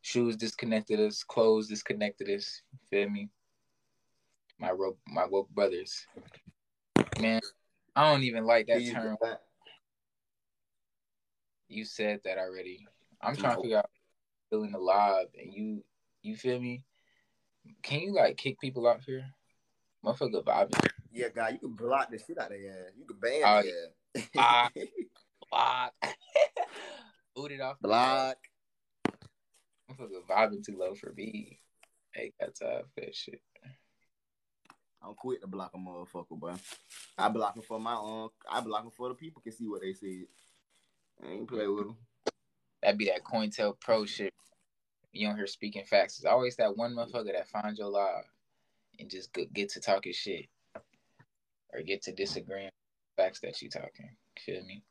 Shoes 0.00 0.36
disconnected 0.36 1.00
us. 1.00 1.22
Clothes 1.22 1.68
disconnected 1.68 2.30
us. 2.30 2.62
You 2.72 2.78
feel 2.88 3.10
me? 3.10 3.28
My 4.58 4.70
rope, 4.70 4.98
my 5.06 5.26
woke 5.26 5.50
brothers. 5.50 6.06
Man, 7.20 7.40
I 7.94 8.10
don't 8.10 8.22
even 8.22 8.44
like 8.44 8.68
that 8.68 8.80
term. 8.90 9.16
That. 9.20 9.42
You 11.68 11.84
said 11.84 12.20
that 12.24 12.38
already. 12.38 12.86
I'm 13.20 13.36
trying 13.36 13.56
to 13.56 13.62
figure 13.62 13.78
out 13.78 13.90
feeling 14.48 14.74
alive, 14.74 15.26
and 15.38 15.52
you, 15.52 15.84
you 16.22 16.36
feel 16.36 16.60
me? 16.60 16.84
Can 17.82 18.00
you 18.00 18.14
like 18.14 18.36
kick 18.36 18.60
people 18.60 18.86
out 18.86 19.00
here? 19.04 19.24
Motherfucker 20.04 20.44
vibing. 20.44 20.88
Yeah, 21.12 21.28
guy, 21.34 21.50
you 21.50 21.58
can 21.58 21.72
block 21.72 22.10
the 22.10 22.18
shit 22.18 22.38
out 22.38 22.52
of 22.52 22.58
ass. 22.58 22.92
You 22.96 23.04
can 23.04 23.18
ban 23.18 23.42
uh, 23.44 23.62
their 23.62 24.22
Block. 24.32 24.72
block. 25.50 25.94
Boot 27.34 27.52
it 27.52 27.60
off. 27.60 27.80
Block. 27.80 28.36
Motherfucker 29.90 30.26
vibing 30.28 30.64
too 30.64 30.76
low 30.78 30.94
for 30.94 31.12
me. 31.16 31.60
Hey, 32.12 32.32
got 32.40 32.54
time 32.54 32.82
for 32.94 33.00
that 33.00 33.14
shit. 33.14 33.40
I'm 35.02 35.14
quick 35.14 35.40
to 35.40 35.46
block 35.46 35.70
a 35.74 35.78
motherfucker, 35.78 36.38
bro. 36.38 36.54
I 37.16 37.28
block 37.28 37.56
him 37.56 37.62
for 37.62 37.78
my 37.78 37.94
own. 37.94 38.30
I 38.50 38.60
block 38.60 38.84
him 38.84 38.90
for 38.90 39.08
the 39.08 39.14
people 39.14 39.40
can 39.42 39.52
see 39.52 39.68
what 39.68 39.80
they 39.80 39.92
see. 39.92 40.26
I 41.22 41.30
ain't 41.30 41.48
play 41.48 41.66
with 41.66 41.86
them. 41.86 41.96
That'd 42.82 42.98
be 42.98 43.06
that 43.06 43.24
COINTELPRO 43.24 44.06
shit. 44.08 44.34
You 45.12 45.26
don't 45.26 45.36
hear 45.36 45.46
speaking 45.46 45.84
facts. 45.84 46.18
It's 46.18 46.26
always 46.26 46.56
that 46.56 46.76
one 46.76 46.94
motherfucker 46.94 47.32
that 47.32 47.48
finds 47.48 47.78
your 47.78 47.88
live 47.88 48.24
and 49.00 49.10
just 49.10 49.36
get 49.54 49.70
to 49.70 49.80
talking 49.80 50.12
shit 50.12 50.46
or 51.72 51.82
get 51.82 52.02
to 52.02 52.12
disagreeing 52.12 52.70
facts 53.16 53.40
that 53.40 53.60
you 53.62 53.70
talking. 53.70 54.10
Feel 54.44 54.64
me? 54.64 54.82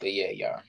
But 0.00 0.12
yeah, 0.12 0.30
y'all. 0.30 0.60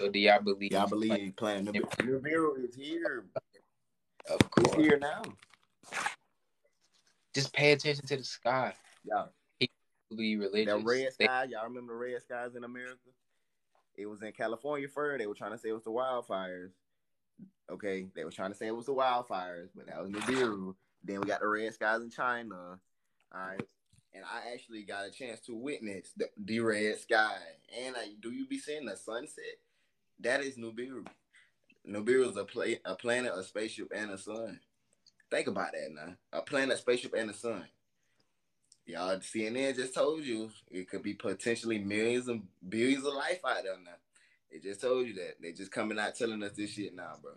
So 0.00 0.08
do 0.08 0.18
y'all 0.18 0.40
believe? 0.40 0.70
Y'all 0.72 0.86
believe 0.86 1.34
playing 1.36 1.64
the 1.64 1.72
Nibiru 1.72 2.64
is 2.64 2.74
here. 2.76 3.24
Of 4.30 4.50
course, 4.50 4.68
it's 4.68 4.76
here 4.76 4.98
now. 4.98 5.22
Just 7.34 7.52
pay 7.52 7.72
attention 7.72 8.06
to 8.06 8.16
the 8.16 8.24
sky. 8.24 8.74
Yeah, 9.04 9.24
be 10.16 10.36
religious. 10.36 10.72
The 10.72 10.78
red 10.78 11.12
sky. 11.12 11.46
Y'all 11.50 11.64
remember 11.64 11.94
the 11.94 11.98
red 11.98 12.22
skies 12.22 12.54
in 12.54 12.62
America? 12.62 12.96
It 13.98 14.06
was 14.06 14.22
in 14.22 14.32
California 14.32 14.86
first. 14.86 15.18
They 15.18 15.26
were 15.26 15.34
trying 15.34 15.52
to 15.52 15.58
say 15.58 15.70
it 15.70 15.72
was 15.72 15.82
the 15.82 15.90
wildfires. 15.90 16.70
Okay, 17.70 18.06
they 18.14 18.24
were 18.24 18.30
trying 18.30 18.52
to 18.52 18.56
say 18.56 18.68
it 18.68 18.76
was 18.76 18.86
the 18.86 18.94
wildfires, 18.94 19.68
but 19.74 19.88
that 19.88 20.00
was 20.00 20.10
Nibiru. 20.10 20.74
Then 21.02 21.20
we 21.20 21.26
got 21.26 21.40
the 21.40 21.48
red 21.48 21.74
skies 21.74 22.00
in 22.00 22.10
China. 22.10 22.78
All 23.34 23.40
right, 23.40 23.60
and 24.14 24.24
I 24.24 24.52
actually 24.52 24.84
got 24.84 25.06
a 25.06 25.10
chance 25.10 25.40
to 25.40 25.54
witness 25.54 26.12
the, 26.16 26.28
the 26.42 26.60
red 26.60 26.98
sky. 26.98 27.36
And 27.84 27.96
I, 27.96 28.14
do 28.20 28.30
you 28.30 28.46
be 28.46 28.58
seeing 28.58 28.86
the 28.86 28.96
sunset? 28.96 29.44
That 30.20 30.42
is 30.42 30.56
Nibiru. 30.56 31.04
Nibiru 31.86 32.30
is 32.30 32.36
a, 32.36 32.44
play, 32.44 32.80
a 32.84 32.94
planet, 32.94 33.32
a 33.34 33.42
spaceship, 33.42 33.92
and 33.94 34.10
a 34.10 34.18
sun. 34.18 34.60
Think 35.30 35.48
about 35.48 35.72
that 35.72 35.90
now. 35.92 36.14
A 36.32 36.42
planet, 36.42 36.78
spaceship, 36.78 37.14
and 37.14 37.30
a 37.30 37.34
sun. 37.34 37.66
Y'all, 38.88 39.18
CNN 39.18 39.76
just 39.76 39.94
told 39.94 40.24
you 40.24 40.50
it 40.70 40.88
could 40.88 41.02
be 41.02 41.12
potentially 41.12 41.78
millions 41.78 42.26
and 42.28 42.42
billions 42.66 43.04
of 43.04 43.12
life 43.12 43.40
out 43.46 43.62
there 43.62 43.76
now. 43.84 43.90
They 44.50 44.58
just 44.58 44.80
told 44.80 45.06
you 45.06 45.12
that. 45.14 45.34
They 45.42 45.52
just 45.52 45.70
coming 45.70 45.98
out 45.98 46.14
telling 46.16 46.42
us 46.42 46.52
this 46.56 46.72
shit 46.72 46.96
now, 46.96 47.16
bro. 47.20 47.32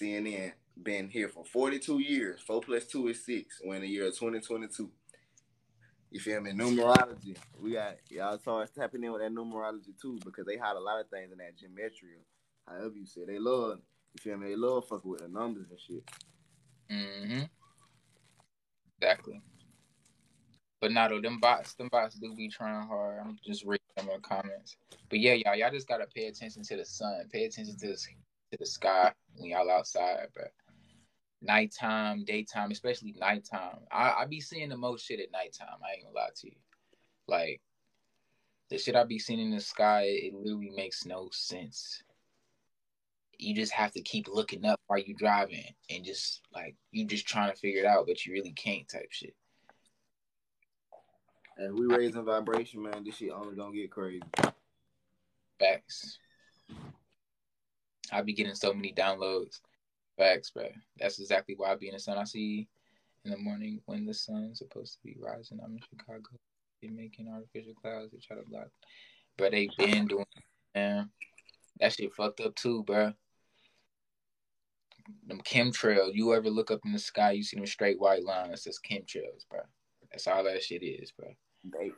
CNN 0.00 0.52
been 0.80 1.08
here 1.08 1.28
for 1.28 1.44
42 1.44 1.98
years. 1.98 2.40
4 2.40 2.60
plus 2.60 2.86
2 2.86 3.08
is 3.08 3.26
6. 3.26 3.62
We're 3.64 3.74
in 3.74 3.82
the 3.82 3.88
year 3.88 4.06
of 4.06 4.16
2022. 4.16 4.88
You 6.12 6.20
feel 6.20 6.40
me? 6.40 6.52
Numerology. 6.52 7.36
We 7.60 7.72
got 7.72 7.96
y'all 8.08 8.38
start 8.38 8.70
tapping 8.78 9.02
in 9.02 9.10
with 9.12 9.22
that 9.22 9.34
numerology 9.34 10.00
too 10.00 10.20
because 10.24 10.46
they 10.46 10.56
hide 10.56 10.76
a 10.76 10.80
lot 10.80 11.00
of 11.00 11.08
things 11.08 11.32
in 11.32 11.38
that 11.38 11.56
gematria. 11.58 12.22
However 12.68 12.94
you 12.94 13.06
say 13.06 13.22
they 13.26 13.40
love 13.40 13.80
you 14.14 14.22
feel 14.22 14.38
me? 14.38 14.50
They 14.50 14.56
love 14.56 14.86
fucking 14.86 15.10
with 15.10 15.20
the 15.20 15.28
numbers 15.28 15.66
and 15.70 15.80
shit. 15.80 16.08
Mm-hmm. 16.90 17.42
Exactly. 19.00 19.42
But 20.84 20.92
not 20.92 21.12
all 21.12 21.20
them 21.22 21.40
bots, 21.40 21.72
them 21.72 21.88
bots 21.90 22.16
do 22.16 22.34
be 22.34 22.50
trying 22.50 22.86
hard. 22.86 23.18
I'm 23.18 23.38
just 23.42 23.64
reading 23.64 23.80
the 23.96 24.18
comments. 24.20 24.76
But 25.08 25.18
yeah, 25.18 25.32
y'all, 25.32 25.54
y'all 25.54 25.70
just 25.70 25.88
gotta 25.88 26.06
pay 26.14 26.26
attention 26.26 26.62
to 26.62 26.76
the 26.76 26.84
sun. 26.84 27.26
Pay 27.32 27.46
attention 27.46 27.74
to 27.78 27.86
the, 27.86 27.94
to 27.94 28.58
the 28.58 28.66
sky 28.66 29.10
when 29.34 29.48
y'all 29.48 29.70
outside, 29.70 30.26
but 30.34 30.52
nighttime, 31.40 32.26
daytime, 32.26 32.70
especially 32.70 33.14
nighttime. 33.18 33.78
I, 33.90 34.12
I 34.12 34.26
be 34.26 34.42
seeing 34.42 34.68
the 34.68 34.76
most 34.76 35.06
shit 35.06 35.20
at 35.20 35.32
nighttime. 35.32 35.78
I 35.82 35.94
ain't 35.94 36.04
gonna 36.04 36.16
lie 36.16 36.28
to 36.42 36.48
you. 36.48 36.56
Like 37.28 37.62
the 38.68 38.76
shit 38.76 38.94
I 38.94 39.04
be 39.04 39.18
seeing 39.18 39.40
in 39.40 39.52
the 39.52 39.62
sky, 39.62 40.02
it 40.02 40.34
literally 40.34 40.74
makes 40.76 41.06
no 41.06 41.30
sense. 41.32 42.02
You 43.38 43.54
just 43.54 43.72
have 43.72 43.92
to 43.92 44.02
keep 44.02 44.28
looking 44.28 44.66
up 44.66 44.80
while 44.88 44.98
you 44.98 45.14
driving 45.14 45.64
and 45.88 46.04
just 46.04 46.42
like 46.52 46.76
you 46.90 47.06
just 47.06 47.26
trying 47.26 47.50
to 47.50 47.56
figure 47.56 47.80
it 47.80 47.86
out, 47.86 48.06
but 48.06 48.26
you 48.26 48.34
really 48.34 48.52
can't 48.52 48.86
type 48.86 49.08
shit. 49.08 49.34
And 51.56 51.78
we 51.78 51.86
raising 51.86 52.24
vibration, 52.24 52.82
man. 52.82 53.04
This 53.04 53.16
shit 53.16 53.30
only 53.30 53.56
gonna 53.56 53.72
get 53.72 53.90
crazy. 53.90 54.22
Facts. 55.58 56.18
I 58.12 58.22
be 58.22 58.32
getting 58.32 58.54
so 58.54 58.72
many 58.72 58.92
downloads. 58.92 59.60
Facts, 60.18 60.50
bro. 60.50 60.68
That's 60.98 61.18
exactly 61.20 61.54
why 61.56 61.72
I 61.72 61.76
be 61.76 61.88
in 61.88 61.94
the 61.94 62.00
sun. 62.00 62.18
I 62.18 62.24
see 62.24 62.68
in 63.24 63.30
the 63.30 63.38
morning 63.38 63.80
when 63.86 64.04
the 64.04 64.14
sun's 64.14 64.58
supposed 64.58 64.94
to 64.94 64.98
be 65.04 65.16
rising. 65.20 65.60
I'm 65.64 65.72
in 65.72 65.80
Chicago. 65.80 66.30
They're 66.82 66.92
making 66.92 67.28
artificial 67.28 67.74
clouds 67.74 68.10
to 68.10 68.18
try 68.18 68.36
to 68.36 68.42
block. 68.48 68.68
But 69.36 69.52
they 69.52 69.70
been 69.78 70.06
doing 70.06 70.26
man. 70.74 71.10
That 71.80 71.92
shit 71.92 72.12
fucked 72.14 72.40
up 72.40 72.54
too, 72.54 72.82
bro. 72.84 73.12
Them 75.26 75.40
chemtrails. 75.40 76.14
You 76.14 76.34
ever 76.34 76.50
look 76.50 76.70
up 76.70 76.80
in 76.84 76.92
the 76.92 76.98
sky, 76.98 77.32
you 77.32 77.42
see 77.42 77.56
them 77.56 77.66
straight 77.66 78.00
white 78.00 78.24
lines. 78.24 78.50
That's 78.50 78.64
just 78.64 78.84
chemtrails, 78.84 79.46
bro. 79.50 79.60
That's 80.10 80.26
all 80.26 80.44
that 80.44 80.62
shit 80.62 80.82
is, 80.82 81.12
bro. 81.12 81.28
They 81.64 81.92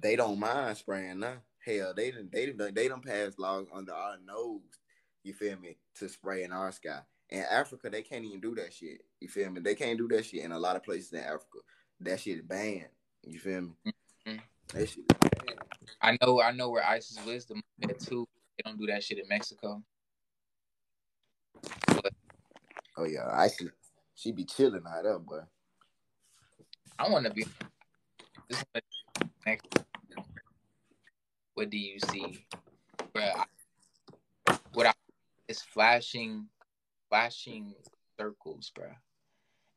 they 0.00 0.16
don't 0.16 0.38
mind 0.38 0.76
spraying 0.76 1.20
now. 1.20 1.36
Hell, 1.64 1.94
they 1.94 2.10
didn't 2.10 2.32
they 2.32 2.46
didn't 2.46 2.74
they 2.74 2.88
don't 2.88 3.04
pass 3.04 3.38
laws 3.38 3.66
under 3.72 3.92
our 3.92 4.16
nose. 4.26 4.60
You 5.22 5.32
feel 5.32 5.58
me? 5.58 5.76
To 5.96 6.08
spray 6.08 6.44
in 6.44 6.52
our 6.52 6.72
sky. 6.72 7.00
In 7.30 7.44
Africa, 7.50 7.88
they 7.88 8.02
can't 8.02 8.24
even 8.24 8.40
do 8.40 8.54
that 8.56 8.72
shit. 8.72 9.00
You 9.20 9.28
feel 9.28 9.50
me? 9.50 9.60
They 9.60 9.74
can't 9.74 9.96
do 9.96 10.08
that 10.08 10.26
shit 10.26 10.44
in 10.44 10.52
a 10.52 10.58
lot 10.58 10.76
of 10.76 10.82
places 10.82 11.12
in 11.12 11.20
Africa. 11.20 11.58
That 12.00 12.20
shit 12.20 12.38
is 12.38 12.42
banned. 12.42 12.88
You 13.22 13.38
feel 13.38 13.62
me? 13.62 13.70
Mm-hmm. 14.26 14.36
That 14.74 14.88
shit 14.88 15.04
I 16.00 16.18
know 16.20 16.40
I 16.42 16.52
know 16.52 16.70
where 16.70 16.84
Isis 16.84 17.18
Wisdom 17.24 17.62
at 17.82 17.98
too. 17.98 18.26
They 18.56 18.68
don't 18.68 18.78
do 18.78 18.86
that 18.86 19.02
shit 19.02 19.18
in 19.18 19.28
Mexico. 19.28 19.82
But, 21.86 22.12
oh 22.98 23.04
yeah, 23.04 23.28
Isis 23.32 23.70
she 24.14 24.32
be 24.32 24.44
chilling 24.44 24.82
out 24.86 25.06
up, 25.06 25.24
boy. 25.26 25.40
I 26.98 27.08
wanna 27.08 27.30
be 27.30 27.46
what 31.54 31.70
do 31.70 31.78
you 31.78 31.98
see? 32.10 32.46
Bro, 33.12 33.30
what 34.72 34.86
I, 34.86 34.92
is 35.48 35.62
flashing 35.62 36.46
flashing 37.08 37.74
circles, 38.18 38.72
bro. 38.74 38.86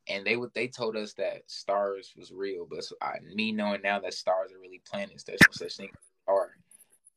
And 0.08 0.26
they 0.26 0.36
would 0.36 0.52
they 0.54 0.68
told 0.68 0.96
us 0.96 1.12
that 1.14 1.42
stars 1.46 2.14
was 2.16 2.32
real, 2.32 2.66
but 2.68 2.84
so 2.84 2.96
I, 3.02 3.18
me 3.34 3.52
knowing 3.52 3.82
now 3.82 4.00
that 4.00 4.14
stars 4.14 4.52
are 4.52 4.60
really 4.60 4.82
planets, 4.90 5.22
there's 5.24 5.40
no 5.46 5.52
such 5.52 5.76
thing 5.76 5.90
star. 6.24 6.50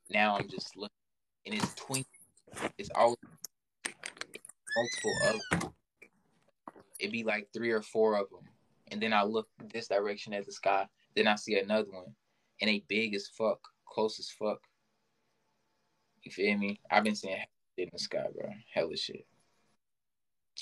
Now 0.09 0.37
I'm 0.37 0.47
just 0.47 0.75
looking, 0.75 0.91
and 1.45 1.55
it's 1.55 1.73
twinkling. 1.75 2.05
It's 2.77 2.89
always 2.95 3.17
multiple 4.75 5.13
of. 5.61 5.71
It'd 6.99 7.11
be 7.11 7.23
like 7.23 7.47
three 7.53 7.71
or 7.71 7.81
four 7.81 8.15
of 8.15 8.29
them, 8.29 8.47
and 8.91 9.01
then 9.01 9.13
I 9.13 9.23
look 9.23 9.47
this 9.73 9.87
direction 9.87 10.33
at 10.33 10.45
the 10.45 10.51
sky. 10.51 10.87
Then 11.15 11.27
I 11.27 11.35
see 11.35 11.59
another 11.59 11.91
one, 11.91 12.15
and 12.61 12.69
they 12.69 12.83
big 12.87 13.15
as 13.15 13.27
fuck, 13.27 13.59
close 13.85 14.19
as 14.19 14.29
fuck. 14.29 14.59
You 16.23 16.31
feel 16.31 16.57
me? 16.57 16.79
I've 16.89 17.03
been 17.03 17.15
seeing 17.15 17.37
in 17.77 17.89
the 17.91 17.99
sky, 17.99 18.25
bro. 18.33 18.49
Hella 18.73 18.95
shit. 18.95 19.25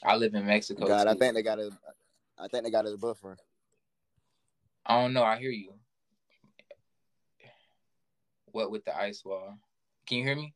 I 0.03 0.15
live 0.15 0.33
in 0.33 0.45
Mexico. 0.45 0.87
God, 0.87 1.03
too. 1.03 1.09
I 1.09 1.15
think 1.15 1.35
they 1.35 1.43
got 1.43 1.59
a. 1.59 1.69
I 2.37 2.47
think 2.47 2.63
they 2.63 2.71
got 2.71 2.87
a 2.87 2.97
buffer. 2.97 3.37
I 4.85 5.01
don't 5.01 5.13
know. 5.13 5.23
I 5.23 5.37
hear 5.37 5.51
you. 5.51 5.73
What 8.51 8.71
with 8.71 8.85
the 8.85 8.97
ice 8.97 9.23
wall? 9.23 9.59
Can 10.07 10.19
you 10.19 10.23
hear 10.23 10.35
me? 10.35 10.53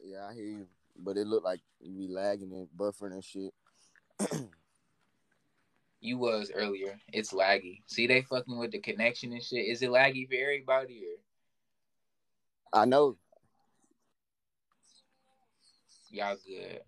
Yeah, 0.00 0.26
I 0.28 0.34
hear 0.34 0.44
you, 0.44 0.66
but 0.96 1.16
it 1.16 1.26
looked 1.26 1.44
like 1.44 1.60
you 1.80 1.92
be 1.92 2.08
lagging 2.08 2.52
and 2.52 2.68
buffering 2.76 3.12
and 3.12 3.24
shit. 3.24 3.52
you 6.00 6.18
was 6.18 6.50
earlier. 6.54 6.98
It's 7.12 7.32
laggy. 7.32 7.82
See, 7.86 8.06
they 8.06 8.22
fucking 8.22 8.58
with 8.58 8.70
the 8.70 8.78
connection 8.78 9.32
and 9.32 9.42
shit. 9.42 9.66
Is 9.66 9.82
it 9.82 9.90
laggy 9.90 10.28
for 10.28 10.34
everybody 10.34 11.02
or? 11.04 12.80
I 12.80 12.84
know 12.84 13.16
Y'all 16.10 16.36
good. 16.46 16.80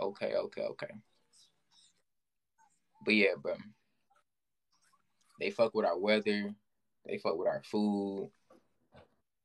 Okay, 0.00 0.34
okay, 0.34 0.62
okay. 0.62 0.90
But 3.04 3.14
yeah, 3.14 3.34
bro. 3.40 3.54
They 5.40 5.50
fuck 5.50 5.74
with 5.74 5.84
our 5.84 5.98
weather. 5.98 6.54
They 7.04 7.18
fuck 7.18 7.36
with 7.36 7.48
our 7.48 7.62
food. 7.64 8.30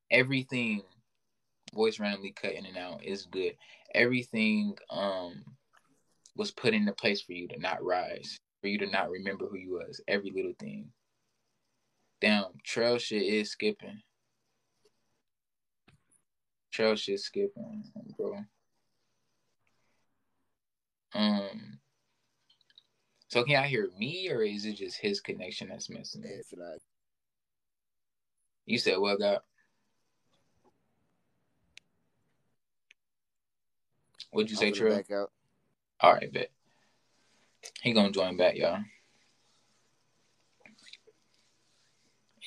Everything 0.10 0.84
voice 1.74 2.00
randomly 2.00 2.32
cut 2.32 2.54
in 2.54 2.66
and 2.66 2.78
out 2.78 3.04
is 3.04 3.26
good. 3.26 3.56
Everything 3.96 4.78
um 4.90 5.44
was 6.36 6.52
put 6.52 6.74
into 6.74 6.94
place 6.94 7.22
for 7.22 7.34
you 7.34 7.48
to 7.48 7.60
not 7.60 7.84
rise, 7.84 8.38
you 8.68 8.78
to 8.80 8.88
not 8.88 9.10
remember 9.10 9.48
who 9.48 9.58
you 9.58 9.74
was. 9.74 10.02
Every 10.08 10.32
little 10.32 10.54
thing. 10.60 10.90
Damn, 12.22 12.46
trail 12.64 12.98
shit 12.98 13.24
is 13.24 13.52
skipping. 13.52 14.02
Trail 16.72 16.96
shit 16.96 17.20
skipping, 17.20 17.84
bro. 18.18 18.38
Um. 21.14 21.80
So 23.28 23.44
can 23.44 23.54
y'all 23.54 23.64
hear 23.64 23.90
me, 23.98 24.30
or 24.30 24.42
is 24.44 24.66
it 24.66 24.74
just 24.74 24.98
his 24.98 25.22
connection 25.22 25.70
that's 25.70 25.90
missing? 25.90 26.22
you 28.66 28.78
said, 28.78 28.98
"Well, 28.98 29.18
God." 29.18 29.40
What'd 34.32 34.50
you 34.50 34.56
say, 34.58 34.72
True? 34.72 35.04
All 36.00 36.14
right, 36.14 36.32
bet. 36.32 36.52
He 37.82 37.94
gonna 37.94 38.12
join 38.12 38.38
back, 38.38 38.56
y'all. 38.56 38.80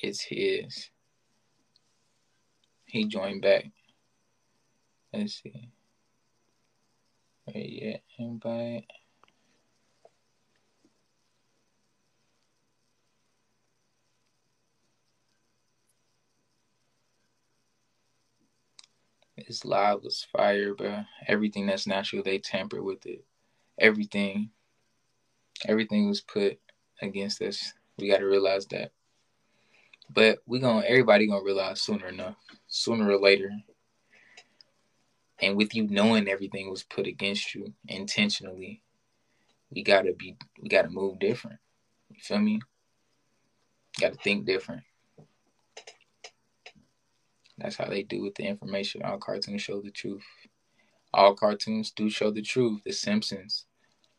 It's 0.01 0.21
his. 0.21 0.89
He 2.85 3.05
joined 3.05 3.41
back. 3.41 3.65
Let's 5.13 5.41
see. 5.41 5.69
Wait, 7.47 7.81
yeah, 7.81 8.25
invite. 8.25 8.85
This 19.37 19.65
live 19.65 20.03
was 20.03 20.25
fire, 20.31 20.73
bro. 20.73 21.03
Everything 21.27 21.67
that's 21.67 21.87
natural, 21.87 22.23
they 22.23 22.39
tampered 22.39 22.83
with 22.83 23.05
it. 23.05 23.25
Everything. 23.79 24.49
Everything 25.67 26.07
was 26.07 26.21
put 26.21 26.59
against 27.01 27.41
us. 27.41 27.73
We 27.97 28.09
gotta 28.09 28.25
realize 28.25 28.67
that. 28.67 28.91
But 30.09 30.39
we 30.45 30.59
gonna 30.59 30.85
everybody 30.85 31.27
gonna 31.27 31.43
realize 31.43 31.81
sooner 31.81 32.07
enough. 32.07 32.35
Sooner 32.67 33.09
or 33.09 33.19
later. 33.19 33.51
And 35.41 35.57
with 35.57 35.75
you 35.75 35.87
knowing 35.87 36.27
everything 36.27 36.69
was 36.69 36.83
put 36.83 37.07
against 37.07 37.53
you 37.55 37.73
intentionally, 37.87 38.81
we 39.69 39.83
gotta 39.83 40.13
be 40.13 40.37
we 40.61 40.69
gotta 40.69 40.89
move 40.89 41.19
different. 41.19 41.59
You 42.09 42.21
feel 42.21 42.39
me? 42.39 42.61
Gotta 43.99 44.15
think 44.15 44.45
different. 44.45 44.83
That's 47.57 47.77
how 47.77 47.85
they 47.85 48.03
do 48.03 48.21
with 48.21 48.35
the 48.35 48.43
information. 48.43 49.01
All 49.03 49.17
cartoons 49.17 49.61
show 49.61 49.81
the 49.81 49.91
truth. 49.91 50.23
All 51.13 51.33
cartoons 51.33 51.91
do 51.91 52.09
show 52.09 52.29
the 52.29 52.41
truth. 52.41 52.81
The 52.83 52.91
Simpsons. 52.91 53.65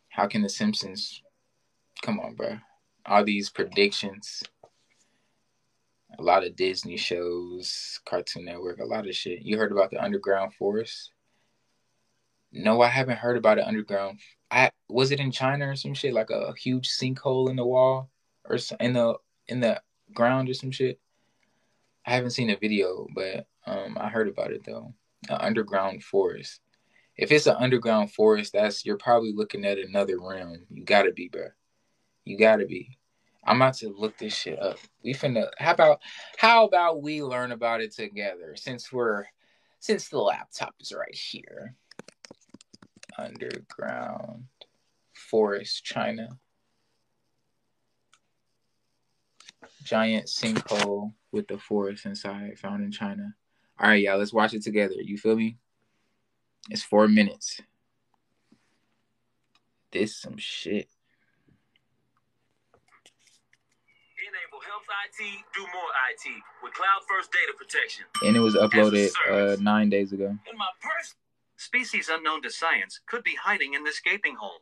How 0.08 0.26
can 0.26 0.42
the 0.42 0.48
Simpsons? 0.48 1.22
Come 2.02 2.20
on, 2.20 2.34
bro. 2.34 2.58
All 3.04 3.24
these 3.24 3.50
predictions. 3.50 4.42
A 6.18 6.22
lot 6.22 6.44
of 6.44 6.56
Disney 6.56 6.96
shows, 6.96 8.00
Cartoon 8.06 8.44
Network, 8.44 8.80
a 8.80 8.84
lot 8.84 9.06
of 9.06 9.14
shit. 9.14 9.42
You 9.42 9.58
heard 9.58 9.72
about 9.72 9.90
the 9.90 10.02
underground 10.02 10.54
forest? 10.54 11.10
No, 12.52 12.80
I 12.80 12.88
haven't 12.88 13.18
heard 13.18 13.36
about 13.36 13.56
the 13.56 13.66
underground. 13.66 14.20
I 14.50 14.70
was 14.88 15.10
it 15.10 15.20
in 15.20 15.30
China 15.30 15.68
or 15.68 15.76
some 15.76 15.94
shit 15.94 16.14
like 16.14 16.30
a 16.30 16.54
huge 16.56 16.88
sinkhole 16.88 17.50
in 17.50 17.56
the 17.56 17.66
wall 17.66 18.08
or 18.48 18.58
in 18.80 18.92
the 18.92 19.14
in 19.48 19.60
the 19.60 19.82
ground 20.14 20.48
or 20.48 20.54
some 20.54 20.70
shit. 20.70 20.98
I 22.06 22.12
haven't 22.14 22.30
seen 22.30 22.50
a 22.50 22.56
video, 22.56 23.08
but 23.14 23.46
um, 23.66 23.98
I 24.00 24.08
heard 24.08 24.28
about 24.28 24.52
it 24.52 24.64
though. 24.64 24.94
An 25.28 25.36
underground 25.40 26.04
forest. 26.04 26.60
If 27.16 27.32
it's 27.32 27.46
an 27.46 27.56
underground 27.58 28.12
forest, 28.12 28.52
that's 28.52 28.84
you're 28.86 28.96
probably 28.96 29.32
looking 29.32 29.64
at 29.64 29.78
another 29.78 30.18
realm. 30.20 30.66
You 30.70 30.84
gotta 30.84 31.12
be, 31.12 31.28
bro. 31.28 31.48
You 32.26 32.36
gotta 32.36 32.66
be. 32.66 32.98
I'm 33.44 33.62
about 33.62 33.74
to 33.74 33.88
look 33.88 34.18
this 34.18 34.34
shit 34.34 34.60
up. 34.60 34.78
We 35.02 35.14
finna. 35.14 35.48
How 35.58 35.72
about 35.72 36.00
how 36.36 36.66
about 36.66 37.00
we 37.00 37.22
learn 37.22 37.52
about 37.52 37.80
it 37.80 37.92
together? 37.94 38.56
Since 38.56 38.92
we're 38.92 39.24
since 39.78 40.08
the 40.08 40.18
laptop 40.18 40.74
is 40.80 40.92
right 40.92 41.14
here. 41.14 41.74
Underground 43.16 44.44
forest, 45.16 45.84
China. 45.84 46.28
Giant 49.84 50.26
sinkhole 50.26 51.12
with 51.30 51.46
the 51.46 51.58
forest 51.58 52.06
inside, 52.06 52.58
found 52.58 52.82
in 52.82 52.90
China. 52.90 53.34
All 53.78 53.88
right, 53.88 54.02
y'all, 54.02 54.18
let's 54.18 54.32
watch 54.32 54.52
it 54.52 54.62
together. 54.62 54.94
You 54.98 55.16
feel 55.16 55.36
me? 55.36 55.58
It's 56.70 56.82
four 56.82 57.06
minutes. 57.06 57.60
This 59.92 60.16
some 60.16 60.36
shit. 60.36 60.88
IT 64.88 65.44
do 65.54 65.62
more 65.62 65.90
IT 66.10 66.42
with 66.62 66.74
cloud 66.74 67.02
first 67.08 67.32
data 67.32 67.52
protection. 67.56 68.04
And 68.22 68.36
it 68.36 68.40
was 68.40 68.54
uploaded 68.54 69.10
uh, 69.30 69.56
nine 69.60 69.90
days 69.90 70.12
ago. 70.12 70.26
In 70.50 70.56
my 70.56 70.68
purse. 70.80 71.14
Species 71.56 72.10
unknown 72.10 72.42
to 72.42 72.50
science 72.50 73.00
could 73.06 73.24
be 73.24 73.34
hiding 73.34 73.74
in 73.74 73.84
this 73.84 74.00
gaping 74.00 74.36
hole. 74.36 74.60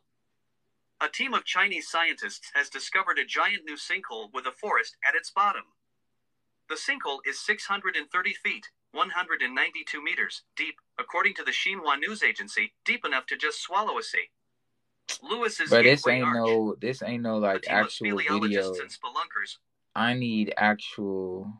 A 1.00 1.08
team 1.08 1.34
of 1.34 1.44
Chinese 1.44 1.88
scientists 1.88 2.52
has 2.54 2.68
discovered 2.68 3.18
a 3.18 3.24
giant 3.24 3.64
new 3.64 3.76
sinkhole 3.76 4.32
with 4.32 4.46
a 4.46 4.52
forest 4.52 4.96
at 5.06 5.14
its 5.14 5.30
bottom. 5.30 5.64
The 6.68 6.76
sinkhole 6.76 7.18
is 7.26 7.44
630 7.44 8.32
feet, 8.34 8.70
192 8.92 10.02
meters, 10.02 10.42
deep, 10.56 10.76
according 10.98 11.34
to 11.34 11.42
the 11.42 11.50
Xinhua 11.50 11.98
news 11.98 12.22
agency, 12.22 12.72
deep 12.84 13.04
enough 13.04 13.26
to 13.26 13.36
just 13.36 13.60
swallow 13.60 13.98
a 13.98 14.02
sea. 14.02 14.30
Lewis's 15.22 15.68
But 15.68 15.82
this 15.82 16.06
ain't 16.06 16.24
arch, 16.24 16.36
no 16.36 16.74
this 16.80 17.02
ain't 17.02 17.22
no 17.22 17.38
like 17.38 17.64
actual 17.68 18.16
video. 18.16 18.72
I 19.94 20.14
need 20.14 20.52
actual 20.56 21.52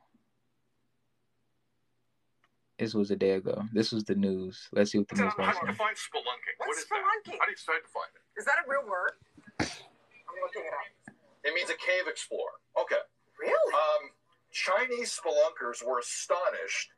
this 2.78 2.92
was 2.92 3.10
a 3.12 3.16
day 3.16 3.32
ago. 3.32 3.62
This 3.72 3.92
was 3.92 4.02
the 4.04 4.16
news. 4.16 4.68
Let's 4.72 4.90
see 4.90 4.98
what 4.98 5.08
the 5.08 5.22
news 5.22 5.32
wants 5.38 5.58
to 5.60 5.66
Define 5.66 5.94
spelunking. 5.94 6.54
What's 6.58 6.68
what 6.68 6.76
is 6.76 6.84
spelunking? 6.84 7.32
That? 7.32 7.38
How 7.38 7.44
do 7.46 7.50
you 7.50 7.56
start 7.56 7.84
to 7.84 7.90
find 7.90 8.10
it? 8.14 8.40
Is 8.40 8.44
that 8.46 8.56
a 8.66 8.68
real 8.68 8.82
word? 8.88 9.12
I'm 9.60 10.36
looking 10.42 10.62
it 10.66 10.74
up. 10.74 11.14
It 11.44 11.54
means 11.54 11.70
a 11.70 11.78
cave 11.78 12.08
explorer. 12.08 12.58
Okay. 12.80 12.96
Really? 13.40 13.74
Um, 13.74 14.10
Chinese 14.50 15.18
spelunkers 15.18 15.86
were 15.86 16.00
astonished 16.00 16.90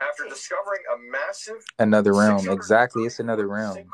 after 0.00 0.24
discovering 0.28 0.80
a 0.94 1.10
massive 1.10 1.64
another 1.78 2.14
realm. 2.14 2.48
Exactly, 2.48 3.04
it's 3.04 3.20
another 3.20 3.48
realm. 3.48 3.74
That 3.74 3.86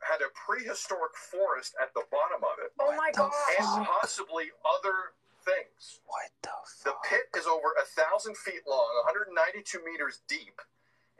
had 0.00 0.20
a 0.24 0.32
prehistoric 0.32 1.16
forest 1.16 1.76
at 1.80 1.92
the 1.94 2.04
bottom 2.10 2.42
of 2.42 2.56
it. 2.64 2.72
Oh 2.80 2.94
my 2.96 3.10
god! 3.12 3.32
And 3.58 3.86
possibly 3.86 4.50
other 4.64 5.14
things. 5.44 6.00
What 6.06 6.30
the? 6.42 6.52
Fuck? 6.64 6.84
The 6.84 6.96
pit 7.08 7.26
is 7.36 7.46
over 7.46 7.76
a 7.76 7.86
thousand 7.86 8.36
feet 8.36 8.64
long, 8.68 8.90
192 9.04 9.80
meters 9.84 10.20
deep, 10.28 10.60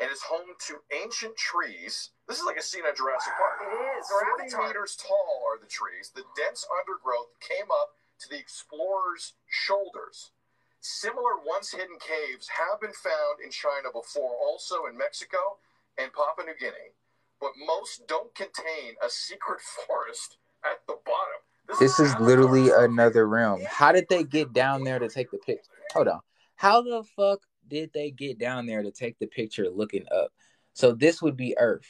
and 0.00 0.10
is 0.10 0.22
home 0.22 0.56
to 0.68 0.80
ancient 0.92 1.36
trees. 1.36 2.10
This 2.28 2.38
is 2.40 2.46
like 2.46 2.56
a 2.56 2.64
scene 2.64 2.84
on 2.88 2.96
Jurassic 2.96 3.32
Park. 3.36 3.64
It 3.64 3.72
is. 4.00 4.08
40 4.48 4.68
meters 4.68 4.96
tall 4.96 5.44
are 5.44 5.60
the 5.60 5.68
trees. 5.68 6.12
The 6.14 6.24
dense 6.36 6.64
undergrowth 6.68 7.36
came 7.40 7.68
up 7.68 7.96
to 8.20 8.28
the 8.28 8.38
explorer's 8.38 9.34
shoulders. 9.48 10.32
Similar 10.80 11.36
once 11.44 11.72
hidden 11.72 12.00
caves 12.00 12.48
have 12.56 12.80
been 12.80 12.96
found 12.96 13.44
in 13.44 13.50
China 13.50 13.92
before, 13.92 14.32
also 14.40 14.86
in 14.88 14.96
Mexico 14.96 15.60
and 15.98 16.12
Papua 16.12 16.46
New 16.46 16.56
Guinea, 16.56 16.96
but 17.40 17.52
most 17.66 18.06
don't 18.06 18.34
contain 18.34 18.94
a 19.04 19.08
secret 19.08 19.60
forest 19.86 20.36
at 20.64 20.78
the 20.86 20.94
bottom. 21.04 21.40
This, 21.68 21.78
this 21.78 22.00
is, 22.00 22.12
is 22.12 22.20
literally 22.20 22.70
another 22.70 23.26
realm. 23.26 23.62
How 23.68 23.92
did 23.92 24.06
they 24.08 24.24
get 24.24 24.52
down 24.52 24.84
there 24.84 24.98
to 24.98 25.08
take 25.08 25.30
the 25.30 25.38
picture? 25.38 25.70
Hold 25.92 26.08
on. 26.08 26.20
How 26.56 26.82
the 26.82 27.04
fuck 27.16 27.40
did 27.68 27.90
they 27.94 28.10
get 28.10 28.38
down 28.38 28.66
there 28.66 28.82
to 28.82 28.90
take 28.90 29.18
the 29.18 29.26
picture 29.26 29.68
looking 29.70 30.04
up? 30.14 30.32
So 30.74 30.92
this 30.92 31.22
would 31.22 31.36
be 31.36 31.56
Earth. 31.58 31.88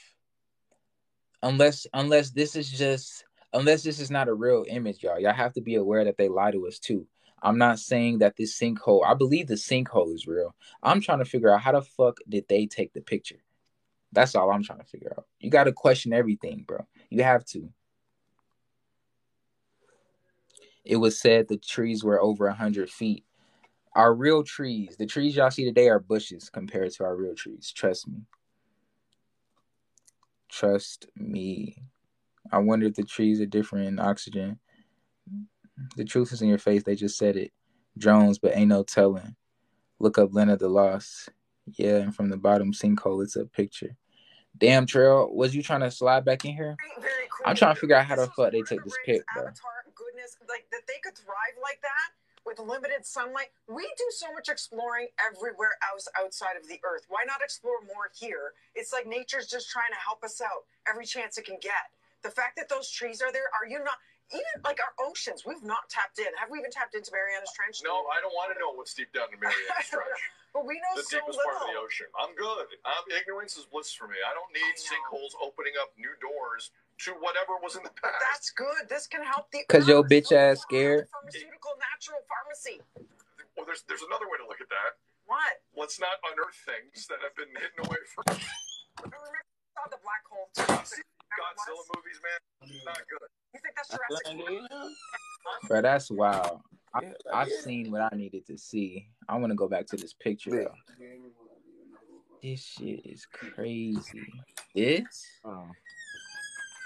Unless 1.43 1.87
unless 1.95 2.31
this 2.31 2.55
is 2.55 2.71
just 2.71 3.25
unless 3.55 3.83
this 3.83 3.99
is 3.99 4.11
not 4.11 4.29
a 4.29 4.35
real 4.35 4.65
image, 4.69 5.03
y'all. 5.03 5.19
Y'all 5.19 5.33
have 5.33 5.55
to 5.55 5.63
be 5.63 5.77
aware 5.77 6.05
that 6.05 6.19
they 6.19 6.29
lie 6.29 6.51
to 6.51 6.67
us 6.67 6.79
too. 6.79 7.07
I'm 7.43 7.57
not 7.57 7.79
saying 7.79 8.19
that 8.19 8.37
this 8.37 8.59
sinkhole, 8.59 9.05
I 9.05 9.15
believe 9.15 9.47
the 9.47 9.55
sinkhole 9.55 10.15
is 10.15 10.27
real. 10.27 10.55
I'm 10.83 11.01
trying 11.01 11.21
to 11.21 11.25
figure 11.25 11.53
out 11.53 11.63
how 11.63 11.73
the 11.73 11.83
fuck 11.83 12.19
did 12.29 12.47
they 12.49 12.67
take 12.67 12.93
the 12.93 13.01
picture? 13.01 13.43
That's 14.13 14.35
all 14.35 14.51
I'm 14.51 14.63
trying 14.63 14.81
to 14.81 14.85
figure 14.85 15.15
out. 15.17 15.27
You 15.39 15.51
got 15.51 15.65
to 15.65 15.73
question 15.73 16.13
everything, 16.13 16.65
bro. 16.67 16.87
You 17.11 17.23
have 17.23 17.45
to. 17.47 17.71
It 20.85 20.97
was 20.97 21.21
said 21.21 21.47
the 21.47 21.57
trees 21.57 22.03
were 22.03 22.21
over 22.21 22.47
100 22.47 22.91
feet. 22.91 23.25
Our 23.95 24.15
real 24.15 24.43
trees, 24.43 24.97
the 24.99 25.07
trees 25.07 25.37
y'all 25.37 25.51
see 25.51 25.65
today 25.65 25.89
are 25.89 25.99
bushes 25.99 26.49
compared 26.49 26.93
to 26.93 27.05
our 27.05 27.17
real 27.17 27.35
trees. 27.35 27.73
Trust 27.75 28.09
me. 28.09 28.23
Trust 30.49 31.07
me. 31.17 31.77
I 32.53 32.59
wonder 32.59 32.87
if 32.87 32.95
the 32.95 33.05
trees 33.05 33.41
are 33.41 33.47
different 33.47 33.87
in 33.87 33.99
oxygen. 34.01 34.59
The 35.97 36.05
truth 36.05 36.33
is 36.33 36.43
in 36.43 36.49
your 36.49 36.59
face. 36.59 36.83
They 36.83 36.95
just 36.95 37.19
said 37.19 37.37
it. 37.37 37.53
Drones, 37.99 38.39
but 38.39 38.57
ain't 38.57 38.69
no 38.69 38.83
telling. 38.83 39.37
Look 39.99 40.19
up 40.19 40.33
Lena 40.33 40.57
the 40.57 40.69
Lost. 40.69 41.31
Yeah, 41.77 41.97
and 41.97 42.15
from 42.15 42.31
the 42.31 42.37
bottom 42.37 42.73
sinkhole, 42.73 43.23
it's 43.23 43.37
a 43.37 43.45
picture. 43.45 43.97
Damn, 44.59 44.87
Trail, 44.87 45.31
was 45.33 45.55
you 45.55 45.63
trying 45.63 45.81
to 45.81 45.91
slide 45.91 46.25
back 46.25 46.45
in 46.45 46.55
here? 46.55 46.77
I'm 47.47 47.57
trying 47.57 47.75
to 47.75 47.81
figure 47.81 47.97
out 47.97 48.05
how 48.05 48.17
the 48.17 48.27
fuck 48.27 48.53
they 48.53 48.63
take 48.63 48.85
this 48.85 48.97
pic, 49.07 49.23
bro. 49.35 49.45
Avatar 49.45 49.71
goodness, 49.95 50.37
like 50.49 50.67
that 50.71 50.83
they 50.87 51.01
could 51.03 51.17
thrive 51.17 51.57
like 51.63 51.81
that 51.83 52.13
with 52.45 52.59
limited 52.59 53.07
sunlight. 53.07 53.49
We 53.69 53.83
do 53.97 54.05
so 54.11 54.33
much 54.33 54.49
exploring 54.49 55.09
everywhere 55.21 55.77
else 55.93 56.09
outside 56.19 56.57
of 56.61 56.69
the 56.69 56.81
earth. 56.85 57.07
Why 57.09 57.25
not 57.27 57.41
explore 57.43 57.81
more 57.87 58.11
here? 58.15 58.53
It's 58.75 58.93
like 58.93 59.07
nature's 59.07 59.47
just 59.47 59.71
trying 59.71 59.93
to 59.93 60.01
help 60.05 60.25
us 60.25 60.41
out 60.41 60.65
every 60.89 61.07
chance 61.07 61.39
it 61.39 61.45
can 61.45 61.59
get. 61.61 61.93
The 62.23 62.31
fact 62.31 62.57
that 62.57 62.69
those 62.69 62.91
trees 62.91 63.23
are 63.23 63.33
there, 63.33 63.49
are 63.57 63.69
you 63.69 63.79
not? 63.79 63.97
Even 64.33 64.57
like 64.65 64.79
our 64.79 64.95
oceans, 65.03 65.43
we've 65.47 65.63
not 65.63 65.89
tapped 65.91 66.19
in. 66.19 66.31
Have 66.39 66.51
we 66.51 66.59
even 66.63 66.71
tapped 66.71 66.95
into 66.95 67.11
Mariana's 67.11 67.51
Trench? 67.55 67.83
No, 67.83 68.07
I 68.11 68.23
don't 68.23 68.35
want 68.35 68.55
to 68.55 68.59
know 68.59 68.71
what's 68.75 68.95
deep 68.95 69.11
down 69.11 69.29
in 69.35 69.39
Mariana's 69.43 69.91
Trench. 69.91 70.21
but 70.55 70.63
we 70.65 70.79
know 70.79 70.99
the 70.99 71.07
so 71.07 71.19
deepest 71.19 71.39
little. 71.39 71.51
part 71.59 71.67
of 71.67 71.75
the 71.75 71.79
ocean. 71.83 72.07
I'm 72.15 72.33
good. 72.39 72.67
Um, 72.87 73.05
ignorance 73.11 73.59
is 73.59 73.67
bliss 73.67 73.91
for 73.95 74.07
me. 74.07 74.19
I 74.23 74.33
don't 74.35 74.51
need 74.55 74.75
sinkholes 74.79 75.35
opening 75.43 75.75
up 75.83 75.91
new 75.99 76.15
doors 76.23 76.71
to 77.07 77.17
whatever 77.19 77.57
was 77.65 77.75
in 77.75 77.83
the 77.83 77.95
past. 77.99 78.21
That's 78.31 78.51
good. 78.55 78.87
This 78.87 79.07
can 79.11 79.25
help 79.25 79.51
the. 79.51 79.65
Cause 79.67 79.89
your 79.89 80.05
bitch 80.07 80.31
So 80.31 80.39
ass 80.39 80.63
far, 80.63 80.69
scared. 80.69 81.03
Pharmaceutical 81.11 81.75
natural 81.81 82.21
pharmacy. 82.29 82.77
well, 83.57 83.65
there's 83.67 83.83
there's 83.91 84.05
another 84.07 84.29
way 84.31 84.37
to 84.39 84.47
look 84.47 84.61
at 84.63 84.69
that. 84.71 85.01
What? 85.27 85.63
Let's 85.75 85.99
not 85.99 86.19
unearth 86.27 86.59
things 86.67 87.07
that 87.11 87.19
have 87.23 87.35
been 87.39 87.51
hidden 87.55 87.87
away 87.87 88.03
from 88.11 88.27
Remember 89.01 89.43
saw 89.75 89.87
the 89.91 89.99
black 90.03 90.23
hole. 90.27 90.51
Godzilla 91.41 91.83
movies, 91.97 92.21
man. 92.23 92.83
Not 92.85 92.97
good. 93.09 93.29
You 93.55 93.61
think 93.63 93.75
that's 93.77 93.89
Jurassic? 93.89 94.71
Bro, 95.69 95.83
that's 95.83 96.11
wild. 96.11 96.61
I, 96.93 97.01
Yeah, 97.03 97.13
I've 97.33 97.49
yeah. 97.49 97.61
seen 97.63 97.91
what 97.91 98.03
I 98.13 98.17
needed 98.17 98.47
to 98.47 98.59
see. 98.59 99.09
I 99.29 99.37
want 99.37 99.51
to 99.51 99.57
go 99.57 99.69
back 99.69 99.87
to 99.87 99.97
this 99.97 100.13
picture 100.13 100.51
Yeah. 100.51 100.65
though. 100.65 100.75
This 102.43 102.65
shit 102.65 103.05
is 103.07 103.27
crazy. 103.27 104.33
This, 104.75 105.27
Oh. 105.45 105.69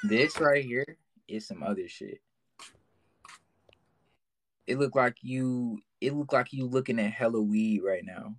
this 0.08 0.38
right 0.40 0.64
here 0.64 0.96
is 1.28 1.46
some 1.46 1.62
other 1.62 1.88
shit. 1.88 2.20
It 4.66 4.78
look 4.78 4.94
like 4.94 5.16
you. 5.22 5.78
It 6.00 6.12
look 6.14 6.32
like 6.32 6.52
you 6.52 6.66
looking 6.66 6.98
at 6.98 7.12
hella 7.12 7.40
weed 7.40 7.82
right 7.82 8.04
now. 8.04 8.34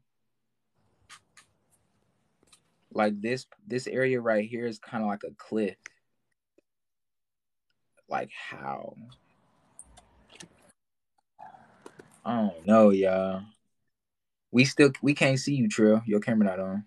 Like 2.91 3.19
this, 3.21 3.45
this 3.67 3.87
area 3.87 4.21
right 4.21 4.47
here 4.47 4.65
is 4.65 4.79
kind 4.79 5.03
of 5.03 5.09
like 5.09 5.23
a 5.23 5.33
cliff. 5.37 5.75
Like 8.07 8.29
how? 8.31 8.95
I 12.23 12.41
don't 12.41 12.65
know, 12.65 12.89
y'all. 12.89 13.43
We 14.51 14.65
still 14.65 14.91
we 15.01 15.13
can't 15.13 15.39
see 15.39 15.55
you, 15.55 15.67
Trill. 15.67 16.01
Your 16.05 16.19
camera 16.19 16.47
not 16.47 16.59
on. 16.59 16.85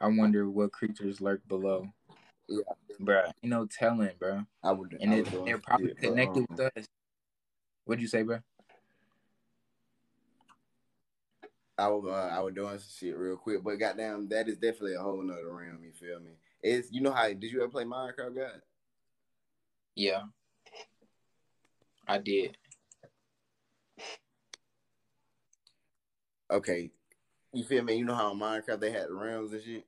I 0.00 0.08
wonder 0.08 0.50
what 0.50 0.72
creatures 0.72 1.20
lurk 1.20 1.46
below. 1.46 1.86
Yeah. 2.48 2.58
Bruh, 3.00 3.32
You 3.42 3.48
know, 3.48 3.66
telling, 3.66 4.10
bruh. 4.20 4.46
I 4.62 4.72
would. 4.72 4.96
And 5.00 5.12
I 5.12 5.16
it, 5.18 5.44
they're 5.44 5.58
probably 5.58 5.88
but, 5.88 5.98
connected 5.98 6.40
um, 6.40 6.46
with 6.50 6.60
us. 6.60 6.86
What'd 7.84 8.02
you 8.02 8.08
say, 8.08 8.22
bruh? 8.24 8.42
I 11.78 11.88
was 11.88 12.04
uh, 12.06 12.34
I 12.36 12.40
was 12.40 12.54
doing 12.54 12.78
some 12.78 12.90
shit 12.96 13.16
real 13.16 13.36
quick, 13.36 13.62
but 13.64 13.76
goddamn, 13.76 14.28
that 14.28 14.48
is 14.48 14.56
definitely 14.56 14.94
a 14.94 15.00
whole 15.00 15.22
nother 15.22 15.52
realm. 15.52 15.78
You 15.82 15.92
feel 15.92 16.20
me? 16.20 16.32
It's 16.62 16.92
you 16.92 17.00
know 17.00 17.12
how 17.12 17.28
did 17.28 17.42
you 17.42 17.62
ever 17.62 17.70
play 17.70 17.84
Minecraft, 17.84 18.36
God? 18.36 18.62
Yeah. 19.94 20.22
I 22.06 22.18
did. 22.18 22.56
Okay, 26.50 26.90
you 27.52 27.64
feel 27.64 27.82
me? 27.82 27.94
You 27.94 28.04
know 28.04 28.14
how 28.14 28.32
in 28.32 28.38
Minecraft 28.38 28.80
they 28.80 28.92
had 28.92 29.08
the 29.08 29.14
realms 29.14 29.52
and 29.52 29.62
shit. 29.62 29.86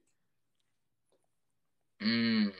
Mm. 2.02 2.52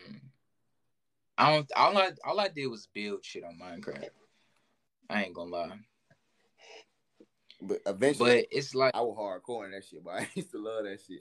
I 1.37 1.53
don't 1.53 1.71
all 1.77 1.97
I 1.97 2.11
all 2.25 2.41
I 2.41 2.49
did 2.49 2.67
was 2.67 2.89
build 2.93 3.25
shit 3.25 3.45
on 3.45 3.59
Minecraft. 3.59 4.09
I 5.11 5.25
ain't 5.25 5.35
gonna 5.35 5.51
lie. 5.51 5.79
But 7.61 7.81
eventually, 7.87 8.43
But 8.43 8.47
it's 8.51 8.75
like 8.75 8.95
I 8.95 9.01
was 9.01 9.17
hardcore 9.17 9.65
in 9.65 9.73
that 9.73 9.85
shit. 9.85 10.05
But 10.05 10.11
I 10.15 10.29
used 10.35 10.51
to 10.53 10.59
love 10.59 10.85
that 10.85 11.01
shit. 11.07 11.21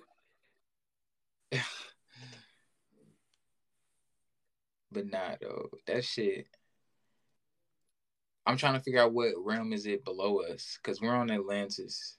But 4.94 5.12
nah, 5.12 5.36
though, 5.42 5.70
that 5.88 6.06
shit. 6.06 6.48
I'm 8.46 8.58
trying 8.58 8.74
to 8.74 8.80
figure 8.80 9.02
out 9.02 9.14
what 9.14 9.32
realm 9.38 9.74
is 9.74 9.86
it 9.86 10.04
below 10.04 10.42
us, 10.42 10.78
cause 10.84 11.02
we're 11.02 11.16
on 11.16 11.32
Atlantis, 11.32 12.18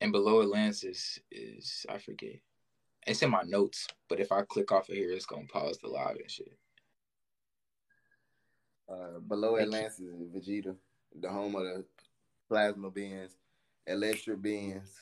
and 0.00 0.12
below 0.12 0.42
Atlantis 0.42 1.18
is 1.32 1.86
I 1.88 1.98
forget. 1.98 2.38
It's 3.06 3.22
in 3.22 3.30
my 3.30 3.42
notes, 3.46 3.86
but 4.08 4.20
if 4.20 4.30
I 4.30 4.42
click 4.42 4.72
off 4.72 4.88
of 4.88 4.94
here, 4.94 5.10
it's 5.10 5.26
gonna 5.26 5.46
pause 5.46 5.78
the 5.78 5.88
live 5.88 6.16
and 6.16 6.30
shit. 6.30 6.56
Uh, 8.88 9.18
below 9.26 9.56
Atlantis 9.56 10.00
is 10.00 10.28
Vegeta, 10.28 10.76
the 11.18 11.28
home 11.30 11.56
of 11.56 11.62
the 11.62 11.84
plasma 12.48 12.90
beings, 12.90 13.32
electric 13.86 14.42
beings. 14.42 15.00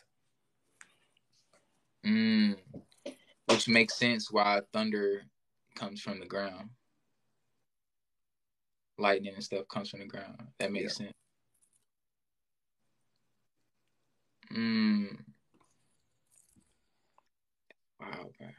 Mm. 2.07 2.57
Which 3.47 3.69
makes 3.69 3.99
sense 3.99 4.31
why 4.31 4.61
thunder 4.73 5.23
comes 5.75 6.01
from 6.01 6.21
the 6.21 6.27
ground. 6.27 6.71
Lightning 9.03 9.35
and 9.35 9.43
stuff 9.43 9.67
comes 9.69 9.91
from 9.91 10.01
the 10.01 10.07
ground. 10.07 10.37
That 10.59 10.73
makes 10.73 10.97
sense. 10.97 11.13
Mm. 14.55 15.19
Wow, 18.01 18.31
man. 18.41 18.55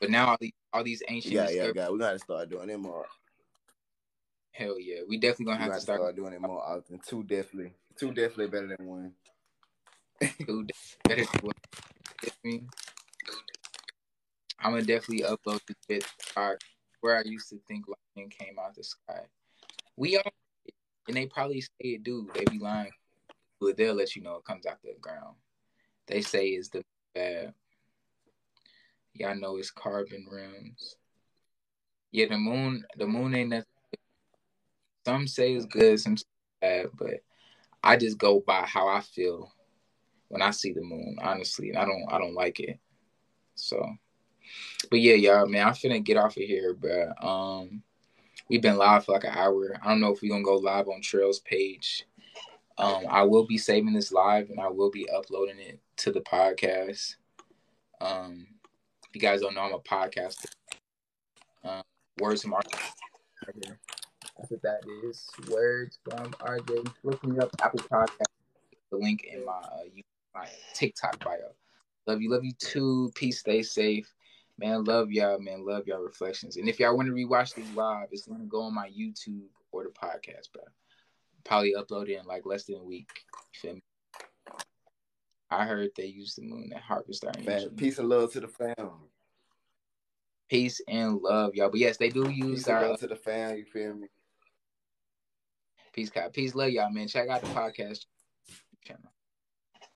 But 0.00 0.10
now 0.10 0.28
all 0.28 0.36
these 0.40 0.52
all 0.72 0.82
these 0.82 1.02
ancient 1.08 1.34
Yeah, 1.34 1.50
yeah, 1.50 1.72
yeah. 1.74 1.90
We 1.90 1.98
gotta 1.98 2.18
start 2.18 2.48
doing 2.48 2.70
it 2.70 2.78
more. 2.78 3.06
hell 4.52 4.78
yeah. 4.80 5.00
We 5.06 5.18
definitely 5.18 5.46
gonna 5.46 5.58
have 5.58 5.68
gotta 5.68 5.80
to 5.80 5.82
start, 5.82 6.00
start 6.00 6.16
doing 6.16 6.32
it 6.32 6.40
more 6.40 6.62
often. 6.62 7.00
Two 7.06 7.22
definitely, 7.22 7.74
two 7.96 8.08
definitely 8.12 8.48
better 8.48 8.74
than 8.76 8.86
one. 8.86 9.12
do 10.46 10.66
better 11.04 11.24
than 11.24 12.32
me. 12.44 12.62
I'm 14.58 14.72
gonna 14.72 14.84
definitely 14.84 15.24
upload 15.24 15.60
this 15.66 15.76
bit 15.88 16.04
uh, 16.36 16.54
where 17.02 17.18
I 17.18 17.22
used 17.24 17.50
to 17.50 17.58
think 17.68 17.84
lightning 17.88 18.30
came 18.30 18.58
out 18.58 18.74
the 18.74 18.84
sky. 18.84 19.26
We 19.96 20.16
all 20.16 20.32
and 21.08 21.16
they 21.16 21.26
probably 21.26 21.60
say 21.60 21.68
it 21.80 22.04
do. 22.04 22.28
They 22.32 22.44
be 22.44 22.58
lying, 22.58 22.92
but 23.60 23.76
they'll 23.76 23.94
let 23.94 24.14
you 24.14 24.22
know 24.22 24.36
it 24.36 24.44
comes 24.44 24.66
out 24.66 24.78
the 24.82 24.94
ground. 25.00 25.34
They 26.06 26.22
say 26.22 26.46
it's 26.48 26.68
the 26.68 26.84
bad. 27.14 27.54
Y'all 29.14 29.34
know 29.34 29.56
it's 29.56 29.70
carbon 29.70 30.26
rims. 30.30 30.96
Yeah, 32.12 32.26
the 32.30 32.38
moon. 32.38 32.84
The 32.96 33.06
moon 33.06 33.34
ain't 33.34 33.50
nothing. 33.50 33.66
Some 35.04 35.26
say 35.26 35.54
it's 35.54 35.66
good, 35.66 35.98
some 35.98 36.16
say 36.16 36.24
bad, 36.60 36.86
but 36.96 37.14
I 37.82 37.96
just 37.96 38.16
go 38.16 38.40
by 38.46 38.62
how 38.64 38.86
I 38.86 39.00
feel 39.00 39.52
when 40.28 40.40
I 40.40 40.52
see 40.52 40.72
the 40.72 40.82
moon. 40.82 41.16
Honestly, 41.20 41.70
and 41.70 41.78
I 41.78 41.84
don't. 41.84 42.04
I 42.08 42.18
don't 42.18 42.34
like 42.34 42.60
it. 42.60 42.78
So, 43.56 43.84
but 44.90 45.00
yeah, 45.00 45.14
y'all, 45.14 45.46
man, 45.46 45.66
I'm 45.66 45.72
finna 45.74 46.02
get 46.02 46.16
off 46.16 46.36
of 46.36 46.42
here, 46.42 46.74
bro. 46.74 47.12
Um, 47.20 47.82
we've 48.48 48.62
been 48.62 48.76
live 48.76 49.04
for 49.04 49.12
like 49.12 49.24
an 49.24 49.34
hour. 49.34 49.76
I 49.82 49.88
don't 49.88 50.00
know 50.00 50.12
if 50.12 50.22
we're 50.22 50.32
gonna 50.32 50.44
go 50.44 50.56
live 50.56 50.88
on 50.88 51.00
Trail's 51.00 51.40
page. 51.40 52.06
Um, 52.78 53.04
I 53.08 53.22
will 53.22 53.46
be 53.46 53.58
saving 53.58 53.92
this 53.92 54.12
live 54.12 54.50
and 54.50 54.58
I 54.58 54.68
will 54.68 54.90
be 54.90 55.08
uploading 55.10 55.58
it 55.60 55.80
to 55.98 56.10
the 56.10 56.20
podcast. 56.20 57.16
Um, 58.00 58.46
if 59.08 59.14
you 59.14 59.20
guys 59.20 59.40
don't 59.40 59.54
know, 59.54 59.60
I'm 59.60 59.74
a 59.74 59.78
podcaster. 59.78 60.46
Um, 61.64 61.82
words 62.18 62.42
from 62.42 62.52
RJ. 62.52 63.76
That's 64.38 64.50
what 64.50 64.62
that 64.62 64.80
is. 65.04 65.28
Words 65.50 65.98
from 66.02 66.32
RJ. 66.32 66.92
Look 67.04 67.24
me 67.24 67.38
up 67.38 67.50
Apple 67.62 67.80
Podcast. 67.80 68.26
The 68.90 68.96
link 68.96 69.24
in 69.32 69.44
my 69.44 69.52
uh, 69.52 69.84
my 70.34 70.48
TikTok 70.74 71.22
bio. 71.22 71.36
Love 72.06 72.20
you, 72.20 72.30
love 72.30 72.44
you 72.44 72.52
too. 72.58 73.12
Peace, 73.14 73.40
stay 73.40 73.62
safe. 73.62 74.12
Man, 74.58 74.84
love 74.84 75.10
y'all, 75.10 75.38
man. 75.40 75.64
Love 75.66 75.86
y'all 75.86 76.02
reflections. 76.02 76.56
And 76.56 76.68
if 76.68 76.78
y'all 76.78 76.96
want 76.96 77.08
to 77.08 77.14
rewatch 77.14 77.54
these 77.54 77.70
live, 77.74 78.08
it's 78.12 78.26
gonna 78.26 78.44
go 78.44 78.62
on 78.62 78.74
my 78.74 78.88
YouTube 78.88 79.48
or 79.72 79.84
the 79.84 79.90
podcast, 79.90 80.52
bro. 80.52 80.62
Probably 81.44 81.74
upload 81.76 82.08
it 82.08 82.20
in 82.20 82.26
like 82.26 82.46
less 82.46 82.64
than 82.64 82.76
a 82.76 82.84
week. 82.84 83.10
Feel 83.54 83.74
me? 83.74 83.82
I 85.50 85.66
heard 85.66 85.90
they 85.96 86.06
use 86.06 86.34
the 86.34 86.42
moon 86.42 86.72
at 86.74 86.80
Harvest 86.80 87.24
Our 87.24 87.32
Man, 87.44 87.70
peace 87.70 87.98
and 87.98 88.08
love 88.08 88.32
to 88.32 88.40
the 88.40 88.48
fam. 88.48 88.90
Peace 90.48 90.80
and 90.86 91.20
love, 91.20 91.54
y'all. 91.54 91.70
But 91.70 91.80
yes, 91.80 91.96
they 91.96 92.08
do 92.08 92.30
use 92.30 92.60
Peace 92.60 92.68
our 92.68 92.88
love 92.88 93.00
to 93.00 93.06
the 93.06 93.16
fam. 93.16 93.56
You 93.56 93.64
feel 93.64 93.94
me? 93.94 94.08
peace, 95.92 96.10
God. 96.10 96.32
Peace, 96.32 96.54
love 96.54 96.70
y'all, 96.70 96.90
man. 96.90 97.08
Check 97.08 97.28
out 97.28 97.42
the 97.42 97.48
podcast. 97.48 98.06